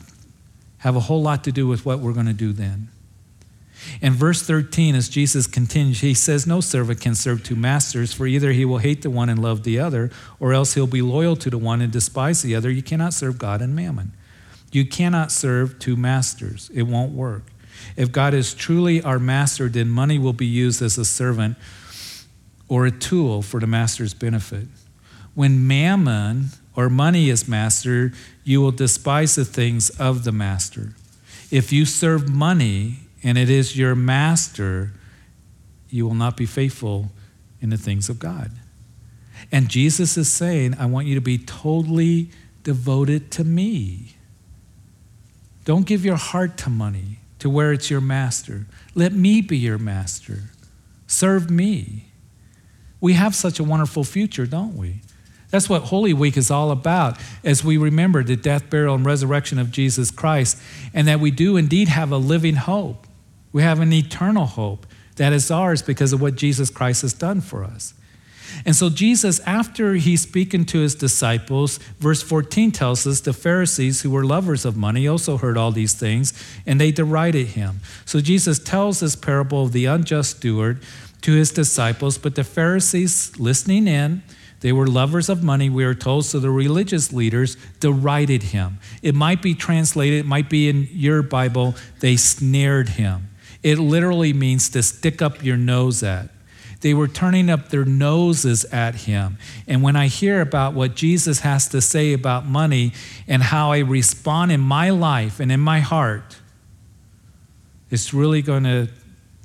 have 0.78 0.94
a 0.94 1.00
whole 1.00 1.22
lot 1.22 1.44
to 1.44 1.52
do 1.52 1.66
with 1.66 1.86
what 1.86 2.00
we're 2.00 2.12
going 2.12 2.26
to 2.26 2.32
do 2.32 2.52
then. 2.52 2.88
In 4.00 4.12
verse 4.12 4.42
13, 4.42 4.94
as 4.94 5.08
Jesus 5.08 5.46
continues, 5.46 6.00
he 6.00 6.14
says, 6.14 6.46
No 6.46 6.60
servant 6.60 7.00
can 7.00 7.14
serve 7.14 7.42
two 7.42 7.56
masters, 7.56 8.12
for 8.12 8.26
either 8.26 8.52
he 8.52 8.64
will 8.64 8.78
hate 8.78 9.02
the 9.02 9.10
one 9.10 9.28
and 9.28 9.42
love 9.42 9.64
the 9.64 9.78
other, 9.78 10.10
or 10.38 10.52
else 10.52 10.74
he'll 10.74 10.86
be 10.86 11.02
loyal 11.02 11.36
to 11.36 11.50
the 11.50 11.58
one 11.58 11.80
and 11.80 11.92
despise 11.92 12.42
the 12.42 12.54
other. 12.54 12.70
You 12.70 12.82
cannot 12.82 13.14
serve 13.14 13.38
God 13.38 13.60
and 13.60 13.74
mammon. 13.74 14.12
You 14.72 14.84
cannot 14.86 15.30
serve 15.30 15.78
two 15.78 15.96
masters, 15.96 16.70
it 16.74 16.82
won't 16.82 17.12
work. 17.12 17.44
If 17.96 18.12
God 18.12 18.34
is 18.34 18.54
truly 18.54 19.02
our 19.02 19.18
master, 19.18 19.68
then 19.68 19.88
money 19.88 20.18
will 20.18 20.32
be 20.32 20.46
used 20.46 20.82
as 20.82 20.98
a 20.98 21.04
servant 21.04 21.56
or 22.68 22.86
a 22.86 22.90
tool 22.90 23.42
for 23.42 23.60
the 23.60 23.66
master's 23.66 24.14
benefit. 24.14 24.66
When 25.34 25.66
mammon 25.66 26.48
or 26.74 26.88
money 26.88 27.28
is 27.28 27.48
master, 27.48 28.12
you 28.44 28.60
will 28.60 28.70
despise 28.70 29.34
the 29.34 29.44
things 29.44 29.90
of 29.90 30.24
the 30.24 30.32
master. 30.32 30.94
If 31.50 31.72
you 31.72 31.84
serve 31.84 32.30
money 32.30 33.00
and 33.22 33.36
it 33.36 33.50
is 33.50 33.76
your 33.76 33.94
master, 33.94 34.92
you 35.90 36.06
will 36.06 36.14
not 36.14 36.36
be 36.36 36.46
faithful 36.46 37.10
in 37.60 37.70
the 37.70 37.76
things 37.76 38.08
of 38.08 38.18
God. 38.18 38.52
And 39.50 39.68
Jesus 39.68 40.16
is 40.16 40.30
saying, 40.30 40.74
I 40.78 40.86
want 40.86 41.06
you 41.06 41.14
to 41.14 41.20
be 41.20 41.38
totally 41.38 42.30
devoted 42.62 43.30
to 43.32 43.44
me. 43.44 44.16
Don't 45.64 45.86
give 45.86 46.04
your 46.04 46.16
heart 46.16 46.56
to 46.58 46.70
money, 46.70 47.18
to 47.38 47.48
where 47.48 47.72
it's 47.72 47.90
your 47.90 48.00
master. 48.00 48.66
Let 48.94 49.12
me 49.12 49.40
be 49.40 49.56
your 49.56 49.78
master. 49.78 50.44
Serve 51.06 51.50
me. 51.50 52.06
We 53.00 53.14
have 53.14 53.34
such 53.34 53.58
a 53.58 53.64
wonderful 53.64 54.04
future, 54.04 54.46
don't 54.46 54.76
we? 54.76 55.00
That's 55.50 55.68
what 55.68 55.82
Holy 55.82 56.14
Week 56.14 56.36
is 56.36 56.50
all 56.50 56.70
about 56.70 57.18
as 57.44 57.62
we 57.62 57.76
remember 57.76 58.24
the 58.24 58.36
death, 58.36 58.70
burial, 58.70 58.94
and 58.94 59.04
resurrection 59.04 59.58
of 59.58 59.70
Jesus 59.70 60.10
Christ, 60.10 60.58
and 60.94 61.06
that 61.06 61.20
we 61.20 61.30
do 61.30 61.56
indeed 61.56 61.88
have 61.88 62.10
a 62.10 62.16
living 62.16 62.56
hope. 62.56 63.06
We 63.52 63.62
have 63.62 63.80
an 63.80 63.92
eternal 63.92 64.46
hope 64.46 64.86
that 65.16 65.32
is 65.32 65.50
ours 65.50 65.82
because 65.82 66.14
of 66.14 66.22
what 66.22 66.36
Jesus 66.36 66.70
Christ 66.70 67.02
has 67.02 67.12
done 67.12 67.42
for 67.42 67.64
us. 67.64 67.92
And 68.64 68.76
so, 68.76 68.90
Jesus, 68.90 69.40
after 69.40 69.94
he's 69.94 70.22
speaking 70.22 70.64
to 70.66 70.80
his 70.80 70.94
disciples, 70.94 71.78
verse 71.98 72.22
14 72.22 72.70
tells 72.72 73.06
us 73.06 73.20
the 73.20 73.32
Pharisees, 73.32 74.02
who 74.02 74.10
were 74.10 74.24
lovers 74.24 74.64
of 74.64 74.76
money, 74.76 75.06
also 75.06 75.36
heard 75.36 75.56
all 75.56 75.72
these 75.72 75.94
things 75.94 76.32
and 76.66 76.80
they 76.80 76.92
derided 76.92 77.48
him. 77.48 77.80
So, 78.04 78.20
Jesus 78.20 78.58
tells 78.58 79.00
this 79.00 79.16
parable 79.16 79.64
of 79.64 79.72
the 79.72 79.86
unjust 79.86 80.38
steward 80.38 80.82
to 81.22 81.32
his 81.32 81.50
disciples, 81.50 82.18
but 82.18 82.34
the 82.34 82.44
Pharisees, 82.44 83.38
listening 83.38 83.86
in, 83.86 84.22
they 84.62 84.72
were 84.72 84.86
lovers 84.86 85.28
of 85.28 85.42
money, 85.42 85.68
we 85.68 85.84
are 85.84 85.94
told, 85.94 86.24
so 86.24 86.38
the 86.38 86.50
religious 86.50 87.12
leaders 87.12 87.56
derided 87.80 88.44
him. 88.44 88.78
It 89.02 89.14
might 89.14 89.42
be 89.42 89.54
translated, 89.54 90.20
it 90.20 90.26
might 90.26 90.48
be 90.48 90.68
in 90.68 90.88
your 90.92 91.22
Bible, 91.22 91.74
they 91.98 92.16
snared 92.16 92.90
him. 92.90 93.28
It 93.64 93.78
literally 93.78 94.32
means 94.32 94.68
to 94.70 94.82
stick 94.82 95.20
up 95.20 95.42
your 95.42 95.56
nose 95.56 96.02
at. 96.04 96.28
They 96.82 96.94
were 96.94 97.08
turning 97.08 97.48
up 97.48 97.70
their 97.70 97.84
noses 97.84 98.64
at 98.66 98.94
him. 98.94 99.38
And 99.66 99.82
when 99.82 99.96
I 99.96 100.08
hear 100.08 100.40
about 100.40 100.74
what 100.74 100.94
Jesus 100.94 101.40
has 101.40 101.68
to 101.68 101.80
say 101.80 102.12
about 102.12 102.44
money 102.44 102.92
and 103.26 103.42
how 103.42 103.72
I 103.72 103.78
respond 103.78 104.52
in 104.52 104.60
my 104.60 104.90
life 104.90 105.40
and 105.40 105.50
in 105.50 105.60
my 105.60 105.80
heart, 105.80 106.36
it's 107.90 108.12
really 108.12 108.42
going 108.42 108.64
to 108.64 108.88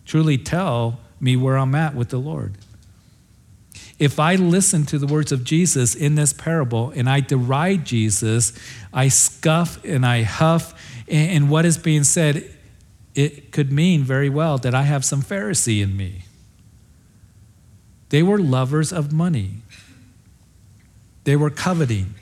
truly 0.05 0.37
tell 0.37 0.99
me 1.19 1.35
where 1.35 1.57
I'm 1.57 1.75
at 1.75 1.93
with 1.93 2.09
the 2.09 2.17
Lord. 2.17 2.55
If 3.99 4.19
I 4.19 4.35
listen 4.35 4.85
to 4.87 4.99
the 4.99 5.07
words 5.07 5.31
of 5.31 5.43
Jesus 5.43 5.95
in 5.95 6.15
this 6.15 6.33
parable 6.33 6.91
and 6.91 7.09
I 7.09 7.19
deride 7.19 7.85
Jesus, 7.85 8.53
I 8.93 9.09
scuff 9.09 9.83
and 9.83 10.05
I 10.05 10.23
huff, 10.23 10.73
and 11.07 11.49
what 11.49 11.65
is 11.65 11.77
being 11.77 12.03
said, 12.03 12.49
it 13.15 13.51
could 13.51 13.71
mean 13.71 14.03
very 14.03 14.29
well 14.29 14.57
that 14.59 14.75
I 14.75 14.83
have 14.83 15.03
some 15.03 15.21
Pharisee 15.21 15.81
in 15.81 15.97
me. 15.97 16.23
They 18.09 18.23
were 18.23 18.37
lovers 18.37 18.93
of 18.93 19.11
money, 19.11 19.61
they 21.23 21.35
were 21.35 21.49
coveting. 21.49 22.15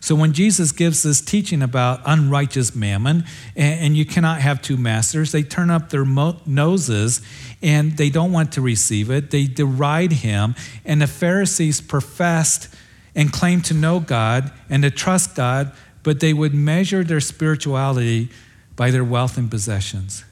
So 0.00 0.16
when 0.16 0.32
Jesus 0.32 0.72
gives 0.72 1.04
this 1.04 1.20
teaching 1.20 1.62
about 1.62 2.00
unrighteous 2.04 2.74
mammon, 2.74 3.24
and, 3.54 3.80
and 3.80 3.96
you 3.96 4.04
cannot 4.04 4.40
have 4.40 4.60
two 4.60 4.76
masters, 4.76 5.30
they 5.30 5.44
turn 5.44 5.70
up 5.70 5.90
their 5.90 6.04
mo- 6.04 6.40
noses 6.44 7.22
and 7.62 7.96
they 7.96 8.10
don't 8.10 8.32
want 8.32 8.50
to 8.54 8.60
receive 8.60 9.12
it. 9.12 9.30
They 9.30 9.46
deride 9.46 10.10
him. 10.10 10.56
And 10.84 11.00
the 11.00 11.06
Pharisees 11.06 11.80
professed 11.80 12.68
and 13.14 13.32
claimed 13.32 13.64
to 13.66 13.74
know 13.74 14.00
God 14.00 14.50
and 14.68 14.82
to 14.82 14.90
trust 14.90 15.36
God, 15.36 15.70
but 16.02 16.18
they 16.18 16.32
would 16.32 16.52
measure 16.52 17.04
their 17.04 17.20
spirituality 17.20 18.28
by 18.74 18.90
their 18.90 19.04
wealth 19.04 19.38
and 19.38 19.48
possessions. 19.48 20.24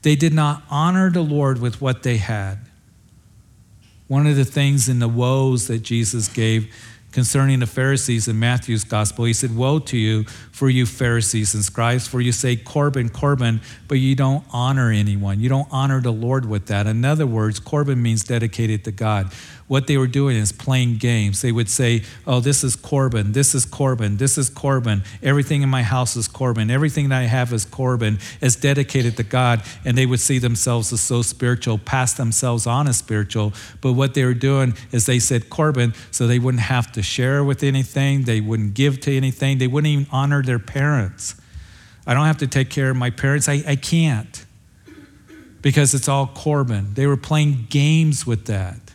They 0.00 0.16
did 0.16 0.32
not 0.32 0.62
honor 0.70 1.10
the 1.10 1.20
Lord 1.20 1.60
with 1.60 1.82
what 1.82 2.04
they 2.04 2.16
had. 2.16 2.69
One 4.10 4.26
of 4.26 4.34
the 4.34 4.44
things 4.44 4.88
in 4.88 4.98
the 4.98 5.06
woes 5.06 5.68
that 5.68 5.84
Jesus 5.84 6.26
gave 6.26 6.74
concerning 7.12 7.60
the 7.60 7.66
Pharisees 7.66 8.28
in 8.28 8.38
Matthew's 8.38 8.84
gospel. 8.84 9.24
He 9.24 9.32
said, 9.32 9.56
Woe 9.56 9.78
to 9.80 9.96
you, 9.96 10.24
for 10.52 10.68
you 10.68 10.86
Pharisees 10.86 11.54
and 11.54 11.64
scribes, 11.64 12.06
for 12.06 12.20
you 12.20 12.32
say 12.32 12.56
Corban, 12.56 13.08
Corban, 13.08 13.60
but 13.88 13.96
you 13.96 14.14
don't 14.14 14.44
honor 14.52 14.90
anyone. 14.90 15.40
You 15.40 15.48
don't 15.48 15.68
honor 15.70 16.00
the 16.00 16.12
Lord 16.12 16.46
with 16.46 16.66
that. 16.66 16.86
In 16.86 17.04
other 17.04 17.26
words, 17.26 17.58
Corban 17.58 18.02
means 18.02 18.24
dedicated 18.24 18.84
to 18.84 18.92
God 18.92 19.32
what 19.70 19.86
they 19.86 19.96
were 19.96 20.08
doing 20.08 20.36
is 20.36 20.50
playing 20.50 20.96
games. 20.96 21.42
They 21.42 21.52
would 21.52 21.68
say, 21.68 22.02
Oh, 22.26 22.40
this 22.40 22.64
is 22.64 22.74
Corban, 22.74 23.30
this 23.30 23.54
is 23.54 23.64
Corban, 23.64 24.16
this 24.16 24.36
is 24.36 24.50
Corban. 24.50 25.04
Everything 25.22 25.62
in 25.62 25.68
my 25.68 25.84
house 25.84 26.16
is 26.16 26.26
Corban. 26.26 26.72
Everything 26.72 27.08
that 27.10 27.20
I 27.20 27.26
have 27.26 27.52
is 27.52 27.66
Corban, 27.66 28.18
is 28.40 28.56
dedicated 28.56 29.16
to 29.18 29.22
God. 29.22 29.62
And 29.84 29.96
they 29.96 30.06
would 30.06 30.18
see 30.18 30.40
themselves 30.40 30.92
as 30.92 31.00
so 31.00 31.22
spiritual, 31.22 31.78
pass 31.78 32.14
themselves 32.14 32.66
on 32.66 32.88
as 32.88 32.96
spiritual. 32.96 33.52
But 33.80 33.92
what 33.92 34.14
they 34.14 34.24
were 34.24 34.34
doing 34.34 34.74
is 34.90 35.06
they 35.06 35.20
said 35.20 35.50
Corban 35.50 35.94
so 36.10 36.26
they 36.26 36.40
wouldn't 36.40 36.64
have 36.64 36.90
to 36.92 36.99
share 37.02 37.44
with 37.44 37.62
anything, 37.62 38.22
they 38.24 38.40
wouldn't 38.40 38.74
give 38.74 39.00
to 39.00 39.16
anything, 39.16 39.58
they 39.58 39.66
wouldn't 39.66 39.90
even 39.92 40.06
honor 40.10 40.42
their 40.42 40.58
parents. 40.58 41.34
I 42.06 42.14
don't 42.14 42.26
have 42.26 42.38
to 42.38 42.46
take 42.46 42.70
care 42.70 42.90
of 42.90 42.96
my 42.96 43.10
parents, 43.10 43.48
I, 43.48 43.62
I 43.66 43.76
can't 43.76 44.44
because 45.62 45.92
it's 45.92 46.08
all 46.08 46.26
Corban. 46.26 46.94
They 46.94 47.06
were 47.06 47.18
playing 47.18 47.66
games 47.68 48.26
with 48.26 48.46
that 48.46 48.90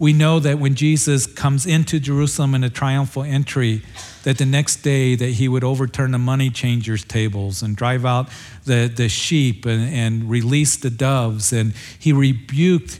we 0.00 0.14
know 0.14 0.40
that 0.40 0.58
when 0.58 0.74
Jesus 0.74 1.26
comes 1.26 1.66
into 1.66 2.00
Jerusalem 2.00 2.54
in 2.54 2.64
a 2.64 2.70
triumphal 2.70 3.22
entry, 3.22 3.82
that 4.22 4.38
the 4.38 4.46
next 4.46 4.76
day 4.76 5.14
that 5.14 5.32
he 5.32 5.46
would 5.46 5.62
overturn 5.62 6.12
the 6.12 6.18
money 6.18 6.48
changers' 6.48 7.04
tables 7.04 7.62
and 7.62 7.76
drive 7.76 8.06
out 8.06 8.30
the, 8.64 8.90
the 8.92 9.10
sheep 9.10 9.66
and, 9.66 9.94
and 9.94 10.30
release 10.30 10.74
the 10.74 10.88
doves. 10.88 11.52
And 11.52 11.74
he 11.98 12.14
rebuked 12.14 12.98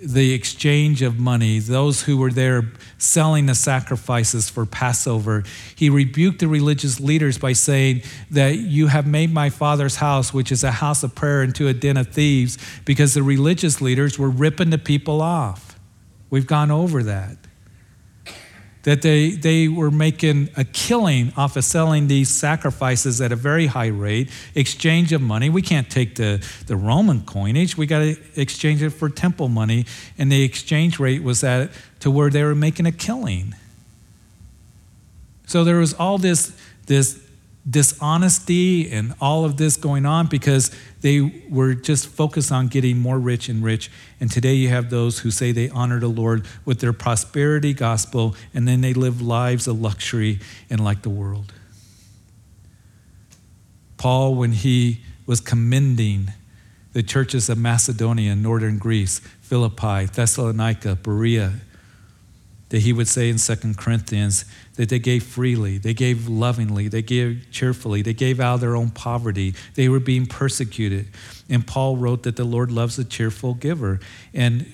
the 0.00 0.32
exchange 0.32 1.02
of 1.02 1.18
money, 1.18 1.58
those 1.58 2.02
who 2.02 2.16
were 2.16 2.30
there 2.30 2.70
selling 2.98 3.46
the 3.46 3.54
sacrifices 3.54 4.48
for 4.48 4.64
Passover. 4.64 5.42
He 5.74 5.90
rebuked 5.90 6.38
the 6.38 6.46
religious 6.46 7.00
leaders 7.00 7.36
by 7.36 7.52
saying 7.52 8.02
that 8.30 8.58
you 8.58 8.86
have 8.86 9.06
made 9.06 9.32
my 9.32 9.50
father's 9.50 9.96
house, 9.96 10.32
which 10.32 10.52
is 10.52 10.62
a 10.62 10.70
house 10.70 11.02
of 11.02 11.14
prayer, 11.16 11.42
into 11.42 11.66
a 11.66 11.74
den 11.74 11.96
of 11.96 12.08
thieves, 12.08 12.58
because 12.84 13.14
the 13.14 13.22
religious 13.24 13.80
leaders 13.80 14.18
were 14.18 14.30
ripping 14.30 14.70
the 14.70 14.78
people 14.78 15.20
off. 15.20 15.78
We've 16.30 16.46
gone 16.46 16.70
over 16.70 17.02
that. 17.02 17.47
That 18.84 19.02
they, 19.02 19.30
they 19.30 19.68
were 19.68 19.90
making 19.90 20.50
a 20.56 20.64
killing 20.64 21.32
off 21.36 21.56
of 21.56 21.64
selling 21.64 22.06
these 22.06 22.28
sacrifices 22.28 23.20
at 23.20 23.32
a 23.32 23.36
very 23.36 23.66
high 23.66 23.88
rate, 23.88 24.30
exchange 24.54 25.12
of 25.12 25.20
money. 25.20 25.50
We 25.50 25.62
can't 25.62 25.90
take 25.90 26.14
the, 26.14 26.46
the 26.66 26.76
Roman 26.76 27.22
coinage, 27.22 27.76
we 27.76 27.86
got 27.86 28.00
to 28.00 28.16
exchange 28.36 28.82
it 28.82 28.90
for 28.90 29.08
temple 29.08 29.48
money. 29.48 29.84
And 30.16 30.30
the 30.30 30.42
exchange 30.42 30.98
rate 30.98 31.22
was 31.22 31.42
at 31.44 31.70
to 32.00 32.10
where 32.10 32.30
they 32.30 32.44
were 32.44 32.54
making 32.54 32.86
a 32.86 32.92
killing. 32.92 33.54
So 35.46 35.64
there 35.64 35.78
was 35.78 35.94
all 35.94 36.18
this, 36.18 36.56
this 36.86 37.27
dishonesty 37.68 38.90
and 38.90 39.14
all 39.20 39.44
of 39.44 39.56
this 39.56 39.76
going 39.76 40.06
on 40.06 40.26
because 40.26 40.70
they 41.00 41.44
were 41.50 41.74
just 41.74 42.08
focused 42.08 42.50
on 42.50 42.68
getting 42.68 42.98
more 42.98 43.18
rich 43.18 43.48
and 43.48 43.62
rich. 43.62 43.90
And 44.20 44.30
today 44.30 44.54
you 44.54 44.68
have 44.68 44.90
those 44.90 45.20
who 45.20 45.30
say 45.30 45.52
they 45.52 45.68
honor 45.70 46.00
the 46.00 46.08
Lord 46.08 46.46
with 46.64 46.80
their 46.80 46.92
prosperity 46.92 47.74
gospel, 47.74 48.34
and 48.54 48.66
then 48.66 48.80
they 48.80 48.94
live 48.94 49.20
lives 49.20 49.66
of 49.66 49.80
luxury 49.80 50.38
and 50.70 50.82
like 50.82 51.02
the 51.02 51.10
world. 51.10 51.52
Paul, 53.96 54.34
when 54.36 54.52
he 54.52 55.00
was 55.26 55.40
commending 55.40 56.32
the 56.92 57.02
churches 57.02 57.48
of 57.48 57.58
Macedonia, 57.58 58.34
northern 58.34 58.78
Greece, 58.78 59.18
Philippi, 59.42 60.06
Thessalonica, 60.06 60.94
Berea, 60.96 61.54
that 62.70 62.80
he 62.80 62.92
would 62.92 63.08
say 63.08 63.28
in 63.28 63.38
2 63.38 63.74
Corinthians 63.74 64.44
that 64.78 64.88
they 64.88 65.00
gave 65.00 65.24
freely, 65.24 65.76
they 65.76 65.92
gave 65.92 66.28
lovingly, 66.28 66.86
they 66.86 67.02
gave 67.02 67.48
cheerfully, 67.50 68.00
they 68.00 68.14
gave 68.14 68.38
out 68.38 68.54
of 68.54 68.60
their 68.60 68.76
own 68.76 68.90
poverty, 68.90 69.52
they 69.74 69.88
were 69.88 69.98
being 69.98 70.24
persecuted. 70.24 71.08
And 71.50 71.66
Paul 71.66 71.96
wrote 71.96 72.22
that 72.22 72.36
the 72.36 72.44
Lord 72.44 72.70
loves 72.70 72.96
a 72.96 73.04
cheerful 73.04 73.54
giver. 73.54 73.98
And 74.32 74.72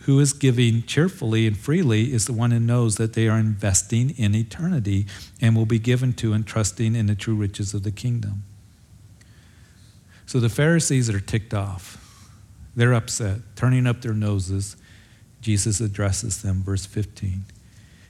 who 0.00 0.18
is 0.20 0.32
giving 0.32 0.84
cheerfully 0.84 1.46
and 1.46 1.54
freely 1.54 2.14
is 2.14 2.24
the 2.24 2.32
one 2.32 2.50
who 2.50 2.58
knows 2.58 2.96
that 2.96 3.12
they 3.12 3.28
are 3.28 3.38
investing 3.38 4.10
in 4.16 4.34
eternity 4.34 5.06
and 5.38 5.54
will 5.54 5.66
be 5.66 5.78
given 5.78 6.14
to 6.14 6.32
and 6.32 6.46
trusting 6.46 6.96
in 6.96 7.06
the 7.06 7.14
true 7.14 7.36
riches 7.36 7.74
of 7.74 7.82
the 7.82 7.92
kingdom. 7.92 8.44
So 10.24 10.40
the 10.40 10.48
Pharisees 10.48 11.10
are 11.10 11.20
ticked 11.20 11.52
off. 11.52 11.98
They're 12.74 12.94
upset, 12.94 13.40
turning 13.54 13.86
up 13.86 14.00
their 14.00 14.14
noses 14.14 14.76
Jesus 15.42 15.80
addresses 15.80 16.40
them, 16.40 16.62
verse 16.62 16.86
15. 16.86 17.44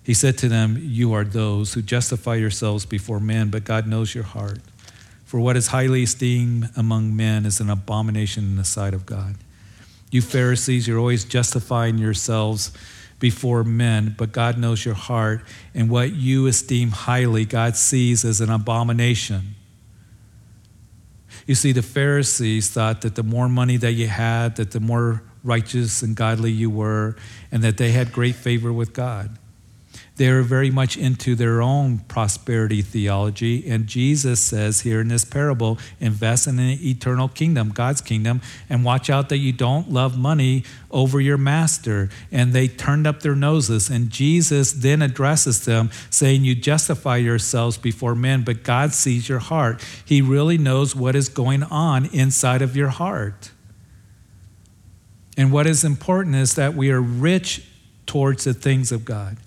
He 0.03 0.15
said 0.15 0.37
to 0.38 0.49
them, 0.49 0.79
You 0.81 1.12
are 1.12 1.25
those 1.25 1.75
who 1.75 1.83
justify 1.83 2.35
yourselves 2.35 2.85
before 2.85 3.21
men, 3.21 3.51
but 3.51 3.65
God 3.65 3.87
knows 3.87 4.15
your 4.15 4.25
heart. 4.25 4.59
For 5.25 5.41
what 5.41 5.57
is 5.57 5.69
highly 5.69 6.03
esteemed 6.03 6.71
among 6.77 7.17
men 7.17 7.47
is 7.47 7.61
an 7.61 7.71
abomination 7.71 8.45
in 8.45 8.57
the 8.57 8.65
sight 8.65 8.95
of 8.95 9.07
God. 9.07 9.37
You 10.11 10.21
Pharisees, 10.21 10.87
you're 10.87 10.99
always 10.99 11.25
justifying 11.25 11.99
yourselves 11.99 12.73
before 13.19 13.65
men, 13.65 14.15
but 14.19 14.33
God 14.33 14.59
knows 14.59 14.85
your 14.85 14.95
heart, 14.95 15.45
and 15.75 15.88
what 15.88 16.12
you 16.12 16.49
esteem 16.49 16.91
highly, 16.91 17.45
God 17.45 17.77
sees 17.77 18.25
as 18.25 18.41
an 18.41 18.51
abomination. 18.51 19.55
You 21.47 21.55
see, 21.55 21.73
the 21.73 21.83
Pharisees 21.83 22.71
thought 22.71 23.01
that 23.03 23.15
the 23.15 23.23
more 23.23 23.49
money 23.49 23.77
that 23.77 23.93
you 23.93 24.09
had, 24.09 24.57
that 24.57 24.73
the 24.73 24.81
more 24.81 25.23
righteous 25.45 26.03
and 26.03 26.15
godly 26.15 26.51
you 26.51 26.69
were, 26.69 27.17
and 27.51 27.62
that 27.62 27.79
they 27.79 27.93
had 27.93 28.12
great 28.12 28.35
favor 28.35 28.73
with 28.73 28.93
God. 28.93 29.38
They 30.16 30.31
were 30.31 30.42
very 30.42 30.70
much 30.70 30.98
into 30.98 31.35
their 31.35 31.62
own 31.62 32.01
prosperity 32.01 32.83
theology. 32.83 33.68
And 33.68 33.87
Jesus 33.87 34.40
says 34.40 34.83
here 34.83 35.01
in 35.01 35.09
this 35.09 35.25
parable 35.25 35.79
invest 36.01 36.46
in 36.46 36.59
an 36.59 36.79
eternal 36.83 37.29
kingdom, 37.29 37.70
God's 37.70 38.03
kingdom, 38.03 38.42
and 38.68 38.85
watch 38.85 39.09
out 39.09 39.31
that 39.31 39.38
you 39.38 39.53
don't 39.53 39.90
love 39.90 40.18
money 40.18 40.64
over 40.90 41.18
your 41.18 41.38
master. 41.38 42.11
And 42.31 42.53
they 42.53 42.68
turned 42.68 43.07
up 43.07 43.22
their 43.22 43.35
noses. 43.35 43.88
And 43.88 44.11
Jesus 44.11 44.72
then 44.72 45.01
addresses 45.01 45.64
them, 45.64 45.90
saying, 46.11 46.44
You 46.44 46.55
justify 46.55 47.16
yourselves 47.16 47.79
before 47.79 48.14
men, 48.14 48.42
but 48.42 48.64
God 48.64 48.92
sees 48.92 49.31
your 49.31 49.38
heart. 49.38 49.83
He 50.05 50.20
really 50.20 50.59
knows 50.59 50.94
what 50.94 51.16
is 51.16 51.31
going 51.31 51.62
on 51.62 52.07
inside 52.07 52.61
of 52.61 52.77
your 52.77 52.90
heart. 52.90 53.51
And 55.38 55.51
what 55.51 55.66
is 55.66 55.85
important 55.85 56.35
is 56.35 56.55
that 56.57 56.75
we 56.75 56.90
are 56.90 57.01
rich 57.01 57.66
towards 58.05 58.44
the 58.44 58.53
things 58.53 58.92
of 58.92 59.07
God. 59.07 59.38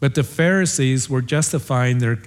But 0.00 0.14
the 0.14 0.22
Pharisees 0.22 1.08
were 1.08 1.22
justifying 1.22 1.98
their, 1.98 2.18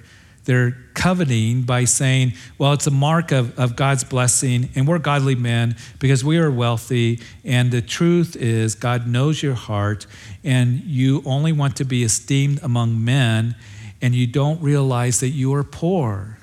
their 0.44 0.72
coveting 0.94 1.62
by 1.62 1.84
saying, 1.84 2.32
well, 2.58 2.72
it's 2.72 2.86
a 2.86 2.90
mark 2.90 3.30
of, 3.30 3.56
of 3.58 3.76
God's 3.76 4.02
blessing, 4.02 4.68
and 4.74 4.88
we're 4.88 4.98
godly 4.98 5.34
men 5.34 5.76
because 5.98 6.24
we 6.24 6.38
are 6.38 6.50
wealthy. 6.50 7.20
And 7.44 7.70
the 7.70 7.82
truth 7.82 8.34
is, 8.34 8.74
God 8.74 9.06
knows 9.06 9.42
your 9.42 9.54
heart, 9.54 10.06
and 10.42 10.82
you 10.82 11.22
only 11.24 11.52
want 11.52 11.76
to 11.76 11.84
be 11.84 12.02
esteemed 12.02 12.60
among 12.62 13.04
men, 13.04 13.54
and 14.00 14.14
you 14.14 14.26
don't 14.26 14.60
realize 14.60 15.20
that 15.20 15.30
you 15.30 15.54
are 15.54 15.64
poor. 15.64 16.38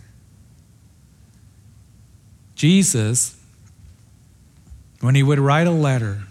Jesus, 2.56 3.38
when 5.02 5.16
he 5.16 5.24
would 5.24 5.40
write 5.40 5.68
a 5.68 5.72
letter 5.72 6.24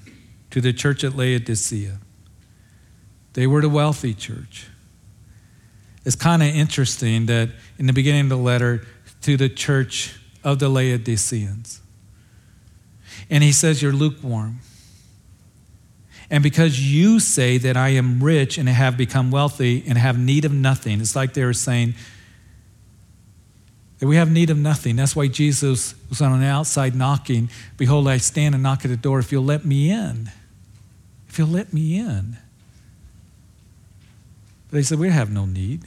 to 0.50 0.60
the 0.60 0.72
church 0.72 1.04
at 1.04 1.14
Laodicea, 1.14 1.98
they 3.34 3.46
were 3.46 3.60
the 3.60 3.68
wealthy 3.68 4.14
church. 4.14 4.68
It's 6.04 6.16
kind 6.16 6.42
of 6.42 6.48
interesting 6.48 7.26
that 7.26 7.50
in 7.78 7.86
the 7.86 7.92
beginning 7.92 8.22
of 8.22 8.28
the 8.28 8.36
letter 8.36 8.86
to 9.22 9.36
the 9.36 9.48
church 9.48 10.16
of 10.42 10.58
the 10.58 10.68
Laodiceans, 10.68 11.80
and 13.30 13.42
he 13.42 13.52
says, 13.52 13.82
You're 13.82 13.92
lukewarm. 13.92 14.60
And 16.30 16.42
because 16.42 16.80
you 16.80 17.20
say 17.20 17.58
that 17.58 17.76
I 17.76 17.90
am 17.90 18.22
rich 18.22 18.58
and 18.58 18.68
have 18.68 18.96
become 18.96 19.30
wealthy 19.30 19.84
and 19.86 19.98
have 19.98 20.18
need 20.18 20.44
of 20.44 20.52
nothing, 20.52 21.00
it's 21.00 21.14
like 21.14 21.34
they 21.34 21.44
were 21.44 21.52
saying 21.52 21.94
that 23.98 24.06
we 24.06 24.16
have 24.16 24.30
need 24.30 24.50
of 24.50 24.58
nothing. 24.58 24.96
That's 24.96 25.14
why 25.14 25.28
Jesus 25.28 25.94
was 26.08 26.20
on 26.20 26.38
the 26.40 26.46
outside 26.46 26.94
knocking. 26.94 27.50
Behold, 27.76 28.08
I 28.08 28.18
stand 28.18 28.54
and 28.54 28.62
knock 28.62 28.84
at 28.84 28.88
the 28.90 28.96
door 28.96 29.18
if 29.18 29.32
you'll 29.32 29.44
let 29.44 29.64
me 29.64 29.90
in. 29.90 30.30
If 31.28 31.38
you'll 31.38 31.48
let 31.48 31.72
me 31.72 31.98
in. 31.98 32.36
But 34.68 34.76
they 34.76 34.82
said, 34.82 34.98
We 34.98 35.10
have 35.10 35.30
no 35.30 35.46
need. 35.46 35.84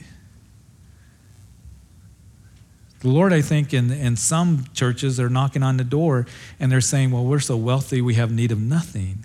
The 3.00 3.08
Lord, 3.08 3.32
I 3.32 3.42
think, 3.42 3.72
in, 3.72 3.92
in 3.92 4.16
some 4.16 4.64
churches, 4.74 5.16
they're 5.16 5.28
knocking 5.28 5.62
on 5.62 5.76
the 5.76 5.84
door 5.84 6.26
and 6.58 6.70
they're 6.70 6.80
saying, 6.80 7.10
Well, 7.10 7.24
we're 7.24 7.38
so 7.40 7.56
wealthy, 7.56 8.00
we 8.00 8.14
have 8.14 8.32
need 8.32 8.50
of 8.50 8.60
nothing. 8.60 9.24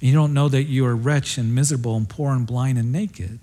You 0.00 0.12
don't 0.12 0.32
know 0.32 0.48
that 0.48 0.64
you 0.64 0.86
are 0.86 0.94
wretched 0.96 1.44
and 1.44 1.54
miserable 1.54 1.96
and 1.96 2.08
poor 2.08 2.32
and 2.32 2.46
blind 2.46 2.78
and 2.78 2.92
naked. 2.92 3.40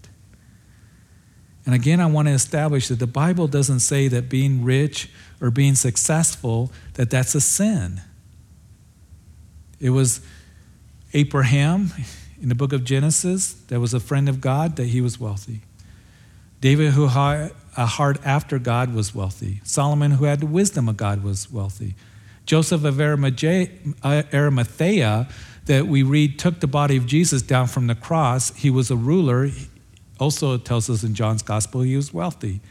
And 1.65 1.73
again, 1.73 1.99
I 1.99 2.05
want 2.05 2.27
to 2.27 2.33
establish 2.33 2.87
that 2.87 2.99
the 2.99 3.07
Bible 3.07 3.47
doesn't 3.47 3.79
say 3.79 4.07
that 4.07 4.29
being 4.29 4.63
rich 4.63 5.09
or 5.41 5.49
being 5.51 5.75
successful, 5.75 6.71
that 6.93 7.09
that's 7.09 7.35
a 7.35 7.41
sin. 7.41 8.01
It 9.79 9.89
was 9.89 10.21
Abraham 11.13 11.91
in 12.41 12.49
the 12.49 12.55
book 12.55 12.71
of 12.71 12.83
Genesis 12.83 13.53
that 13.67 13.79
was 13.79 13.93
a 13.93 13.99
friend 13.99 14.29
of 14.29 14.41
God, 14.41 14.75
that 14.75 14.87
he 14.87 15.01
was 15.01 15.19
wealthy. 15.19 15.61
David, 16.61 16.93
who 16.93 17.07
a 17.77 17.85
heart 17.85 18.17
after 18.25 18.59
God, 18.59 18.93
was 18.93 19.13
wealthy. 19.13 19.61
Solomon, 19.63 20.11
who 20.11 20.25
had 20.25 20.39
the 20.39 20.45
wisdom 20.45 20.87
of 20.87 20.97
God, 20.97 21.23
was 21.23 21.51
wealthy. 21.51 21.95
Joseph 22.45 22.83
of 22.83 23.01
Arimathea, 23.01 23.67
that 25.65 25.87
we 25.87 26.03
read, 26.03 26.37
took 26.37 26.59
the 26.59 26.67
body 26.67 26.95
of 26.95 27.05
Jesus 27.05 27.41
down 27.41 27.67
from 27.67 27.87
the 27.87 27.95
cross. 27.95 28.55
He 28.55 28.69
was 28.69 28.91
a 28.91 28.95
ruler. 28.95 29.49
Also, 30.19 30.53
it 30.53 30.63
tells 30.63 30.89
us 30.89 31.03
in 31.03 31.15
John's 31.15 31.41
gospel, 31.41 31.81
he 31.81 31.95
was 31.95 32.13
wealthy. 32.13 32.61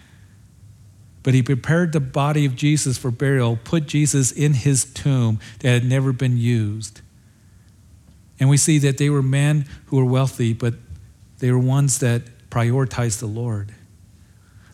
But 1.23 1.35
he 1.35 1.43
prepared 1.43 1.93
the 1.93 2.01
body 2.01 2.45
of 2.45 2.55
Jesus 2.55 2.99
for 2.99 3.11
burial, 3.11 3.59
put 3.65 3.87
Jesus 3.87 4.31
in 4.31 4.55
his 4.55 4.85
tomb 4.85 5.41
that 5.61 5.71
had 5.71 5.85
never 5.85 6.13
been 6.13 6.37
used. 6.37 7.01
And 8.39 8.49
we 8.49 8.57
see 8.57 8.79
that 8.79 8.99
they 8.99 9.11
were 9.11 9.23
men 9.23 9.67
who 9.87 9.97
were 9.97 10.05
wealthy, 10.05 10.53
but 10.53 10.75
they 11.39 11.51
were 11.51 11.59
ones 11.59 11.99
that 11.99 12.23
prioritized 12.51 13.21
the 13.21 13.27
Lord. 13.27 13.75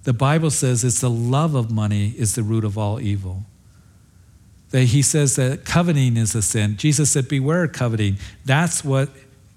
The 0.04 0.12
Bible 0.12 0.50
says 0.50 0.82
it's 0.82 1.00
the 1.00 1.10
love 1.10 1.54
of 1.54 1.70
money 1.70 2.14
is 2.16 2.34
the 2.34 2.42
root 2.42 2.64
of 2.64 2.78
all 2.78 3.00
evil. 3.00 3.44
That 4.70 4.84
he 4.84 5.02
says 5.02 5.36
that 5.36 5.64
coveting 5.64 6.16
is 6.16 6.34
a 6.34 6.42
sin. 6.42 6.76
Jesus 6.76 7.10
said, 7.10 7.28
Beware 7.28 7.64
of 7.64 7.72
coveting. 7.72 8.16
That's 8.44 8.84
what 8.84 9.10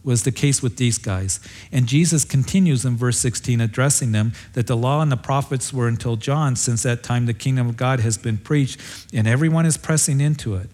was 0.03 0.23
the 0.23 0.31
case 0.31 0.61
with 0.61 0.77
these 0.77 0.97
guys. 0.97 1.39
And 1.71 1.87
Jesus 1.87 2.25
continues 2.25 2.83
in 2.83 2.97
verse 2.97 3.17
16, 3.19 3.61
addressing 3.61 4.11
them 4.11 4.33
that 4.53 4.67
the 4.67 4.75
law 4.75 5.01
and 5.01 5.11
the 5.11 5.17
prophets 5.17 5.71
were 5.71 5.87
until 5.87 6.15
John. 6.15 6.55
Since 6.55 6.83
that 6.83 7.03
time, 7.03 7.25
the 7.25 7.33
kingdom 7.33 7.69
of 7.69 7.77
God 7.77 8.01
has 8.01 8.17
been 8.17 8.37
preached, 8.37 8.79
and 9.13 9.27
everyone 9.27 9.65
is 9.65 9.77
pressing 9.77 10.19
into 10.19 10.55
it. 10.55 10.69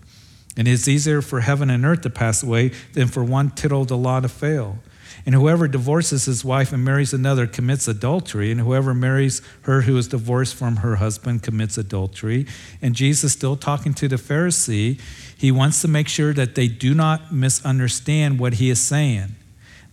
And 0.57 0.67
it's 0.67 0.87
easier 0.87 1.21
for 1.21 1.41
heaven 1.41 1.69
and 1.69 1.85
earth 1.85 2.01
to 2.01 2.09
pass 2.09 2.41
away 2.41 2.71
than 2.93 3.07
for 3.07 3.23
one 3.23 3.51
tittle 3.51 3.83
of 3.83 3.87
the 3.87 3.97
law 3.97 4.19
to 4.19 4.27
fail. 4.27 4.79
And 5.25 5.35
whoever 5.35 5.67
divorces 5.67 6.25
his 6.25 6.45
wife 6.45 6.71
and 6.71 6.83
marries 6.83 7.13
another 7.13 7.45
commits 7.45 7.87
adultery, 7.87 8.51
and 8.51 8.61
whoever 8.61 8.93
marries 8.93 9.41
her 9.63 9.81
who 9.81 9.97
is 9.97 10.07
divorced 10.07 10.55
from 10.55 10.77
her 10.77 10.95
husband 10.95 11.43
commits 11.43 11.77
adultery. 11.77 12.47
And 12.81 12.95
Jesus, 12.95 13.33
still 13.33 13.55
talking 13.55 13.93
to 13.95 14.07
the 14.07 14.15
Pharisee, 14.15 14.99
he 15.37 15.51
wants 15.51 15.81
to 15.81 15.87
make 15.87 16.07
sure 16.07 16.33
that 16.33 16.55
they 16.55 16.67
do 16.67 16.93
not 16.93 17.33
misunderstand 17.33 18.39
what 18.39 18.55
he 18.55 18.69
is 18.69 18.79
saying. 18.79 19.35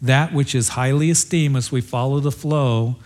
That 0.00 0.32
which 0.32 0.54
is 0.54 0.70
highly 0.70 1.10
esteemed, 1.10 1.56
as 1.56 1.72
we 1.72 1.80
follow 1.80 2.20
the 2.20 2.32
flow 2.32 2.96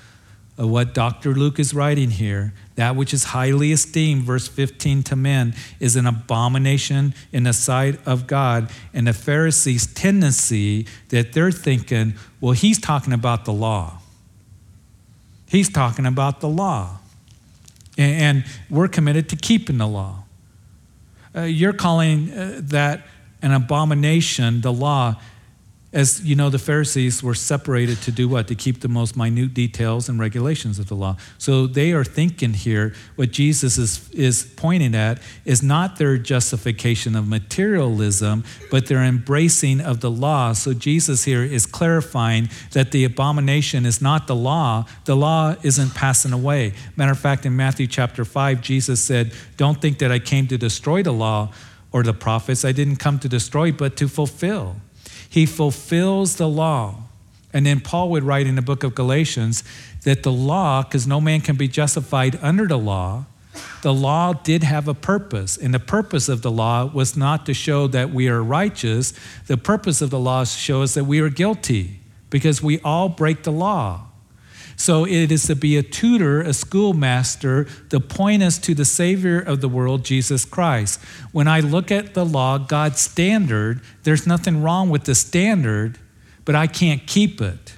of 0.60 0.68
what 0.68 0.92
Dr. 0.92 1.34
Luke 1.34 1.58
is 1.58 1.72
writing 1.72 2.10
here, 2.10 2.52
that 2.74 2.94
which 2.94 3.14
is 3.14 3.24
highly 3.24 3.72
esteemed, 3.72 4.24
verse 4.24 4.46
15 4.46 5.02
to 5.04 5.16
men, 5.16 5.54
is 5.80 5.96
an 5.96 6.06
abomination 6.06 7.14
in 7.32 7.44
the 7.44 7.54
sight 7.54 7.98
of 8.06 8.26
God. 8.26 8.70
And 8.92 9.06
the 9.06 9.14
Pharisees' 9.14 9.86
tendency 9.94 10.86
that 11.08 11.32
they're 11.32 11.50
thinking, 11.50 12.12
well, 12.42 12.52
he's 12.52 12.78
talking 12.78 13.14
about 13.14 13.46
the 13.46 13.54
law. 13.54 14.02
He's 15.48 15.70
talking 15.70 16.04
about 16.04 16.40
the 16.40 16.48
law. 16.48 16.98
And, 17.96 18.44
we're 18.68 18.88
committed 18.88 19.30
to 19.30 19.36
keeping 19.36 19.78
the 19.78 19.88
law. 19.88 20.24
Uh, 21.34 21.42
you're 21.42 21.72
calling 21.72 22.30
uh, 22.32 22.60
that 22.64 23.06
an 23.40 23.52
abomination, 23.52 24.60
the 24.60 24.72
law. 24.72 25.16
As 25.92 26.22
you 26.22 26.36
know, 26.36 26.50
the 26.50 26.58
Pharisees 26.58 27.20
were 27.20 27.34
separated 27.34 28.00
to 28.02 28.12
do 28.12 28.28
what? 28.28 28.46
To 28.46 28.54
keep 28.54 28.80
the 28.80 28.88
most 28.88 29.16
minute 29.16 29.54
details 29.54 30.08
and 30.08 30.20
regulations 30.20 30.78
of 30.78 30.86
the 30.86 30.94
law. 30.94 31.16
So 31.36 31.66
they 31.66 31.90
are 31.92 32.04
thinking 32.04 32.52
here, 32.52 32.94
what 33.16 33.32
Jesus 33.32 33.76
is, 33.76 34.08
is 34.12 34.44
pointing 34.56 34.94
at 34.94 35.20
is 35.44 35.64
not 35.64 35.96
their 35.96 36.16
justification 36.16 37.16
of 37.16 37.26
materialism, 37.26 38.44
but 38.70 38.86
their 38.86 39.02
embracing 39.02 39.80
of 39.80 40.00
the 40.00 40.12
law. 40.12 40.52
So 40.52 40.74
Jesus 40.74 41.24
here 41.24 41.42
is 41.42 41.66
clarifying 41.66 42.50
that 42.70 42.92
the 42.92 43.02
abomination 43.02 43.84
is 43.84 44.00
not 44.00 44.28
the 44.28 44.36
law, 44.36 44.84
the 45.06 45.16
law 45.16 45.56
isn't 45.64 45.92
passing 45.96 46.32
away. 46.32 46.72
Matter 46.94 47.12
of 47.12 47.18
fact, 47.18 47.44
in 47.44 47.56
Matthew 47.56 47.88
chapter 47.88 48.24
5, 48.24 48.60
Jesus 48.60 49.02
said, 49.02 49.32
Don't 49.56 49.82
think 49.82 49.98
that 49.98 50.12
I 50.12 50.20
came 50.20 50.46
to 50.48 50.56
destroy 50.56 51.02
the 51.02 51.12
law 51.12 51.52
or 51.90 52.04
the 52.04 52.14
prophets. 52.14 52.64
I 52.64 52.70
didn't 52.70 52.96
come 52.96 53.18
to 53.18 53.28
destroy, 53.28 53.72
but 53.72 53.96
to 53.96 54.06
fulfill. 54.06 54.76
He 55.30 55.46
fulfills 55.46 56.36
the 56.36 56.48
law. 56.48 57.04
And 57.52 57.64
then 57.64 57.80
Paul 57.80 58.10
would 58.10 58.24
write 58.24 58.46
in 58.46 58.56
the 58.56 58.62
book 58.62 58.82
of 58.84 58.94
Galatians 58.94 59.64
that 60.02 60.24
the 60.24 60.32
law, 60.32 60.82
because 60.82 61.06
no 61.06 61.20
man 61.20 61.40
can 61.40 61.56
be 61.56 61.68
justified 61.68 62.38
under 62.42 62.66
the 62.66 62.76
law, 62.76 63.26
the 63.82 63.94
law 63.94 64.32
did 64.32 64.64
have 64.64 64.88
a 64.88 64.94
purpose. 64.94 65.56
And 65.56 65.72
the 65.72 65.78
purpose 65.78 66.28
of 66.28 66.42
the 66.42 66.50
law 66.50 66.84
was 66.84 67.16
not 67.16 67.46
to 67.46 67.54
show 67.54 67.86
that 67.86 68.10
we 68.10 68.28
are 68.28 68.42
righteous. 68.42 69.14
The 69.46 69.56
purpose 69.56 70.02
of 70.02 70.10
the 70.10 70.18
law 70.18 70.44
shows 70.44 70.94
that 70.94 71.04
we 71.04 71.20
are 71.20 71.30
guilty 71.30 72.00
because 72.28 72.60
we 72.60 72.80
all 72.80 73.08
break 73.08 73.44
the 73.44 73.52
law. 73.52 74.09
So 74.80 75.04
it 75.04 75.30
is 75.30 75.46
to 75.48 75.54
be 75.54 75.76
a 75.76 75.82
tutor, 75.82 76.40
a 76.40 76.54
schoolmaster, 76.54 77.66
to 77.90 78.00
point 78.00 78.42
us 78.42 78.56
to 78.60 78.74
the 78.74 78.86
Savior 78.86 79.38
of 79.38 79.60
the 79.60 79.68
world, 79.68 80.06
Jesus 80.06 80.46
Christ. 80.46 80.98
When 81.32 81.46
I 81.46 81.60
look 81.60 81.90
at 81.90 82.14
the 82.14 82.24
law, 82.24 82.56
God's 82.56 82.98
standard, 82.98 83.82
there's 84.04 84.26
nothing 84.26 84.62
wrong 84.62 84.88
with 84.88 85.04
the 85.04 85.14
standard, 85.14 85.98
but 86.46 86.54
I 86.54 86.66
can't 86.66 87.06
keep 87.06 87.42
it. 87.42 87.74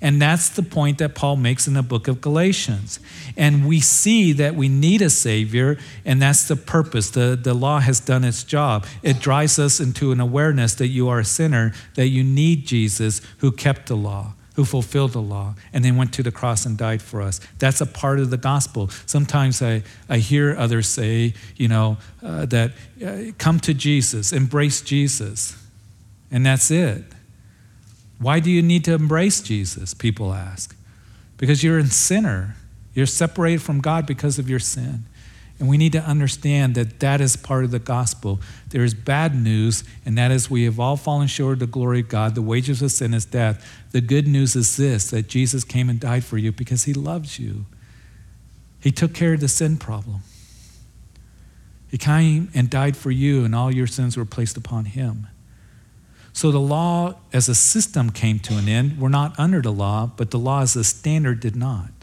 And 0.00 0.22
that's 0.22 0.48
the 0.50 0.62
point 0.62 0.98
that 0.98 1.16
Paul 1.16 1.34
makes 1.34 1.66
in 1.66 1.74
the 1.74 1.82
book 1.82 2.06
of 2.06 2.20
Galatians. 2.20 3.00
And 3.36 3.66
we 3.66 3.80
see 3.80 4.30
that 4.34 4.54
we 4.54 4.68
need 4.68 5.02
a 5.02 5.10
Savior, 5.10 5.78
and 6.04 6.22
that's 6.22 6.46
the 6.46 6.54
purpose. 6.54 7.10
The, 7.10 7.36
the 7.42 7.54
law 7.54 7.80
has 7.80 7.98
done 7.98 8.22
its 8.22 8.44
job. 8.44 8.86
It 9.02 9.18
drives 9.18 9.58
us 9.58 9.80
into 9.80 10.12
an 10.12 10.20
awareness 10.20 10.76
that 10.76 10.86
you 10.86 11.08
are 11.08 11.18
a 11.18 11.24
sinner, 11.24 11.74
that 11.96 12.06
you 12.06 12.22
need 12.22 12.66
Jesus 12.66 13.20
who 13.38 13.50
kept 13.50 13.86
the 13.86 13.96
law 13.96 14.34
who 14.56 14.64
fulfilled 14.64 15.12
the 15.12 15.20
law 15.20 15.54
and 15.72 15.84
then 15.84 15.96
went 15.96 16.12
to 16.14 16.22
the 16.22 16.32
cross 16.32 16.66
and 16.66 16.76
died 16.78 17.02
for 17.02 17.20
us. 17.20 17.40
That's 17.58 17.80
a 17.82 17.86
part 17.86 18.18
of 18.18 18.30
the 18.30 18.38
gospel. 18.38 18.88
Sometimes 19.04 19.62
I, 19.62 19.82
I 20.08 20.18
hear 20.18 20.56
others 20.56 20.88
say, 20.88 21.34
you 21.56 21.68
know, 21.68 21.98
uh, 22.22 22.46
that 22.46 22.72
uh, 23.06 23.32
come 23.36 23.60
to 23.60 23.74
Jesus, 23.74 24.32
embrace 24.32 24.80
Jesus, 24.80 25.62
and 26.30 26.44
that's 26.44 26.70
it. 26.70 27.04
Why 28.18 28.40
do 28.40 28.50
you 28.50 28.62
need 28.62 28.84
to 28.86 28.94
embrace 28.94 29.42
Jesus? 29.42 29.92
People 29.92 30.32
ask. 30.32 30.74
Because 31.36 31.62
you're 31.62 31.78
a 31.78 31.86
sinner. 31.86 32.56
You're 32.94 33.04
separated 33.04 33.60
from 33.60 33.82
God 33.82 34.06
because 34.06 34.38
of 34.38 34.48
your 34.48 34.58
sin. 34.58 35.04
And 35.58 35.68
we 35.68 35.78
need 35.78 35.92
to 35.92 36.02
understand 36.02 36.74
that 36.74 37.00
that 37.00 37.20
is 37.20 37.34
part 37.34 37.64
of 37.64 37.70
the 37.70 37.78
gospel. 37.78 38.40
There 38.70 38.84
is 38.84 38.92
bad 38.92 39.34
news, 39.34 39.84
and 40.04 40.18
that 40.18 40.30
is 40.30 40.50
we 40.50 40.64
have 40.64 40.78
all 40.78 40.96
fallen 40.96 41.28
short 41.28 41.54
of 41.54 41.58
the 41.60 41.66
glory 41.66 42.00
of 42.00 42.08
God. 42.08 42.34
The 42.34 42.42
wages 42.42 42.82
of 42.82 42.92
sin 42.92 43.14
is 43.14 43.24
death. 43.24 43.66
The 43.92 44.02
good 44.02 44.26
news 44.26 44.54
is 44.54 44.76
this 44.76 45.10
that 45.10 45.28
Jesus 45.28 45.64
came 45.64 45.88
and 45.88 45.98
died 45.98 46.24
for 46.24 46.36
you 46.36 46.52
because 46.52 46.84
he 46.84 46.92
loves 46.92 47.38
you. 47.38 47.64
He 48.80 48.92
took 48.92 49.14
care 49.14 49.32
of 49.32 49.40
the 49.40 49.48
sin 49.48 49.78
problem. 49.78 50.20
He 51.90 51.96
came 51.96 52.50
and 52.54 52.68
died 52.68 52.96
for 52.96 53.10
you, 53.10 53.44
and 53.44 53.54
all 53.54 53.74
your 53.74 53.86
sins 53.86 54.16
were 54.16 54.26
placed 54.26 54.58
upon 54.58 54.84
him. 54.84 55.28
So 56.34 56.50
the 56.50 56.60
law 56.60 57.14
as 57.32 57.48
a 57.48 57.54
system 57.54 58.10
came 58.10 58.40
to 58.40 58.58
an 58.58 58.68
end. 58.68 58.98
We're 58.98 59.08
not 59.08 59.38
under 59.38 59.62
the 59.62 59.72
law, 59.72 60.10
but 60.14 60.30
the 60.30 60.38
law 60.38 60.60
as 60.60 60.76
a 60.76 60.84
standard 60.84 61.40
did 61.40 61.56
not. 61.56 61.95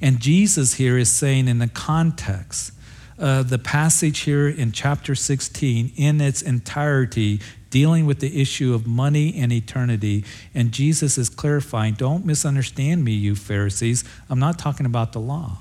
And 0.00 0.20
Jesus 0.20 0.74
here 0.74 0.98
is 0.98 1.10
saying, 1.10 1.48
in 1.48 1.58
the 1.58 1.68
context, 1.68 2.72
uh, 3.18 3.42
the 3.42 3.58
passage 3.58 4.20
here 4.20 4.48
in 4.48 4.72
chapter 4.72 5.14
16, 5.14 5.92
in 5.96 6.20
its 6.20 6.42
entirety, 6.42 7.40
dealing 7.70 8.04
with 8.04 8.20
the 8.20 8.40
issue 8.40 8.74
of 8.74 8.86
money 8.86 9.34
and 9.36 9.52
eternity. 9.52 10.24
And 10.54 10.72
Jesus 10.72 11.16
is 11.16 11.28
clarifying 11.28 11.94
don't 11.94 12.26
misunderstand 12.26 13.04
me, 13.04 13.12
you 13.12 13.34
Pharisees. 13.34 14.04
I'm 14.28 14.38
not 14.38 14.58
talking 14.58 14.86
about 14.86 15.12
the 15.12 15.20
law. 15.20 15.58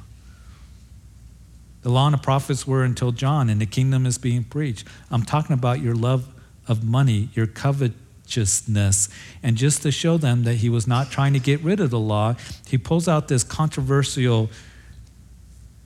The 1.84 1.90
law 1.90 2.08
and 2.08 2.14
the 2.14 2.20
prophets 2.20 2.68
were 2.68 2.84
until 2.84 3.12
John, 3.12 3.50
and 3.50 3.60
the 3.60 3.66
kingdom 3.66 4.06
is 4.06 4.18
being 4.18 4.44
preached. 4.44 4.88
I'm 5.10 5.24
talking 5.24 5.54
about 5.54 5.82
your 5.82 5.96
love 5.96 6.28
of 6.68 6.84
money, 6.84 7.30
your 7.34 7.48
covet 7.48 7.94
righteousness. 8.32 9.10
And 9.44 9.58
just 9.58 9.82
to 9.82 9.92
show 9.92 10.18
them 10.18 10.44
that 10.44 10.56
he 10.56 10.70
was 10.70 10.88
not 10.88 11.12
trying 11.12 11.34
to 11.34 11.40
get 11.40 11.62
rid 11.62 11.80
of 11.80 11.90
the 11.90 12.00
law, 12.00 12.36
he 12.68 12.78
pulls 12.78 13.08
out 13.08 13.28
this 13.28 13.44
controversial 13.44 14.50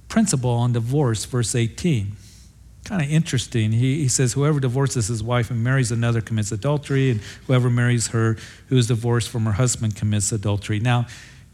principle 0.07 0.51
on 0.51 0.73
divorce, 0.73 1.25
verse 1.25 1.55
18. 1.55 2.11
Kind 2.83 3.01
of 3.01 3.09
interesting. 3.09 3.71
He, 3.71 4.01
he 4.01 4.07
says, 4.07 4.33
Whoever 4.33 4.59
divorces 4.59 5.07
his 5.07 5.23
wife 5.23 5.49
and 5.49 5.63
marries 5.63 5.91
another 5.91 6.21
commits 6.21 6.51
adultery, 6.51 7.09
and 7.09 7.19
whoever 7.47 7.69
marries 7.69 8.09
her 8.09 8.37
who 8.67 8.77
is 8.77 8.87
divorced 8.87 9.29
from 9.29 9.45
her 9.45 9.53
husband 9.53 9.95
commits 9.95 10.31
adultery. 10.31 10.79
Now, 10.79 11.07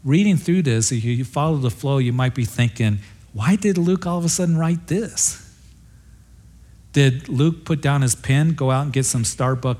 reading 0.04 0.36
through 0.36 0.62
this, 0.62 0.92
if 0.92 1.02
you 1.02 1.24
follow 1.24 1.56
the 1.56 1.70
flow, 1.70 1.96
you 1.96 2.12
might 2.12 2.34
be 2.34 2.44
thinking, 2.44 2.98
why 3.32 3.56
did 3.56 3.78
Luke 3.78 4.06
all 4.06 4.18
of 4.18 4.26
a 4.26 4.28
sudden 4.28 4.58
write 4.58 4.88
this? 4.88 5.38
Did 6.92 7.30
Luke 7.30 7.64
put 7.64 7.80
down 7.80 8.02
his 8.02 8.14
pen, 8.14 8.52
go 8.52 8.70
out 8.70 8.82
and 8.82 8.92
get 8.92 9.06
some 9.06 9.22
Starbucks 9.22 9.78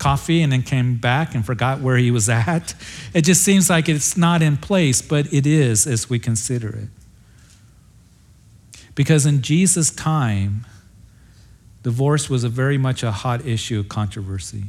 coffee 0.00 0.42
and 0.42 0.50
then 0.50 0.62
came 0.62 0.96
back 0.96 1.34
and 1.36 1.46
forgot 1.46 1.80
where 1.80 1.96
he 1.96 2.10
was 2.10 2.28
at. 2.28 2.74
It 3.14 3.22
just 3.22 3.42
seems 3.42 3.70
like 3.70 3.88
it's 3.88 4.16
not 4.16 4.42
in 4.42 4.56
place, 4.56 5.00
but 5.00 5.32
it 5.32 5.46
is 5.46 5.86
as 5.86 6.10
we 6.10 6.18
consider 6.18 6.70
it. 6.70 6.88
Because 8.96 9.24
in 9.24 9.42
Jesus' 9.42 9.92
time, 9.92 10.66
divorce 11.84 12.28
was 12.28 12.42
a 12.42 12.48
very 12.48 12.76
much 12.76 13.04
a 13.04 13.12
hot 13.12 13.46
issue 13.46 13.78
of 13.78 13.88
controversy. 13.88 14.64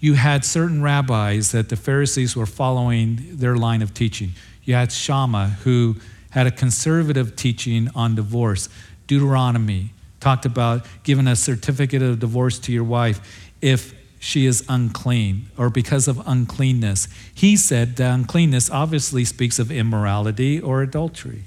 You 0.00 0.14
had 0.14 0.44
certain 0.44 0.82
rabbis 0.82 1.52
that 1.52 1.68
the 1.68 1.76
Pharisees 1.76 2.34
were 2.34 2.46
following 2.46 3.36
their 3.36 3.56
line 3.56 3.82
of 3.82 3.94
teaching. 3.94 4.32
You 4.64 4.74
had 4.74 4.90
Shammai, 4.90 5.48
who 5.48 5.96
had 6.30 6.46
a 6.46 6.50
conservative 6.50 7.36
teaching 7.36 7.88
on 7.94 8.14
divorce. 8.14 8.68
Deuteronomy 9.06 9.92
talked 10.18 10.46
about 10.46 10.86
giving 11.02 11.26
a 11.26 11.36
certificate 11.36 12.02
of 12.02 12.18
divorce 12.18 12.58
to 12.60 12.72
your 12.72 12.84
wife 12.84 13.46
if 13.60 13.94
she 14.22 14.44
is 14.44 14.62
unclean 14.68 15.46
or 15.56 15.70
because 15.70 16.06
of 16.06 16.22
uncleanness. 16.26 17.08
He 17.34 17.56
said 17.56 17.96
the 17.96 18.04
uncleanness 18.04 18.70
obviously 18.70 19.24
speaks 19.24 19.58
of 19.58 19.72
immorality 19.72 20.60
or 20.60 20.82
adultery. 20.82 21.44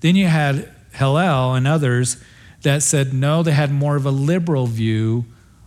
Then 0.00 0.16
you 0.16 0.26
had 0.26 0.70
Hillel 0.92 1.54
and 1.54 1.66
others 1.66 2.22
that 2.60 2.82
said 2.82 3.14
no, 3.14 3.42
they 3.42 3.52
had 3.52 3.72
more 3.72 3.96
of 3.96 4.04
a 4.04 4.10
liberal 4.10 4.66
view 4.66 5.24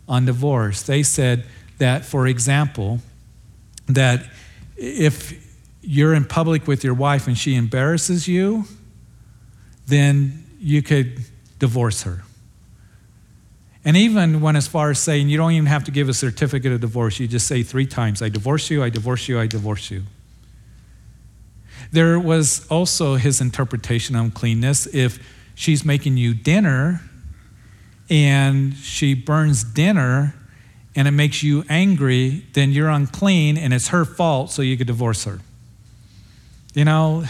on 0.08 0.26
divorce. 0.26 0.84
They 0.84 1.02
said 1.02 1.46
that, 1.80 2.06
for 2.06 2.28
example, 2.28 3.00
that 3.88 4.30
if 4.78 5.44
you're 5.82 6.14
in 6.14 6.26
public 6.26 6.68
with 6.68 6.84
your 6.84 6.94
wife 6.94 7.26
and 7.26 7.36
she 7.38 7.56
embarrasses 7.56 8.28
you, 8.28 8.66
then 9.88 10.46
you 10.60 10.84
could 10.84 11.22
divorce 11.58 12.04
her. 12.04 12.24
And 13.90 13.98
even 13.98 14.40
went 14.40 14.56
as 14.56 14.68
far 14.68 14.92
as 14.92 15.00
saying 15.00 15.30
you 15.30 15.38
don't 15.38 15.54
even 15.54 15.66
have 15.66 15.84
to 15.86 15.90
give 15.90 16.10
a 16.10 16.14
certificate 16.14 16.72
of 16.72 16.80
divorce. 16.80 17.20
You 17.20 17.28
just 17.28 17.48
say 17.48 17.64
three 17.64 17.88
times, 17.88 18.22
I 18.22 18.30
divorce 18.30 18.70
you, 18.70 18.84
I 18.84 18.90
divorce 18.92 19.28
you, 19.28 19.40
I 19.40 19.48
divorce 19.48 19.90
you. 19.90 20.04
There 21.92 22.20
was 22.20 22.68
also 22.68 23.16
his 23.16 23.42
interpretation 23.42 24.16
on 24.16 24.26
uncleanness. 24.26 24.86
If 24.94 25.18
she's 25.56 25.84
making 25.84 26.18
you 26.18 26.36
dinner 26.36 27.02
and 28.12 28.76
she 28.76 29.16
burns 29.16 29.64
dinner 29.64 30.36
and 30.96 31.08
it 31.08 31.12
makes 31.14 31.42
you 31.42 31.64
angry, 31.68 32.46
then 32.54 32.72
you're 32.72 32.90
unclean 32.90 33.58
and 33.58 33.74
it's 33.74 33.88
her 33.88 34.06
fault, 34.06 34.52
so 34.52 34.62
you 34.62 34.78
could 34.78 34.86
divorce 34.86 35.24
her. 35.24 35.40
You 36.76 36.86
know, 36.86 37.24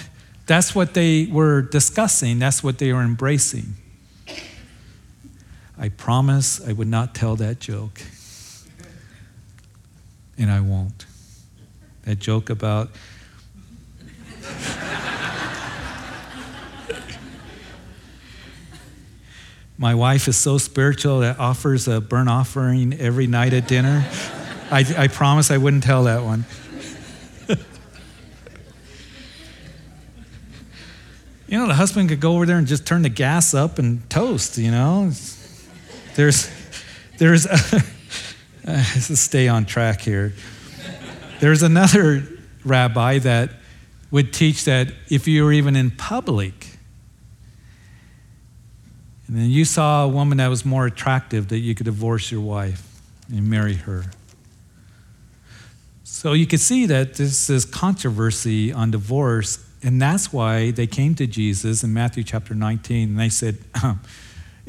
that's 0.45 0.75
what 0.75 0.93
they 0.93 1.25
were 1.27 1.61
discussing, 1.61 2.37
that's 2.37 2.61
what 2.61 2.79
they 2.79 2.91
were 2.91 3.03
embracing. 3.03 3.75
I 5.81 5.87
promise 5.87 6.59
I 6.67 6.73
would 6.73 6.89
not 6.89 7.15
tell 7.15 7.37
that 7.37 7.61
joke. 7.61 8.01
And 10.37 10.51
I 10.51 10.59
won't. 10.59 11.05
That 12.03 12.19
joke 12.19 12.49
about. 12.49 12.89
My 19.77 19.95
wife 19.95 20.27
is 20.27 20.35
so 20.35 20.57
spiritual 20.57 21.21
that 21.21 21.39
offers 21.39 21.87
a 21.87 22.01
burnt 22.01 22.27
offering 22.27 22.99
every 22.99 23.27
night 23.27 23.53
at 23.53 23.65
dinner. 23.69 24.05
I, 24.69 24.85
I 24.97 25.07
promise 25.07 25.49
I 25.49 25.55
wouldn't 25.57 25.83
tell 25.83 26.03
that 26.03 26.25
one. 26.25 26.43
you 31.47 31.57
know, 31.57 31.67
the 31.67 31.75
husband 31.75 32.09
could 32.09 32.19
go 32.19 32.35
over 32.35 32.45
there 32.45 32.57
and 32.57 32.67
just 32.67 32.85
turn 32.85 33.03
the 33.03 33.09
gas 33.09 33.53
up 33.53 33.79
and 33.79 34.09
toast, 34.09 34.57
you 34.57 34.71
know? 34.71 35.13
There's, 36.15 36.49
there's, 37.17 37.45
a, 37.45 37.55
uh, 38.67 38.83
stay 38.83 39.47
on 39.47 39.65
track 39.65 40.01
here. 40.01 40.33
There's 41.39 41.63
another 41.63 42.27
rabbi 42.65 43.19
that 43.19 43.51
would 44.11 44.33
teach 44.33 44.65
that 44.65 44.91
if 45.09 45.27
you 45.27 45.43
were 45.43 45.53
even 45.53 45.75
in 45.75 45.91
public, 45.91 46.67
and 49.27 49.37
then 49.37 49.49
you 49.49 49.63
saw 49.63 50.05
a 50.05 50.07
woman 50.07 50.39
that 50.39 50.47
was 50.47 50.65
more 50.65 50.85
attractive, 50.87 51.49
that 51.49 51.59
you 51.59 51.75
could 51.75 51.85
divorce 51.85 52.31
your 52.31 52.41
wife 52.41 53.01
and 53.29 53.47
marry 53.47 53.75
her. 53.75 54.05
So 56.03 56.33
you 56.33 56.47
can 56.47 56.59
see 56.59 56.87
that 56.87 57.13
this 57.13 57.49
is 57.49 57.63
controversy 57.63 58.73
on 58.73 58.91
divorce, 58.91 59.63
and 59.83 60.01
that's 60.01 60.33
why 60.33 60.71
they 60.71 60.87
came 60.87 61.15
to 61.15 61.27
Jesus 61.27 61.83
in 61.83 61.93
Matthew 61.93 62.23
chapter 62.23 62.55
19, 62.55 63.09
and 63.09 63.19
they 63.19 63.29
said, 63.29 63.59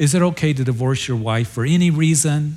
Is 0.00 0.14
it 0.14 0.22
okay 0.22 0.54
to 0.54 0.64
divorce 0.64 1.06
your 1.06 1.18
wife 1.18 1.48
for 1.50 1.62
any 1.62 1.90
reason? 1.90 2.56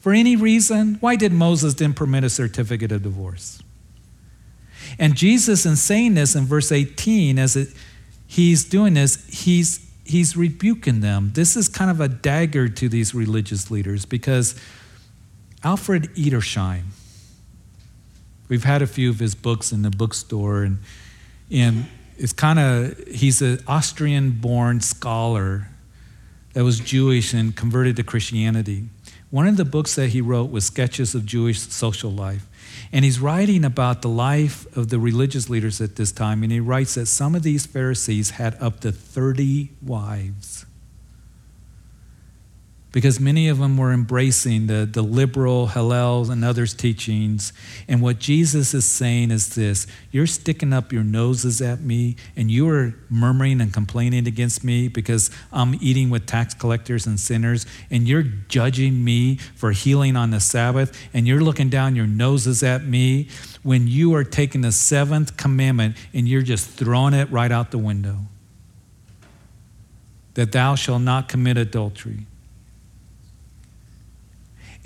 For 0.00 0.14
any 0.14 0.34
reason? 0.34 0.96
Why 1.00 1.14
did 1.14 1.30
Moses 1.30 1.74
didn't 1.74 1.96
permit 1.96 2.24
a 2.24 2.30
certificate 2.30 2.90
of 2.90 3.02
divorce? 3.02 3.62
And 4.98 5.14
Jesus, 5.14 5.66
in 5.66 5.76
saying 5.76 6.14
this 6.14 6.34
in 6.34 6.46
verse 6.46 6.72
18, 6.72 7.38
as 7.38 7.54
it, 7.54 7.68
he's 8.26 8.64
doing 8.64 8.94
this, 8.94 9.26
he's, 9.28 9.86
he's 10.06 10.38
rebuking 10.38 11.00
them. 11.00 11.32
This 11.34 11.54
is 11.54 11.68
kind 11.68 11.90
of 11.90 12.00
a 12.00 12.08
dagger 12.08 12.70
to 12.70 12.88
these 12.88 13.14
religious 13.14 13.70
leaders 13.70 14.06
because 14.06 14.58
Alfred 15.62 16.04
Edersheim, 16.14 16.84
We've 18.48 18.64
had 18.64 18.80
a 18.80 18.86
few 18.86 19.10
of 19.10 19.18
his 19.18 19.34
books 19.34 19.70
in 19.70 19.82
the 19.82 19.90
bookstore, 19.90 20.62
and, 20.62 20.78
and 21.50 21.84
it's 22.16 22.32
kind 22.32 22.58
of, 22.58 22.96
he's 23.08 23.42
an 23.42 23.58
Austrian 23.66 24.30
born 24.30 24.80
scholar 24.80 25.68
that 26.56 26.64
was 26.64 26.80
Jewish 26.80 27.34
and 27.34 27.54
converted 27.54 27.96
to 27.96 28.02
Christianity. 28.02 28.84
One 29.28 29.46
of 29.46 29.58
the 29.58 29.64
books 29.66 29.94
that 29.96 30.08
he 30.08 30.22
wrote 30.22 30.50
was 30.50 30.64
Sketches 30.64 31.14
of 31.14 31.26
Jewish 31.26 31.60
Social 31.60 32.10
Life. 32.10 32.46
And 32.90 33.04
he's 33.04 33.20
writing 33.20 33.62
about 33.62 34.00
the 34.00 34.08
life 34.08 34.66
of 34.74 34.88
the 34.88 34.98
religious 34.98 35.50
leaders 35.50 35.82
at 35.82 35.96
this 35.96 36.12
time. 36.12 36.42
And 36.42 36.50
he 36.50 36.60
writes 36.60 36.94
that 36.94 37.06
some 37.06 37.34
of 37.34 37.42
these 37.42 37.66
Pharisees 37.66 38.30
had 38.30 38.56
up 38.58 38.80
to 38.80 38.90
30 38.90 39.68
wives 39.82 40.55
because 42.96 43.20
many 43.20 43.46
of 43.50 43.58
them 43.58 43.76
were 43.76 43.92
embracing 43.92 44.68
the, 44.68 44.88
the 44.90 45.02
liberal 45.02 45.66
Hillel 45.66 46.30
and 46.30 46.42
others' 46.42 46.72
teachings. 46.72 47.52
And 47.86 48.00
what 48.00 48.18
Jesus 48.18 48.72
is 48.72 48.86
saying 48.86 49.30
is 49.32 49.54
this 49.54 49.86
you're 50.10 50.26
sticking 50.26 50.72
up 50.72 50.94
your 50.94 51.04
noses 51.04 51.60
at 51.60 51.82
me, 51.82 52.16
and 52.36 52.50
you 52.50 52.66
are 52.70 52.94
murmuring 53.10 53.60
and 53.60 53.70
complaining 53.70 54.26
against 54.26 54.64
me 54.64 54.88
because 54.88 55.30
I'm 55.52 55.74
eating 55.82 56.08
with 56.08 56.24
tax 56.24 56.54
collectors 56.54 57.06
and 57.06 57.20
sinners, 57.20 57.66
and 57.90 58.08
you're 58.08 58.22
judging 58.22 59.04
me 59.04 59.36
for 59.36 59.72
healing 59.72 60.16
on 60.16 60.30
the 60.30 60.40
Sabbath, 60.40 60.98
and 61.12 61.26
you're 61.26 61.42
looking 61.42 61.68
down 61.68 61.96
your 61.96 62.06
noses 62.06 62.62
at 62.62 62.82
me 62.82 63.28
when 63.62 63.86
you 63.86 64.14
are 64.14 64.24
taking 64.24 64.62
the 64.62 64.72
seventh 64.72 65.36
commandment 65.36 65.98
and 66.14 66.26
you're 66.26 66.40
just 66.40 66.66
throwing 66.66 67.12
it 67.12 67.30
right 67.30 67.52
out 67.52 67.72
the 67.72 67.76
window. 67.76 68.20
That 70.32 70.52
thou 70.52 70.76
shalt 70.76 71.02
not 71.02 71.28
commit 71.28 71.58
adultery. 71.58 72.24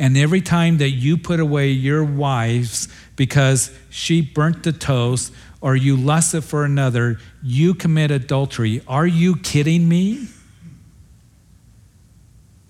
And 0.00 0.16
every 0.16 0.40
time 0.40 0.78
that 0.78 0.90
you 0.90 1.18
put 1.18 1.40
away 1.40 1.68
your 1.72 2.02
wives 2.02 2.88
because 3.16 3.70
she 3.90 4.22
burnt 4.22 4.62
the 4.62 4.72
toast 4.72 5.30
or 5.60 5.76
you 5.76 5.94
lusted 5.94 6.42
for 6.42 6.64
another, 6.64 7.18
you 7.42 7.74
commit 7.74 8.10
adultery. 8.10 8.80
Are 8.88 9.06
you 9.06 9.36
kidding 9.36 9.86
me? 9.86 10.28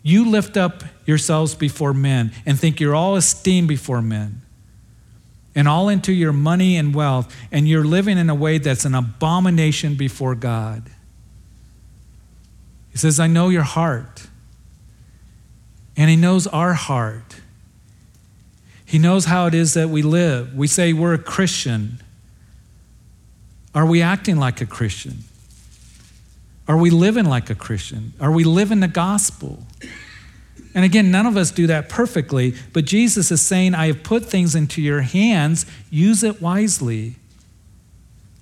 You 0.03 0.28
lift 0.28 0.57
up 0.57 0.83
yourselves 1.07 1.55
before 1.55 1.95
men 1.95 2.33
and 2.45 2.59
think 2.59 2.81
you're 2.81 2.97
all 2.97 3.14
esteemed 3.14 3.68
before 3.68 4.03
men 4.03 4.43
and 5.55 5.68
all 5.68 5.89
into 5.89 6.12
your 6.12 6.33
money 6.33 6.76
and 6.76 6.95
wealth, 6.95 7.35
and 7.53 7.68
you're 7.68 7.85
living 7.85 8.18
in 8.18 8.28
a 8.31 8.35
way 8.35 8.59
that's 8.59 8.85
an 8.85 8.95
abomination 8.95 9.95
before 9.95 10.35
God. 10.35 10.91
He 12.91 12.99
says, 12.99 13.20
I 13.20 13.28
know 13.28 13.51
your 13.51 13.62
heart. 13.62 14.26
And 15.97 16.11
He 16.11 16.16
knows 16.16 16.47
our 16.47 16.74
heart. 16.74 17.36
He 18.84 18.99
knows 18.99 19.26
how 19.26 19.47
it 19.47 19.55
is 19.55 19.74
that 19.74 19.88
we 19.88 20.03
live. 20.03 20.55
We 20.55 20.66
say 20.66 20.93
we're 20.93 21.14
a 21.14 21.18
Christian. 21.18 22.03
Are 23.74 23.86
we 23.86 24.03
acting 24.03 24.36
like 24.36 24.61
a 24.61 24.66
Christian? 24.66 25.18
Are 26.66 26.76
we 26.76 26.91
living 26.91 27.24
like 27.24 27.51
a 27.51 27.55
Christian? 27.55 28.12
Are 28.20 28.30
we 28.30 28.45
living 28.45 28.80
the 28.80 28.88
gospel? 28.88 29.61
And 30.74 30.84
again, 30.84 31.11
none 31.11 31.26
of 31.26 31.36
us 31.36 31.51
do 31.51 31.66
that 31.66 31.88
perfectly, 31.88 32.55
but 32.72 32.84
Jesus 32.84 33.30
is 33.30 33.41
saying, 33.41 33.74
I 33.74 33.86
have 33.88 34.03
put 34.03 34.24
things 34.24 34.55
into 34.55 34.80
your 34.80 35.01
hands, 35.01 35.66
use 35.91 36.22
it 36.22 36.41
wisely, 36.41 37.16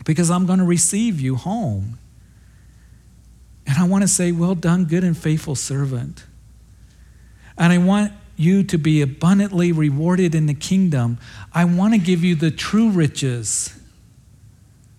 because 0.05 0.30
I'm 0.30 0.44
going 0.44 0.59
to 0.59 0.64
receive 0.64 1.20
you 1.20 1.36
home. 1.36 1.99
And 3.66 3.78
I 3.78 3.84
want 3.84 4.03
to 4.03 4.09
say, 4.09 4.32
Well 4.32 4.55
done, 4.55 4.84
good 4.84 5.05
and 5.05 5.16
faithful 5.16 5.55
servant. 5.55 6.24
And 7.59 7.72
I 7.72 7.78
want 7.78 8.12
you 8.36 8.62
to 8.62 8.78
be 8.78 9.02
abundantly 9.02 9.72
rewarded 9.72 10.34
in 10.34 10.46
the 10.46 10.54
kingdom. 10.54 11.18
I 11.52 11.64
want 11.64 11.92
to 11.92 11.98
give 11.98 12.22
you 12.22 12.36
the 12.36 12.52
true 12.52 12.88
riches. 12.88 13.78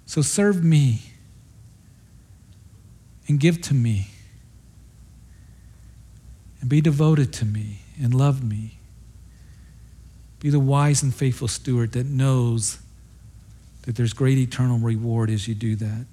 So 0.06 0.22
serve 0.22 0.64
me 0.64 1.02
and 3.28 3.40
give 3.40 3.62
to 3.62 3.74
me 3.74 4.08
and 6.60 6.70
be 6.70 6.82
devoted 6.82 7.32
to 7.34 7.46
me 7.46 7.80
and 8.02 8.14
love 8.14 8.44
me. 8.44 8.80
Be 10.40 10.50
the 10.50 10.60
wise 10.60 11.04
and 11.04 11.14
faithful 11.14 11.48
steward 11.48 11.94
that 11.94 12.06
knows 12.06 12.80
that 13.84 13.96
there's 13.96 14.14
great 14.14 14.38
eternal 14.38 14.80
reward 14.80 15.30
as 15.30 15.48
you 15.48 15.56
do 15.56 15.76
that. 15.78 16.06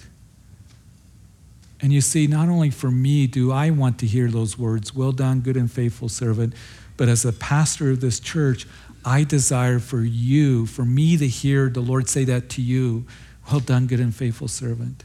And 1.81 1.93
you 1.93 2.01
see, 2.01 2.27
not 2.27 2.49
only 2.49 2.71
for 2.71 2.91
me 2.91 3.27
do 3.27 3.53
I 3.53 3.71
want 3.71 3.99
to 3.99 4.07
hear 4.07 4.29
those 4.29 4.59
words, 4.59 4.95
well 4.95 5.13
done, 5.13 5.41
good 5.41 5.57
and 5.57 5.71
faithful 5.71 6.09
servant, 6.09 6.55
but 6.97 7.09
as 7.09 7.25
a 7.25 7.33
pastor 7.33 7.91
of 7.91 8.01
this 8.01 8.19
church, 8.19 8.67
I 9.05 9.25
desire 9.25 9.79
for 9.79 10.01
you, 10.01 10.67
for 10.67 10.85
me 10.85 11.17
to 11.17 11.29
hear 11.29 11.69
the 11.69 11.81
Lord 11.81 12.09
say 12.09 12.25
that 12.25 12.49
to 12.51 12.63
you, 12.63 13.05
well 13.51 13.61
done, 13.61 13.87
good 13.87 14.01
and 14.01 14.15
faithful 14.15 14.49
servant. 14.49 15.05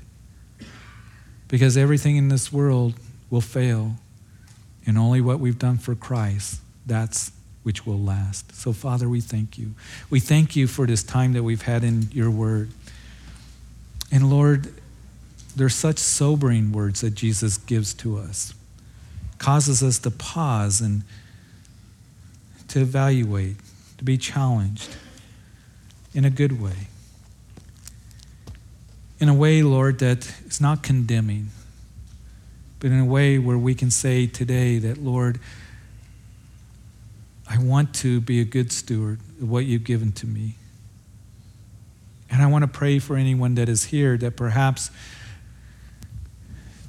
Because 1.48 1.78
everything 1.78 2.16
in 2.16 2.30
this 2.30 2.52
world 2.52 2.96
will 3.30 3.42
fail, 3.42 3.96
and 4.88 4.98
only 4.98 5.22
what 5.22 5.40
we've 5.40 5.60
done 5.60 5.78
for 5.78 5.94
Christ, 5.94 6.62
that's 6.86 7.32
which 7.64 7.86
will 7.86 8.00
last. 8.00 8.56
So, 8.56 8.74
Father, 8.74 9.08
we 9.08 9.22
thank 9.22 9.58
you. 9.58 9.76
We 10.10 10.20
thank 10.20 10.56
you 10.56 10.66
for 10.66 10.88
this 10.88 11.04
time 11.04 11.34
that 11.34 11.44
we've 11.44 11.62
had 11.62 11.84
in 11.84 12.10
your 12.12 12.32
word. 12.32 12.72
And 14.12 14.32
Lord, 14.32 14.74
they're 15.56 15.70
such 15.70 15.98
sobering 15.98 16.72
words 16.72 17.02
that 17.02 17.12
Jesus 17.12 17.58
gives 17.58 17.94
to 17.96 18.18
us. 18.18 18.54
Causes 19.38 19.82
us 19.84 20.00
to 20.00 20.12
pause 20.12 20.82
and 20.82 21.04
to 22.68 22.82
evaluate, 22.82 23.58
to 23.98 24.04
be 24.04 24.18
challenged 24.18 24.96
in 26.14 26.26
a 26.26 26.30
good 26.30 26.62
way. 26.62 26.88
In 29.20 29.30
a 29.30 29.34
way, 29.34 29.62
Lord, 29.62 30.00
that 30.00 30.32
is 30.46 30.60
not 30.60 30.84
condemning, 30.84 31.50
but 32.80 32.92
in 32.92 33.00
a 33.00 33.06
way 33.06 33.38
where 33.38 33.58
we 33.58 33.76
can 33.76 33.92
say 33.92 34.26
today 34.28 34.80
that, 34.80 34.98
Lord, 34.98 35.40
I 37.48 37.58
want 37.58 37.94
to 37.96 38.22
be 38.22 38.40
a 38.40 38.46
good 38.46 38.72
steward 38.72 39.20
of 39.42 39.50
what 39.50 39.66
you've 39.66 39.84
given 39.84 40.12
to 40.14 40.28
me. 40.28 40.56
And 42.30 42.42
I 42.42 42.48
want 42.48 42.64
to 42.64 42.68
pray 42.68 42.98
for 43.00 43.18
anyone 43.18 43.56
that 43.56 43.68
is 43.68 43.86
here 43.86 44.18
that 44.18 44.38
perhaps 44.38 44.90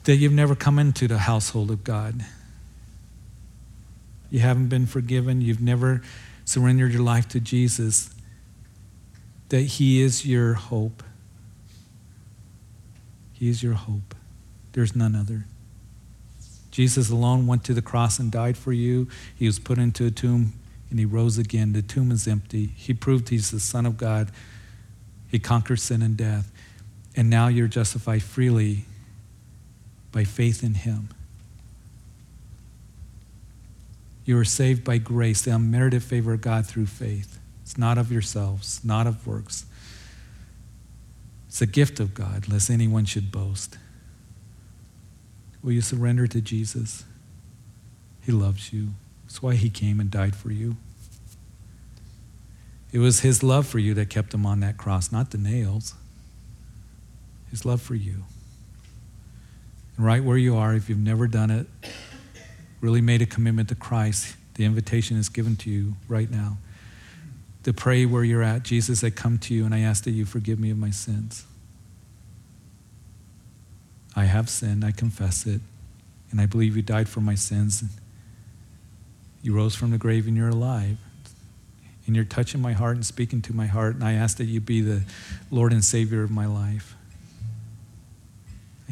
that 0.04 0.16
you've 0.16 0.32
never 0.32 0.54
come 0.54 0.78
into 0.78 1.06
the 1.06 1.18
household 1.18 1.70
of 1.70 1.84
God. 1.84 2.24
You 4.30 4.40
haven't 4.40 4.68
been 4.68 4.86
forgiven. 4.86 5.40
You've 5.40 5.60
never 5.60 6.02
surrendered 6.44 6.92
your 6.92 7.02
life 7.02 7.28
to 7.28 7.40
Jesus. 7.40 8.10
That 9.50 9.60
He 9.60 10.00
is 10.00 10.26
your 10.26 10.54
hope. 10.54 11.02
He 13.32 13.48
is 13.48 13.62
your 13.62 13.74
hope. 13.74 14.14
There's 14.72 14.96
none 14.96 15.14
other. 15.14 15.44
Jesus 16.70 17.10
alone 17.10 17.46
went 17.46 17.64
to 17.64 17.74
the 17.74 17.82
cross 17.82 18.18
and 18.18 18.32
died 18.32 18.56
for 18.56 18.72
you. 18.72 19.08
He 19.36 19.46
was 19.46 19.58
put 19.58 19.78
into 19.78 20.06
a 20.06 20.10
tomb 20.10 20.54
and 20.88 20.98
he 20.98 21.04
rose 21.04 21.38
again. 21.38 21.74
The 21.74 21.82
tomb 21.82 22.10
is 22.10 22.26
empty. 22.26 22.66
He 22.76 22.94
proved 22.94 23.28
he's 23.28 23.50
the 23.50 23.60
Son 23.60 23.84
of 23.84 23.98
God. 23.98 24.30
He 25.30 25.38
conquered 25.38 25.80
sin 25.80 26.02
and 26.02 26.16
death. 26.16 26.50
And 27.14 27.28
now 27.28 27.48
you're 27.48 27.68
justified 27.68 28.22
freely 28.22 28.86
by 30.12 30.24
faith 30.24 30.62
in 30.62 30.74
Him. 30.74 31.08
You 34.24 34.38
are 34.38 34.44
saved 34.44 34.84
by 34.84 34.98
grace, 34.98 35.42
the 35.42 35.50
unmerited 35.50 36.02
favor 36.02 36.34
of 36.34 36.42
God 36.42 36.66
through 36.66 36.86
faith. 36.86 37.40
It's 37.62 37.76
not 37.76 37.98
of 37.98 38.12
yourselves, 38.12 38.84
not 38.84 39.06
of 39.06 39.26
works. 39.26 39.66
It's 41.48 41.60
a 41.60 41.66
gift 41.66 42.00
of 42.00 42.14
God, 42.14 42.48
lest 42.48 42.70
anyone 42.70 43.04
should 43.04 43.32
boast. 43.32 43.78
Will 45.62 45.72
you 45.72 45.80
surrender 45.80 46.26
to 46.26 46.40
Jesus? 46.40 47.04
He 48.22 48.32
loves 48.32 48.72
you. 48.72 48.90
That's 49.24 49.42
why 49.42 49.54
he 49.54 49.70
came 49.70 50.00
and 50.00 50.10
died 50.10 50.36
for 50.36 50.50
you. 50.50 50.76
It 52.92 52.98
was 52.98 53.20
his 53.20 53.42
love 53.42 53.66
for 53.66 53.78
you 53.78 53.94
that 53.94 54.10
kept 54.10 54.34
him 54.34 54.44
on 54.44 54.60
that 54.60 54.76
cross, 54.76 55.10
not 55.10 55.30
the 55.30 55.38
nails. 55.38 55.94
His 57.50 57.64
love 57.64 57.80
for 57.80 57.94
you. 57.94 58.24
Right 59.98 60.24
where 60.24 60.36
you 60.36 60.56
are, 60.56 60.74
if 60.74 60.88
you've 60.88 60.98
never 60.98 61.26
done 61.26 61.50
it, 61.50 61.66
really 62.80 63.00
made 63.00 63.22
a 63.22 63.26
commitment 63.26 63.68
to 63.68 63.74
Christ, 63.74 64.36
the 64.54 64.64
invitation 64.64 65.16
is 65.16 65.28
given 65.28 65.56
to 65.56 65.70
you 65.70 65.94
right 66.08 66.30
now 66.30 66.56
to 67.62 67.72
pray 67.72 68.06
where 68.06 68.24
you're 68.24 68.42
at. 68.42 68.62
Jesus, 68.62 69.04
I 69.04 69.10
come 69.10 69.38
to 69.38 69.54
you 69.54 69.64
and 69.64 69.74
I 69.74 69.80
ask 69.80 70.04
that 70.04 70.10
you 70.10 70.24
forgive 70.24 70.58
me 70.58 70.70
of 70.70 70.78
my 70.78 70.90
sins. 70.90 71.44
I 74.14 74.24
have 74.24 74.48
sinned, 74.50 74.84
I 74.84 74.90
confess 74.90 75.46
it, 75.46 75.60
and 76.30 76.40
I 76.40 76.46
believe 76.46 76.76
you 76.76 76.82
died 76.82 77.08
for 77.08 77.20
my 77.20 77.34
sins. 77.34 77.84
You 79.42 79.54
rose 79.54 79.74
from 79.74 79.90
the 79.90 79.98
grave 79.98 80.26
and 80.26 80.36
you're 80.36 80.48
alive. 80.48 80.98
And 82.06 82.16
you're 82.16 82.24
touching 82.24 82.60
my 82.60 82.72
heart 82.72 82.96
and 82.96 83.06
speaking 83.06 83.42
to 83.42 83.54
my 83.54 83.66
heart, 83.66 83.94
and 83.94 84.02
I 84.02 84.14
ask 84.14 84.38
that 84.38 84.46
you 84.46 84.60
be 84.60 84.80
the 84.80 85.02
Lord 85.52 85.72
and 85.72 85.84
Savior 85.84 86.24
of 86.24 86.32
my 86.32 86.46
life. 86.46 86.96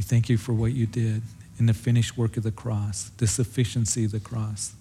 I 0.01 0.03
thank 0.03 0.30
you 0.30 0.38
for 0.38 0.55
what 0.55 0.72
you 0.72 0.86
did 0.86 1.20
in 1.59 1.66
the 1.66 1.74
finished 1.74 2.16
work 2.16 2.38
of 2.38 2.42
the 2.42 2.51
cross, 2.51 3.11
the 3.18 3.26
sufficiency 3.26 4.07
of 4.07 4.12
the 4.12 4.18
cross. 4.18 4.72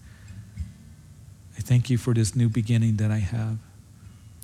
I 1.57 1.59
thank 1.59 1.89
you 1.89 1.97
for 1.97 2.13
this 2.13 2.38
new 2.38 2.47
beginning 2.47 2.95
that 2.95 3.11
I 3.11 3.17
have. 3.17 3.57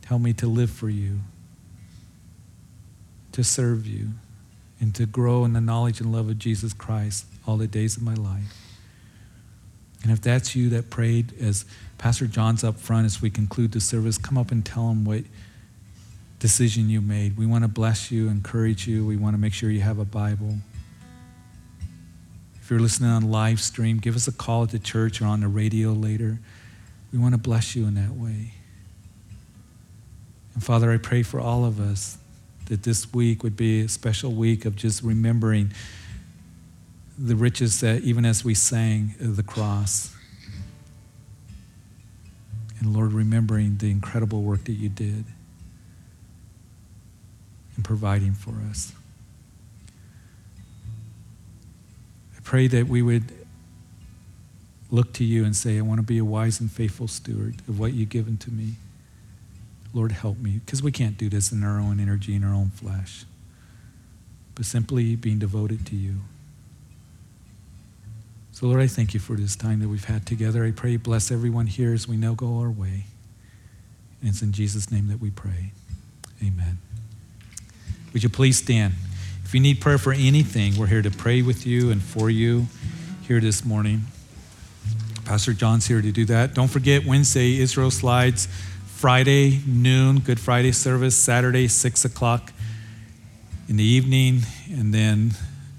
Help 0.04 0.22
me 0.22 0.34
to 0.34 0.48
live 0.48 0.70
for 0.70 0.90
you, 0.90 1.22
to 3.32 3.42
serve 3.42 3.88
you, 3.88 4.10
and 4.82 4.94
to 4.96 5.06
grow 5.06 5.46
in 5.46 5.54
the 5.54 5.62
knowledge 5.62 6.02
and 6.02 6.12
love 6.12 6.28
of 6.28 6.40
Jesus 6.40 6.74
Christ 6.74 7.26
all 7.48 7.56
the 7.56 7.68
days 7.68 7.96
of 7.96 8.04
my 8.04 8.16
life. 8.16 8.54
And 10.04 10.12
if 10.12 10.20
that's 10.20 10.58
you 10.58 10.68
that 10.72 10.90
prayed, 10.90 11.32
as 11.40 11.64
Pastor 11.98 12.28
John's 12.28 12.66
up 12.66 12.78
front 12.82 13.06
as 13.06 13.22
we 13.22 13.30
conclude 13.30 13.72
the 13.72 13.80
service, 13.80 14.18
come 14.18 14.38
up 14.38 14.52
and 14.52 14.66
tell 14.66 14.90
him 14.90 15.06
what 15.06 15.24
decision 16.46 16.92
you 16.92 17.02
made. 17.02 17.36
We 17.36 17.48
want 17.48 17.64
to 17.64 17.68
bless 17.68 18.12
you, 18.12 18.28
encourage 18.28 18.88
you. 18.88 19.04
We 19.04 19.18
want 19.18 19.34
to 19.34 19.40
make 19.40 19.52
sure 19.52 19.72
you 19.72 19.82
have 19.82 19.98
a 19.98 20.06
Bible. 20.06 20.60
If 22.62 22.70
you're 22.70 22.80
listening 22.80 23.10
on 23.10 23.32
live 23.32 23.60
stream, 23.60 23.98
give 23.98 24.16
us 24.16 24.28
a 24.28 24.32
call 24.32 24.62
at 24.62 24.70
the 24.70 24.78
church 24.78 25.24
or 25.24 25.26
on 25.26 25.40
the 25.40 25.48
radio 25.48 25.90
later. 25.90 26.38
We 27.12 27.18
want 27.18 27.34
to 27.34 27.40
bless 27.40 27.76
you 27.76 27.88
in 27.88 27.96
that 27.96 28.12
way. 28.12 28.54
And 30.54 30.64
Father, 30.64 30.92
I 30.92 30.98
pray 30.98 31.24
for 31.24 31.40
all 31.40 31.66
of 31.66 31.80
us 31.80 32.20
that 32.68 32.84
this 32.84 33.12
week 33.12 33.42
would 33.42 33.58
be 33.58 33.82
a 33.82 33.90
special 33.90 34.32
week 34.32 34.66
of 34.66 34.76
just 34.76 35.02
remembering 35.02 35.72
the 37.18 37.36
riches 37.36 37.80
that, 37.80 38.04
even 38.04 38.24
as 38.24 38.46
we 38.46 38.54
sang 38.54 39.16
the 39.20 39.42
cross, 39.42 40.16
and 42.80 42.94
Lord, 42.94 43.14
remembering 43.14 43.78
the 43.78 43.90
incredible 43.90 44.44
work 44.44 44.66
that 44.66 44.74
you 44.74 44.90
did 44.90 45.26
providing 47.86 48.34
for 48.34 48.56
us. 48.70 48.92
I 52.36 52.42
pray 52.44 52.68
that 52.68 52.88
we 52.88 53.02
would 53.02 53.32
look 54.92 55.14
to 55.14 55.24
you 55.24 55.46
and 55.46 55.56
say, 55.56 55.78
I 55.78 55.82
want 55.82 56.00
to 56.00 56.06
be 56.06 56.18
a 56.18 56.26
wise 56.26 56.60
and 56.60 56.72
faithful 56.72 57.08
steward 57.08 57.62
of 57.68 57.80
what 57.80 57.94
you've 57.94 58.10
given 58.10 58.38
to 58.38 58.52
me. 58.52 58.74
Lord, 59.94 60.12
help 60.12 60.40
me, 60.40 60.60
because 60.66 60.84
we 60.84 60.92
can't 60.92 61.18
do 61.18 61.30
this 61.30 61.52
in 61.52 61.64
our 61.64 61.80
own 61.80 62.00
energy, 62.00 62.36
in 62.36 62.44
our 62.44 62.54
own 62.54 62.72
flesh, 62.72 63.24
but 64.56 64.66
simply 64.66 65.16
being 65.16 65.40
devoted 65.40 65.86
to 65.86 65.96
you. 65.96 66.16
So, 68.52 68.68
Lord, 68.68 68.82
I 68.82 68.88
thank 68.88 69.14
you 69.14 69.20
for 69.20 69.36
this 69.36 69.56
time 69.56 69.80
that 69.82 69.90
we've 69.90 70.06
had 70.06 70.26
together. 70.26 70.66
I 70.66 70.72
pray 70.72 70.98
bless 70.98 71.32
everyone 71.32 71.68
here 71.68 71.94
as 71.94 72.08
we 72.08 72.18
now 72.18 72.34
go 72.34 72.60
our 72.60 72.70
way. 72.70 73.06
And 74.22 74.30
it's 74.30 74.42
in 74.42 74.54
Jesus' 74.54 74.92
name 74.92 75.08
that 75.08 75.20
we 75.20 75.30
pray. 75.30 75.72
Amen. 76.42 76.80
Would 78.16 78.24
you 78.24 78.30
please 78.30 78.60
stand? 78.60 78.94
If 79.44 79.54
you 79.54 79.60
need 79.60 79.82
prayer 79.82 79.98
for 79.98 80.14
anything, 80.14 80.78
we're 80.78 80.88
here 80.88 81.02
to 81.02 81.12
pray 81.12 81.42
with 81.42 81.68
you 81.68 81.92
and 81.92 82.02
for 82.02 82.30
you 82.30 82.68
here 83.28 83.42
this 83.42 83.66
morning. 83.66 84.04
Pastor 85.26 85.52
John's 85.52 85.86
here 85.86 86.02
to 86.02 86.14
do 86.14 86.24
that. 86.24 86.54
Don't 86.54 86.70
forget 86.70 87.06
Wednesday, 87.06 87.60
Israel 87.60 87.92
slides. 87.92 88.48
Friday, 88.86 89.60
noon, 89.68 90.20
Good 90.20 90.40
Friday 90.40 90.72
service. 90.72 91.18
Saturday, 91.18 91.68
6 91.68 92.06
o'clock 92.06 92.54
in 93.68 93.76
the 93.76 93.84
evening. 93.84 94.44
And 94.72 94.94
then 94.94 95.32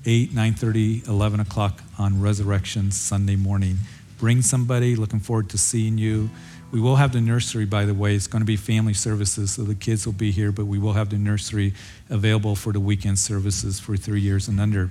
8, 0.05 0.32
9.30, 0.32 1.09
11 1.09 1.41
o'clock 1.41 1.80
on 1.99 2.20
Resurrection 2.20 2.91
Sunday 2.91 3.37
morning. 3.37 3.78
Bring 4.18 4.43
somebody. 4.43 4.95
Looking 4.95 5.20
forward 5.20 5.49
to 5.49 5.59
seeing 5.59 5.97
you. 5.97 6.28
We 6.73 6.81
will 6.81 6.97
have 6.97 7.12
the 7.12 7.21
nursery, 7.21 7.64
by 7.64 7.85
the 7.85 7.95
way. 7.95 8.14
It's 8.14 8.27
going 8.27 8.43
to 8.43 8.47
be 8.47 8.57
family 8.57 8.95
services, 8.95 9.53
so 9.53 9.62
the 9.62 9.75
kids 9.75 10.05
will 10.05 10.12
be 10.12 10.33
here, 10.33 10.53
but 10.53 10.67
we 10.67 10.79
will 10.79 10.95
have 10.95 11.11
the 11.11 11.19
nursery 11.19 11.75
available 12.11 12.57
for 12.57 12.73
the 12.73 12.81
weekend 12.81 13.19
services 13.19 13.79
for 13.79 13.97
three 13.97 14.21
years 14.21 14.49
and 14.49 14.61
under. 14.61 14.91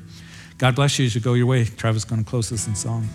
God 0.58 0.76
bless 0.76 0.98
you 1.00 1.06
as 1.06 1.16
you 1.16 1.22
go 1.22 1.34
your 1.34 1.48
way. 1.48 1.66
Travis 1.66 2.04
is 2.04 2.10
going 2.10 2.24
to 2.24 2.30
close 2.30 2.52
us 2.52 2.66
in 2.68 2.76
song. 2.76 3.08